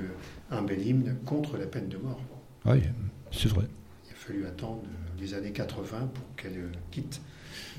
un 0.51 0.63
bel 0.63 0.87
hymne 0.87 1.17
contre 1.25 1.57
la 1.59 1.67
peine 1.67 1.89
de 1.89 1.97
mort. 1.97 2.21
Oui, 2.67 2.81
c'est 3.31 3.49
vrai. 3.49 3.65
Il 4.07 4.13
a 4.13 4.17
fallu 4.17 4.47
attendre 4.47 4.83
les 5.21 5.35
années 5.35 5.53
80 5.53 6.11
pour 6.15 6.25
qu'elle 6.37 6.71
quitte 6.91 7.21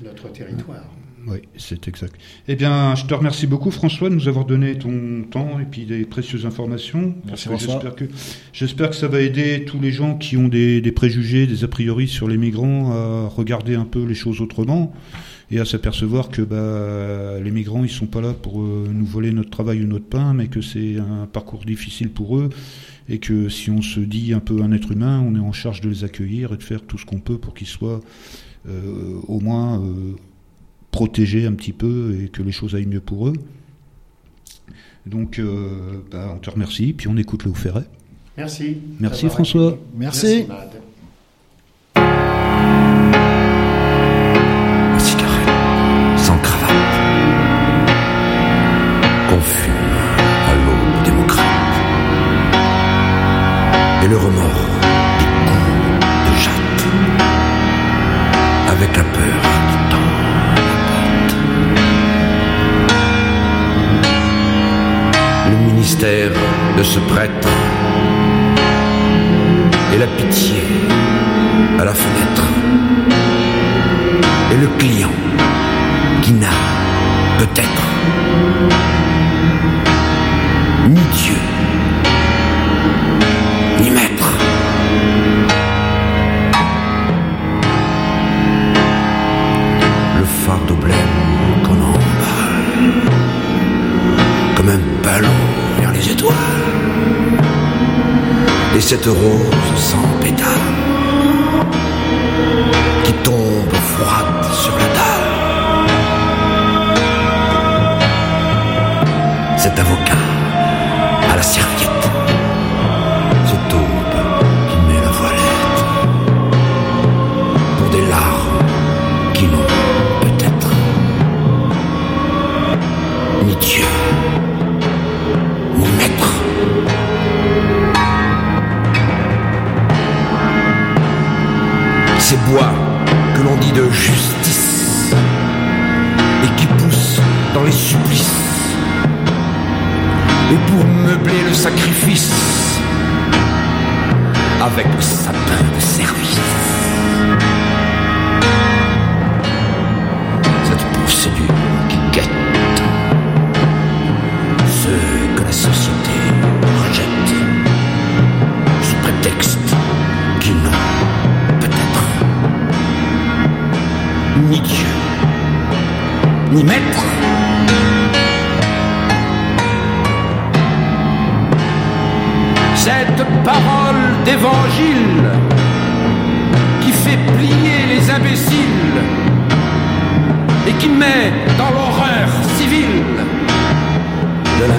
notre 0.02 0.28
territoire. 0.30 0.88
Oui, 1.26 1.38
c'est 1.56 1.88
exact. 1.88 2.14
Eh 2.46 2.54
bien, 2.54 2.94
je 2.94 3.04
te 3.04 3.14
remercie 3.14 3.46
beaucoup, 3.46 3.70
François, 3.70 4.08
de 4.08 4.14
nous 4.14 4.28
avoir 4.28 4.44
donné 4.44 4.78
ton 4.78 5.24
temps 5.28 5.58
et 5.58 5.64
puis 5.64 5.84
des 5.84 6.04
précieuses 6.04 6.46
informations. 6.46 7.14
Merci. 7.26 7.48
J'espère 7.58 7.94
que, 7.96 8.04
j'espère 8.52 8.90
que 8.90 8.96
ça 8.96 9.08
va 9.08 9.20
aider 9.20 9.64
tous 9.64 9.80
les 9.80 9.90
gens 9.90 10.16
qui 10.16 10.36
ont 10.36 10.48
des, 10.48 10.80
des 10.80 10.92
préjugés, 10.92 11.46
des 11.46 11.64
a 11.64 11.68
priori 11.68 12.06
sur 12.06 12.28
les 12.28 12.36
migrants 12.36 12.92
à 12.92 13.28
regarder 13.28 13.74
un 13.74 13.84
peu 13.84 14.04
les 14.04 14.14
choses 14.14 14.40
autrement 14.40 14.92
et 15.50 15.60
à 15.60 15.64
s'apercevoir 15.64 16.28
que 16.28 16.42
bah, 16.42 17.40
les 17.42 17.50
migrants, 17.50 17.84
ils 17.84 17.90
sont 17.90 18.06
pas 18.06 18.20
là 18.20 18.32
pour 18.32 18.60
euh, 18.60 18.88
nous 18.92 19.06
voler 19.06 19.32
notre 19.32 19.50
travail 19.50 19.82
ou 19.82 19.86
notre 19.86 20.06
pain, 20.06 20.34
mais 20.34 20.48
que 20.48 20.60
c'est 20.60 20.96
un 20.98 21.26
parcours 21.26 21.64
difficile 21.64 22.10
pour 22.10 22.38
eux 22.38 22.50
et 23.08 23.18
que 23.18 23.48
si 23.48 23.70
on 23.70 23.82
se 23.82 24.00
dit 24.00 24.32
un 24.32 24.40
peu 24.40 24.62
un 24.62 24.72
être 24.72 24.92
humain, 24.92 25.24
on 25.26 25.36
est 25.36 25.40
en 25.40 25.52
charge 25.52 25.80
de 25.80 25.88
les 25.88 26.04
accueillir 26.04 26.52
et 26.52 26.56
de 26.56 26.62
faire 26.62 26.82
tout 26.82 26.98
ce 26.98 27.06
qu'on 27.06 27.20
peut 27.20 27.38
pour 27.38 27.54
qu'ils 27.54 27.68
soient 27.68 28.00
euh, 28.68 29.20
au 29.28 29.38
moins 29.38 29.80
euh, 29.80 30.16
protégés 30.96 31.44
un 31.44 31.52
petit 31.52 31.74
peu 31.74 32.16
et 32.22 32.28
que 32.28 32.42
les 32.42 32.52
choses 32.52 32.74
aillent 32.74 32.86
mieux 32.86 33.02
pour 33.02 33.28
eux. 33.28 33.34
Donc, 35.04 35.38
euh, 35.38 36.02
bah, 36.10 36.32
on 36.34 36.38
te 36.38 36.48
remercie, 36.48 36.94
puis 36.94 37.06
on 37.08 37.18
écoute 37.18 37.44
Léo 37.44 37.52
Ferret. 37.52 37.84
Merci. 38.38 38.78
Merci 38.98 39.28
François. 39.28 39.72
accueilli. 39.72 39.82
Merci. 39.94 40.46
Mad. 40.48 40.70
À 50.48 50.54
l'aube 50.54 51.04
démocrate. 51.04 51.76
Et 54.02 54.08
le 54.08 54.16
remords 54.16 54.45
de 66.76 66.82
ce 66.82 66.98
prêtre 67.00 67.55
et 99.06 99.45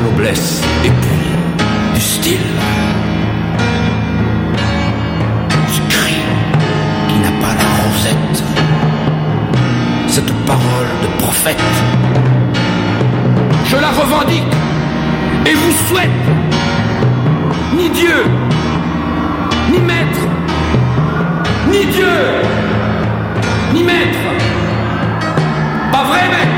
noblesse 0.10 0.62
et 0.86 0.90
puis 0.90 1.26
du 1.94 2.02
style. 2.02 2.48
Ce 5.74 5.82
cri 5.96 6.16
qui 7.10 7.20
n'a 7.20 7.34
pas 7.42 7.54
la 7.62 7.70
rosette, 7.80 8.44
cette 10.08 10.34
parole 10.46 10.92
de 11.04 11.08
prophète, 11.24 11.68
je 13.66 13.78
la 13.78 13.92
revendique 14.02 14.54
et 15.46 15.54
vous 15.54 15.76
souhaite 15.88 16.26
ni 17.78 17.90
Dieu, 17.90 18.20
ni 19.72 19.80
maître, 19.80 20.24
ni 21.72 21.86
Dieu, 21.86 22.18
ni 23.74 23.84
maître. 23.84 24.20
Pas 25.92 26.04
vrai, 26.04 26.24
mec 26.30 26.57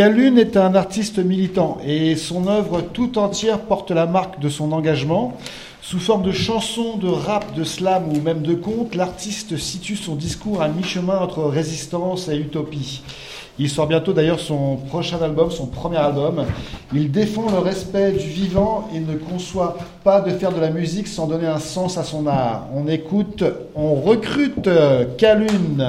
Calune 0.00 0.38
est 0.38 0.56
un 0.56 0.74
artiste 0.74 1.18
militant 1.18 1.76
et 1.84 2.16
son 2.16 2.46
œuvre 2.46 2.80
tout 2.80 3.18
entière 3.18 3.58
porte 3.58 3.90
la 3.90 4.06
marque 4.06 4.40
de 4.40 4.48
son 4.48 4.72
engagement. 4.72 5.36
Sous 5.82 5.98
forme 5.98 6.22
de 6.22 6.32
chansons, 6.32 6.96
de 6.96 7.06
rap, 7.06 7.54
de 7.54 7.64
slam 7.64 8.04
ou 8.08 8.18
même 8.22 8.40
de 8.40 8.54
contes, 8.54 8.94
l'artiste 8.94 9.58
situe 9.58 9.96
son 9.96 10.14
discours 10.14 10.62
à 10.62 10.68
mi-chemin 10.68 11.18
entre 11.18 11.42
résistance 11.42 12.30
et 12.30 12.38
utopie. 12.38 13.02
Il 13.58 13.68
sort 13.68 13.88
bientôt 13.88 14.14
d'ailleurs 14.14 14.40
son 14.40 14.76
prochain 14.76 15.20
album, 15.20 15.50
son 15.50 15.66
premier 15.66 15.98
album. 15.98 16.46
Il 16.94 17.10
défend 17.10 17.50
le 17.50 17.58
respect 17.58 18.12
du 18.12 18.26
vivant 18.26 18.88
et 18.94 19.00
ne 19.00 19.16
conçoit 19.16 19.76
pas 20.02 20.22
de 20.22 20.30
faire 20.30 20.52
de 20.52 20.60
la 20.60 20.70
musique 20.70 21.08
sans 21.08 21.26
donner 21.26 21.46
un 21.46 21.60
sens 21.60 21.98
à 21.98 22.04
son 22.04 22.26
art. 22.26 22.68
On 22.74 22.88
écoute, 22.88 23.44
on 23.74 23.96
recrute 23.96 24.66
Calune. 25.18 25.86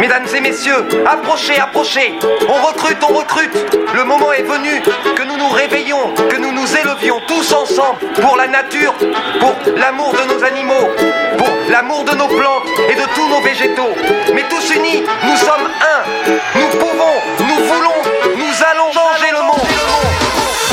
Mesdames 0.00 0.26
et 0.34 0.40
messieurs, 0.40 0.86
approchez, 1.06 1.58
approchez. 1.58 2.14
On 2.48 2.66
recrute, 2.66 2.98
on 3.02 3.14
recrute. 3.14 3.78
Le 3.94 4.04
moment 4.04 4.32
est 4.32 4.42
venu 4.42 4.80
que 5.16 5.22
nous 5.24 5.36
nous 5.36 5.48
réveillons, 5.48 6.14
que 6.28 6.36
nous 6.36 6.52
nous 6.52 6.76
élevions 6.76 7.20
tous 7.26 7.52
ensemble 7.52 7.98
pour 8.20 8.36
la 8.36 8.46
nature, 8.46 8.94
pour 9.40 9.54
l'amour 9.76 10.12
de 10.12 10.32
nos 10.32 10.44
animaux, 10.44 10.88
pour 11.36 11.50
l'amour 11.68 12.04
de 12.04 12.14
nos 12.14 12.28
plantes 12.28 12.68
et 12.88 12.94
de 12.94 13.14
tous 13.14 13.28
nos 13.28 13.40
végétaux. 13.40 13.90
Mais 14.34 14.44
tous 14.48 14.74
unis, 14.74 15.02
nous 15.24 15.36
sommes 15.36 15.68
un. 15.80 16.30
Nous 16.58 16.78
pouvons, 16.78 17.16
nous 17.40 17.64
voulons, 17.64 18.36
nous 18.36 18.64
allons 18.70 18.92
changer. 18.92 19.27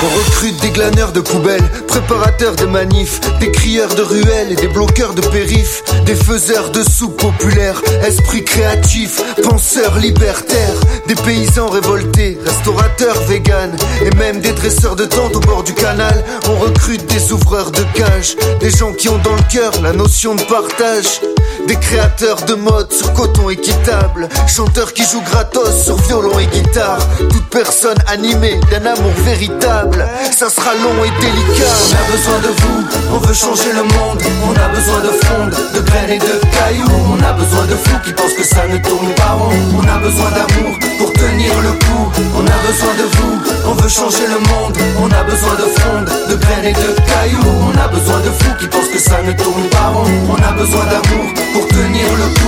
On 0.06 0.18
recrute 0.20 0.62
des 0.62 0.70
glaneurs 0.70 1.12
de 1.14 1.20
poubelles, 1.20 1.68
préparateurs 1.88 2.56
de 2.56 2.66
manifs, 2.66 3.20
des 3.40 3.50
crieurs 3.52 3.96
de 3.96 4.04
ruelles 4.04 4.52
et 4.52 4.56
des 4.56 4.68
bloqueurs 4.68 5.16
de 5.16 5.22
périph', 5.22 5.84
des 6.06 6.14
faiseurs 6.14 6.70
de 6.70 6.84
soupe 6.84 7.20
populaires, 7.20 7.82
esprits 8.06 8.44
créatifs, 8.44 9.20
penseurs 9.42 9.98
libertaires, 9.98 10.80
des 11.08 11.16
paysans 11.16 11.70
révoltés, 11.70 12.38
restaurateurs 12.46 13.20
véganes 13.24 13.76
et 14.06 14.16
même 14.18 14.42
des 14.42 14.52
dresseurs 14.52 14.96
de 14.96 15.06
tentes 15.06 15.38
au 15.38 15.40
bord 15.40 15.64
du 15.64 15.74
canal. 15.74 16.24
On 16.50 16.60
recrute 16.60 17.08
des 17.08 17.32
ouvreurs 17.32 17.72
de 17.72 17.82
cages, 17.96 18.36
des 18.60 18.70
gens 18.70 18.94
qui 18.94 19.10
ont 19.10 19.18
dans 19.18 19.36
le 19.36 19.52
cœur 19.52 19.72
la 19.82 19.94
notion 19.94 20.36
de 20.36 20.44
partage. 20.44 21.22
Des 21.68 21.78
créateurs 21.78 22.44
de 22.46 22.54
mode 22.54 22.94
sur 22.94 23.12
coton 23.14 23.50
équitable, 23.50 24.30
chanteurs 24.48 24.94
qui 24.94 25.04
jouent 25.04 25.24
gratos 25.24 25.84
sur 25.84 25.96
violon 26.02 26.38
et 26.38 26.46
guitare. 26.46 27.00
Toute 27.18 27.50
personne 27.50 27.98
animée 28.08 28.60
d'un 28.70 28.86
amour 28.86 29.12
véritable, 29.24 29.95
ça 30.32 30.50
sera 30.50 30.74
long 30.76 31.04
et 31.04 31.12
délicat. 31.22 31.72
On 31.72 31.96
a 31.96 32.12
besoin 32.12 32.40
de 32.40 32.52
vous, 32.62 33.16
on 33.16 33.18
veut 33.20 33.34
changer 33.34 33.72
le 33.74 33.84
monde. 33.84 34.22
On 34.44 34.54
a 34.60 34.68
besoin 34.70 35.00
de 35.00 35.12
frondes, 35.24 35.56
de 35.74 35.80
graines 35.82 36.10
et 36.10 36.20
de 36.20 36.40
cailloux. 36.52 37.02
On 37.14 37.24
a 37.24 37.34
besoin 37.34 37.66
de 37.66 37.76
fous 37.76 38.00
qui 38.04 38.14
pensent 38.14 38.34
que 38.34 38.44
ça 38.44 38.68
ne 38.68 38.78
tourne 38.78 39.14
pas 39.16 39.38
rond. 39.40 39.52
On 39.78 39.88
a 39.88 39.98
besoin 39.98 40.30
d'amour 40.32 40.78
pour 40.98 41.14
tenir 41.14 41.54
le 41.62 41.72
coup. 41.72 42.12
On 42.36 42.46
a 42.46 42.58
besoin 42.68 42.94
de 42.96 43.08
vous, 43.16 43.40
on 43.70 43.74
veut 43.74 43.90
changer 43.90 44.28
le 44.28 44.40
monde. 44.50 44.78
On 45.00 45.12
a 45.12 45.24
besoin 45.24 45.56
de 45.56 45.68
frondes, 45.80 46.12
de 46.30 46.36
graines 46.36 46.66
et 46.66 46.74
de 46.74 46.96
cailloux. 47.08 47.56
On 47.74 47.80
a 47.80 47.88
besoin 47.88 48.20
de 48.20 48.30
fous 48.30 48.56
qui 48.60 48.68
pensent 48.68 48.90
que 48.90 49.00
ça 49.00 49.22
ne 49.22 49.32
tourne 49.34 49.68
pas 49.70 49.88
rond. 49.94 50.06
On 50.30 50.44
a 50.44 50.52
besoin 50.52 50.86
d'amour 50.86 51.34
pour 51.54 51.68
tenir 51.68 52.06
le 52.18 52.28
coup. 52.40 52.46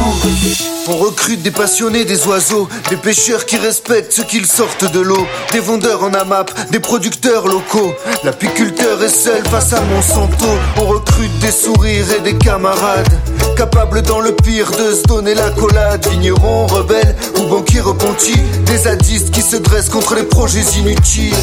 On 0.89 0.95
recrute 0.95 1.41
des 1.41 1.51
passionnés 1.51 2.05
des 2.05 2.25
oiseaux, 2.27 2.69
des 2.89 2.95
pêcheurs 2.95 3.45
qui 3.45 3.57
respectent 3.57 4.13
ceux 4.13 4.23
qu'ils 4.23 4.45
sortent 4.45 4.89
de 4.89 5.01
l'eau, 5.01 5.27
des 5.51 5.59
vendeurs 5.59 6.01
en 6.03 6.13
AMAP, 6.13 6.71
des 6.71 6.79
producteurs 6.79 7.26
locaux. 7.35 7.93
L'apiculteur 8.23 9.01
est 9.03 9.09
seul 9.09 9.43
face 9.45 9.73
à 9.73 9.81
Monsanto. 9.81 10.45
On 10.77 10.85
recrute 10.85 11.37
des 11.39 11.51
sourires 11.51 12.05
et 12.17 12.21
des 12.21 12.37
camarades, 12.37 13.07
capables 13.57 14.01
dans 14.01 14.19
le 14.19 14.31
pire 14.31 14.71
de 14.71 14.93
se 14.95 15.03
donner 15.03 15.33
la 15.33 15.49
collade. 15.51 16.05
Vignerons, 16.07 16.67
rebelles 16.67 17.15
ou 17.39 17.47
banquiers 17.47 17.81
repentis, 17.81 18.41
des 18.65 18.77
zadistes 18.77 19.31
qui 19.31 19.41
se 19.41 19.57
dressent 19.57 19.89
contre 19.89 20.15
les 20.15 20.23
projets 20.23 20.63
inutiles, 20.79 21.35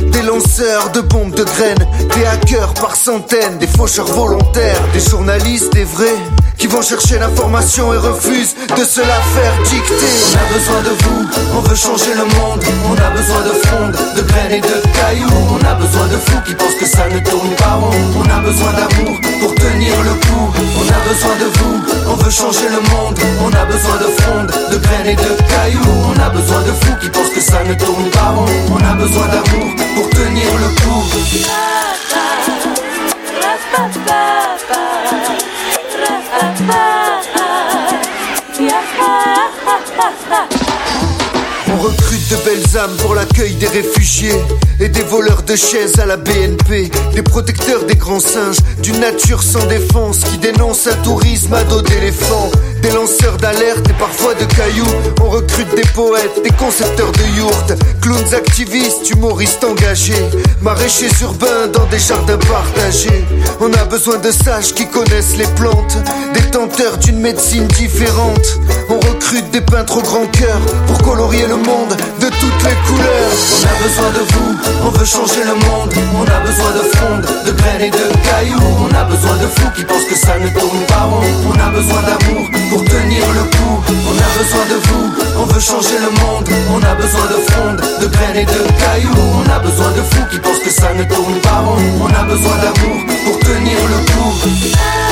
des 0.00 0.22
lanceurs 0.22 0.90
de 0.92 1.00
bombes 1.00 1.34
de 1.34 1.44
graines, 1.44 1.86
des 2.14 2.26
hackers 2.26 2.74
par 2.74 2.96
centaines, 2.96 3.58
des 3.58 3.66
faucheurs 3.66 4.06
volontaires, 4.06 4.80
des 4.92 5.00
journalistes, 5.00 5.72
des 5.72 5.84
vrais 5.84 6.18
qui 6.56 6.68
vont 6.68 6.82
chercher 6.82 7.18
l'information 7.18 7.92
et 7.92 7.96
refusent 7.96 8.54
de 8.76 8.84
se 8.84 9.00
la 9.00 9.20
faire 9.34 9.62
dicter. 9.64 10.12
On 10.32 10.38
a 10.38 10.58
besoin 10.58 10.82
de 10.82 10.90
vous, 11.02 11.26
on 11.56 11.60
veut 11.60 11.74
changer 11.74 12.14
le 12.14 12.24
monde. 12.38 12.62
On 12.88 12.94
a 12.94 13.10
besoin 13.10 13.40
de 13.42 13.52
frondes, 13.66 13.96
de 14.16 14.22
graines 14.22 14.52
et 14.52 14.60
de 14.60 14.82
cailloux. 14.94 15.31
On 15.50 15.60
a 15.66 15.74
besoin 15.74 16.06
de 16.08 16.16
fous 16.16 16.40
qui 16.44 16.54
pensent 16.54 16.74
que 16.74 16.86
ça 16.86 17.08
ne 17.08 17.18
tourne 17.20 17.54
pas 17.56 17.74
rond. 17.80 17.90
On 18.16 18.28
a 18.30 18.40
besoin 18.40 18.72
d'amour 18.72 19.20
pour 19.40 19.54
tenir 19.54 19.94
le 20.02 20.14
coup. 20.24 20.52
On 20.80 20.86
a 20.88 21.00
besoin 21.08 21.34
de 21.36 21.48
vous, 21.58 21.76
on 22.10 22.14
veut 22.16 22.30
changer 22.30 22.68
le 22.68 22.80
monde. 22.90 23.18
On 23.44 23.52
a 23.52 23.64
besoin 23.64 23.96
de 23.96 24.08
frondes, 24.20 24.52
de 24.70 24.76
graines 24.78 25.08
et 25.08 25.16
de 25.16 25.36
cailloux. 25.50 25.96
On 26.10 26.18
a 26.20 26.30
besoin 26.30 26.62
de 26.62 26.72
fous 26.72 26.96
qui 27.00 27.08
pensent 27.10 27.30
que 27.30 27.40
ça 27.40 27.62
ne 27.64 27.74
tourne 27.74 28.08
pas 28.10 28.30
rond. 28.36 28.46
On 28.70 28.84
a 28.84 28.94
besoin 28.94 29.26
d'amour 29.26 29.74
pour 29.94 30.10
tenir 30.10 30.50
le 30.62 30.68
coup. 30.80 31.02
Recrute 41.82 42.28
de 42.30 42.36
belles 42.44 42.78
âmes 42.78 42.96
pour 42.98 43.16
l'accueil 43.16 43.54
des 43.54 43.66
réfugiés 43.66 44.34
et 44.78 44.88
des 44.88 45.02
voleurs 45.02 45.42
de 45.42 45.56
chaises 45.56 45.98
à 45.98 46.06
la 46.06 46.16
BNP, 46.16 46.92
des 47.12 47.22
protecteurs 47.22 47.84
des 47.84 47.96
grands 47.96 48.20
singes, 48.20 48.58
d'une 48.82 49.00
nature 49.00 49.42
sans 49.42 49.66
défense 49.66 50.18
qui 50.18 50.38
dénonce 50.38 50.86
un 50.86 50.94
tourisme 51.02 51.52
à 51.54 51.64
dos 51.64 51.82
d'éléphants, 51.82 52.52
des 52.82 52.90
lanceurs 52.90 53.36
d'alerte 53.38 53.88
et 53.88 53.92
parfois 53.94 54.34
de 54.34 54.44
cailloux. 54.44 54.84
On 55.22 55.30
recrute 55.30 55.74
des 55.74 55.88
poètes, 55.94 56.42
des 56.42 56.50
concepteurs 56.50 57.12
de 57.12 57.38
yourtes, 57.38 57.72
clowns 58.00 58.34
activistes, 58.34 59.08
humoristes 59.10 59.64
engagés, 59.64 60.26
maraîchers 60.60 61.10
urbains 61.22 61.68
dans 61.72 61.86
des 61.86 61.98
jardins 61.98 62.38
partagés. 62.38 63.24
On 63.60 63.72
a 63.72 63.84
besoin 63.84 64.18
de 64.18 64.30
sages 64.30 64.74
qui 64.74 64.88
connaissent 64.88 65.36
les 65.36 65.46
plantes, 65.54 65.96
détenteurs 66.34 66.98
d'une 66.98 67.20
médecine 67.20 67.66
différente. 67.68 68.58
On 68.90 68.98
recrute 68.98 69.50
des 69.52 69.60
peintres 69.60 69.98
au 69.98 70.02
grand 70.02 70.26
cœur 70.26 70.58
pour 70.86 70.98
colorier 71.02 71.46
le 71.46 71.56
monde 71.56 71.96
de 72.20 72.26
toutes 72.26 72.62
les 72.64 72.76
couleurs. 72.86 73.32
On 73.62 73.66
a 73.66 73.82
besoin 73.82 74.10
de 74.10 74.24
vous, 74.32 74.86
on 74.86 74.90
veut 74.90 75.06
changer 75.06 75.44
le 75.44 75.54
monde. 75.54 75.92
On 76.18 76.24
a 76.24 76.40
besoin 76.40 76.70
de 76.72 76.84
frondes, 76.96 77.26
de 77.46 77.52
graines 77.52 77.82
et 77.82 77.90
de 77.90 78.06
cailloux. 78.24 78.60
On 78.80 78.94
a 78.94 79.04
besoin 79.04 79.36
de 79.36 79.46
fous 79.46 79.70
qui 79.76 79.84
pensent 79.84 80.04
que 80.04 80.16
ça 80.16 80.38
ne 80.38 80.48
tourne 80.48 80.84
pas. 80.88 81.08
On 81.46 81.58
a 81.60 81.70
besoin 81.70 82.02
d'amour 82.02 82.48
pour 82.72 82.84
tenir 82.84 83.24
le 83.34 83.44
coup. 83.54 83.76
On 84.08 84.16
a 84.16 84.30
besoin 84.38 84.64
de 84.72 84.78
vous, 84.86 85.42
on 85.42 85.44
veut 85.44 85.60
changer 85.60 85.98
le 85.98 86.10
monde. 86.20 86.48
On 86.74 86.82
a 86.82 86.94
besoin 86.94 87.26
de 87.26 87.38
frondes, 87.50 87.82
de 88.00 88.06
graines 88.06 88.36
et 88.36 88.46
de 88.46 88.60
cailloux. 88.80 89.28
On 89.40 89.50
a 89.50 89.58
besoin 89.58 89.90
de 89.92 90.02
fous 90.10 90.26
qui 90.30 90.38
pensent 90.38 90.60
que 90.60 90.70
ça 90.70 90.94
ne 90.94 91.04
tourne 91.04 91.38
pas 91.40 91.60
rond. 91.66 91.76
On 92.00 92.06
a 92.06 92.24
besoin 92.24 92.56
d'amour 92.62 92.98
pour 93.24 93.38
tenir 93.40 93.78
le 93.92 93.98
coup. 94.10 95.11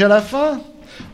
Déjà 0.00 0.08
la 0.08 0.22
fin 0.22 0.60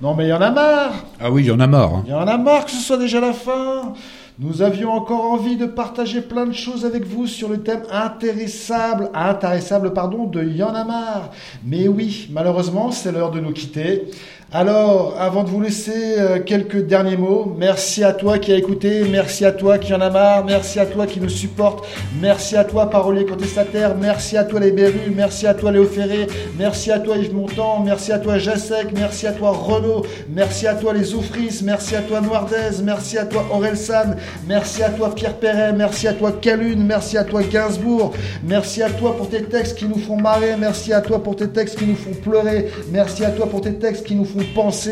Non 0.01 0.15
mais 0.15 0.27
il 0.27 0.29
y 0.29 0.33
en 0.33 0.41
a 0.41 0.53
marre 0.53 0.93
Ah 1.21 1.29
oui, 1.29 1.43
il 1.43 1.47
y 1.49 1.51
en 1.51 1.59
a 1.59 1.67
marre. 1.67 1.93
hein. 1.93 2.03
Il 2.07 2.13
y 2.13 2.15
en 2.15 2.21
a 2.29 2.37
marre 2.39 2.67
que 2.67 2.71
ce 2.71 2.77
soit 2.77 2.97
déjà 2.99 3.19
la 3.19 3.33
fin 3.33 3.95
Nous 4.39 4.63
avions 4.63 4.93
encore 4.93 5.25
envie 5.25 5.57
de 5.57 5.67
partager 5.67 6.21
plein 6.21 6.47
de 6.47 6.53
choses 6.53 6.85
avec 6.87 7.05
vous 7.05 7.27
sur 7.27 7.49
le 7.49 7.65
thème 7.65 7.83
intéressable, 7.91 9.11
intéressable 9.13 9.93
pardon, 9.93 10.27
de 10.27 10.45
Y'en 10.45 10.73
a 10.73 10.85
marre. 10.85 11.31
Mais 11.65 11.89
oui, 11.89 12.29
malheureusement, 12.31 12.93
c'est 12.93 13.11
l'heure 13.11 13.33
de 13.33 13.41
nous 13.41 13.51
quitter. 13.53 14.05
Alors, 14.53 15.17
avant 15.19 15.43
de 15.43 15.49
vous 15.49 15.61
laisser 15.61 16.21
euh, 16.21 16.39
quelques 16.39 16.87
derniers 16.87 17.17
mots, 17.17 17.53
merci 17.59 18.05
à 18.05 18.13
toi 18.13 18.39
qui 18.39 18.53
a 18.53 18.57
écouté, 18.57 19.03
merci 19.11 19.45
à 19.45 19.51
toi 19.51 19.77
qui 19.77 19.93
en 19.93 20.01
a 20.01 20.09
marre, 20.09 20.45
merci 20.45 20.79
à 20.79 20.87
toi 20.87 21.05
qui 21.09 21.21
nous 21.21 21.29
supporte, 21.29 21.85
merci 22.21 22.57
à 22.57 22.63
toi 22.63 22.89
parolier 22.89 23.27
contestataire, 23.27 23.97
merci 23.97 24.37
à 24.37 24.45
toi 24.45 24.61
les 24.61 24.71
Berus, 24.71 25.11
merci 25.13 25.49
à 25.49 25.55
toi 25.55 25.73
Léo 25.73 25.85
Ferré, 25.85 26.29
merci 26.57 26.93
à 26.93 27.01
toi 27.01 27.17
Yves 27.17 27.35
Montand, 27.35 27.83
merci 27.85 28.13
à 28.13 28.21
toi 28.21 28.39
Jacek, 28.39 28.93
merci 28.95 29.27
à 29.27 29.33
toi 29.33 29.51
Renaud, 29.51 30.07
merci 30.31 30.69
à 30.69 30.77
toi 30.77 30.93
les 30.95 31.13
Oufris, 31.13 31.63
merci 31.65 31.97
à 31.97 32.03
toi 32.03 32.21
Noirdez, 32.21 32.83
merci 32.85 33.19
à 33.19 33.27
toi 33.27 33.45
Orelsan, 33.51 34.15
merci 34.47 34.85
à 34.85 34.91
toi 34.91 35.13
Pierre 35.13 35.35
Perret, 35.35 35.73
merci 35.73 36.07
à 36.07 36.13
toi 36.13 36.31
Calune, 36.31 36.87
merci 36.87 37.19
à 37.19 37.25
toi 37.25 37.43
Gainsbourg, 37.43 38.13
merci 38.45 38.81
à 38.81 38.91
toi 38.91 39.17
pour 39.17 39.29
tes 39.29 39.43
textes 39.43 39.77
qui 39.77 39.87
nous 39.87 39.99
font 39.99 40.21
marrer, 40.21 40.55
merci 40.57 40.93
à 40.93 41.01
toi 41.01 41.21
pour 41.21 41.35
tes 41.35 41.49
textes 41.49 41.81
qui 41.81 41.87
nous 41.87 41.97
font 41.97 42.15
pleurer, 42.15 42.71
merci 42.93 43.25
à 43.25 43.31
toi 43.31 43.47
pour 43.47 43.61
tes 43.61 43.75
textes 43.75 44.07
qui 44.07 44.15
nous 44.15 44.25
font 44.25 44.36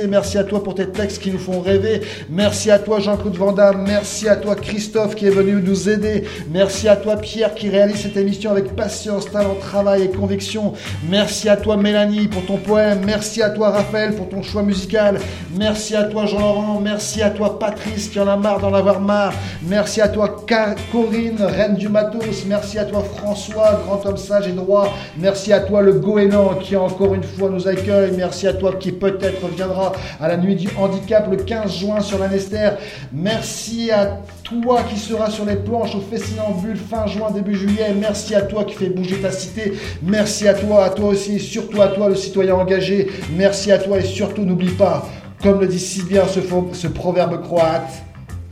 merci 0.08 0.38
à 0.38 0.44
toi 0.44 0.62
pour 0.62 0.74
tes 0.74 0.88
textes 0.88 1.22
qui 1.22 1.30
nous 1.30 1.38
font 1.38 1.60
rêver, 1.60 2.00
merci 2.30 2.70
à 2.70 2.78
toi 2.78 3.00
Jean-Claude 3.00 3.36
Van 3.36 3.52
Damme, 3.52 3.84
merci 3.86 4.28
à 4.28 4.36
toi 4.36 4.54
Christophe 4.54 5.14
qui 5.14 5.26
est 5.26 5.30
venu 5.30 5.60
nous 5.62 5.88
aider, 5.88 6.24
merci 6.50 6.88
à 6.88 6.96
toi 6.96 7.16
Pierre 7.16 7.54
qui 7.54 7.68
réalise 7.68 8.02
cette 8.02 8.16
émission 8.16 8.50
avec 8.50 8.74
patience, 8.74 9.30
talent, 9.30 9.56
travail 9.60 10.02
et 10.02 10.10
conviction, 10.10 10.72
merci 11.08 11.48
à 11.48 11.56
toi 11.56 11.76
Mélanie 11.76 12.28
pour 12.28 12.44
ton 12.46 12.56
poème, 12.56 13.00
merci 13.04 13.42
à 13.42 13.50
toi 13.50 13.70
Raphaël 13.70 14.14
pour 14.14 14.28
ton 14.28 14.42
choix 14.42 14.62
musical, 14.62 15.18
merci 15.56 15.94
à 15.94 16.04
toi 16.04 16.26
Jean-Laurent, 16.26 16.80
merci 16.80 17.22
à 17.22 17.30
toi 17.30 17.58
Patrice 17.58 18.08
qui 18.08 18.20
en 18.20 18.28
a 18.28 18.36
marre 18.36 18.60
d'en 18.60 18.74
avoir 18.74 19.00
marre, 19.00 19.34
merci 19.62 20.00
à 20.00 20.08
toi 20.08 20.44
Corinne, 20.92 21.40
reine 21.40 21.74
du 21.74 21.88
matos, 21.88 22.44
merci 22.46 22.78
à 22.78 22.84
toi 22.84 23.04
François, 23.16 23.82
grand 23.86 24.04
homme 24.06 24.16
sage 24.16 24.48
et 24.48 24.52
droit, 24.52 24.94
merci 25.18 25.52
à 25.52 25.60
toi 25.60 25.82
le 25.82 25.94
goéland 25.94 26.54
qui 26.56 26.76
encore 26.76 27.14
une 27.14 27.22
fois 27.22 27.50
nous 27.50 27.68
accueille, 27.68 28.12
merci 28.16 28.46
à 28.46 28.52
toi 28.54 28.74
qui 28.74 28.92
peut-être 28.92 29.33
viendra 29.54 29.92
à 30.20 30.28
la 30.28 30.36
nuit 30.36 30.56
du 30.56 30.68
handicap 30.76 31.30
le 31.30 31.36
15 31.36 31.78
juin 31.78 32.00
sur 32.00 32.18
la 32.18 32.28
Nester, 32.28 32.70
merci 33.12 33.90
à 33.90 34.20
toi 34.42 34.82
qui 34.88 34.98
seras 34.98 35.30
sur 35.30 35.44
les 35.44 35.56
planches 35.56 35.94
au 35.94 36.00
Festinambule 36.00 36.76
fin 36.76 37.06
juin, 37.06 37.30
début 37.30 37.54
juillet, 37.54 37.94
merci 37.98 38.34
à 38.34 38.42
toi 38.42 38.64
qui 38.64 38.74
fais 38.74 38.88
bouger 38.88 39.16
ta 39.16 39.30
cité, 39.30 39.72
merci 40.02 40.48
à 40.48 40.54
toi, 40.54 40.84
à 40.84 40.90
toi 40.90 41.08
aussi, 41.08 41.38
surtout 41.40 41.80
à 41.82 41.88
toi 41.88 42.08
le 42.08 42.14
citoyen 42.14 42.54
engagé, 42.54 43.10
merci 43.36 43.72
à 43.72 43.78
toi 43.78 43.98
et 43.98 44.04
surtout 44.04 44.42
n'oublie 44.42 44.72
pas, 44.72 45.08
comme 45.42 45.60
le 45.60 45.66
dit 45.66 45.78
si 45.78 46.02
bien 46.02 46.24
ce, 46.26 46.40
ce 46.72 46.86
proverbe 46.88 47.42
croate, 47.42 47.92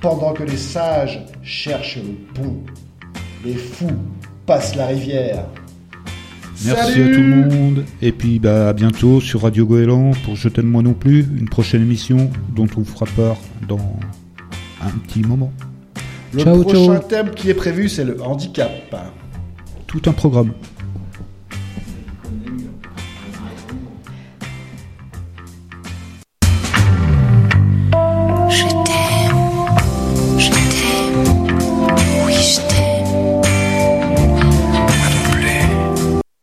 pendant 0.01 0.33
que 0.33 0.43
les 0.43 0.57
sages 0.57 1.25
cherchent 1.43 1.99
le 1.99 2.15
pont, 2.35 2.57
les 3.45 3.55
fous 3.55 3.99
passent 4.47 4.75
la 4.75 4.87
rivière. 4.87 5.45
Merci 6.65 6.93
Salut 6.93 7.13
à 7.13 7.15
tout 7.17 7.23
le 7.23 7.57
monde. 7.57 7.85
Et 8.01 8.13
puis 8.13 8.39
bah, 8.39 8.69
à 8.69 8.73
bientôt 8.73 9.21
sur 9.21 9.43
Radio 9.43 9.67
Goéland 9.67 10.13
pour 10.25 10.37
Je 10.37 10.49
t'aime 10.49 10.67
moi 10.67 10.83
non 10.83 10.95
plus, 10.95 11.21
une 11.21 11.49
prochaine 11.49 11.83
émission 11.83 12.31
dont 12.55 12.69
on 12.77 12.81
vous 12.81 12.85
fera 12.85 13.07
part 13.17 13.37
dans 13.69 13.97
un 14.81 14.91
petit 15.07 15.23
moment. 15.23 15.53
Le 16.33 16.43
ciao, 16.43 16.63
prochain 16.63 16.85
ciao. 16.85 17.09
thème 17.09 17.31
qui 17.31 17.51
est 17.51 17.55
prévu, 17.55 17.89
c'est 17.89 18.05
le 18.05 18.23
handicap. 18.23 18.71
Tout 19.87 20.03
un 20.07 20.13
programme. 20.13 20.53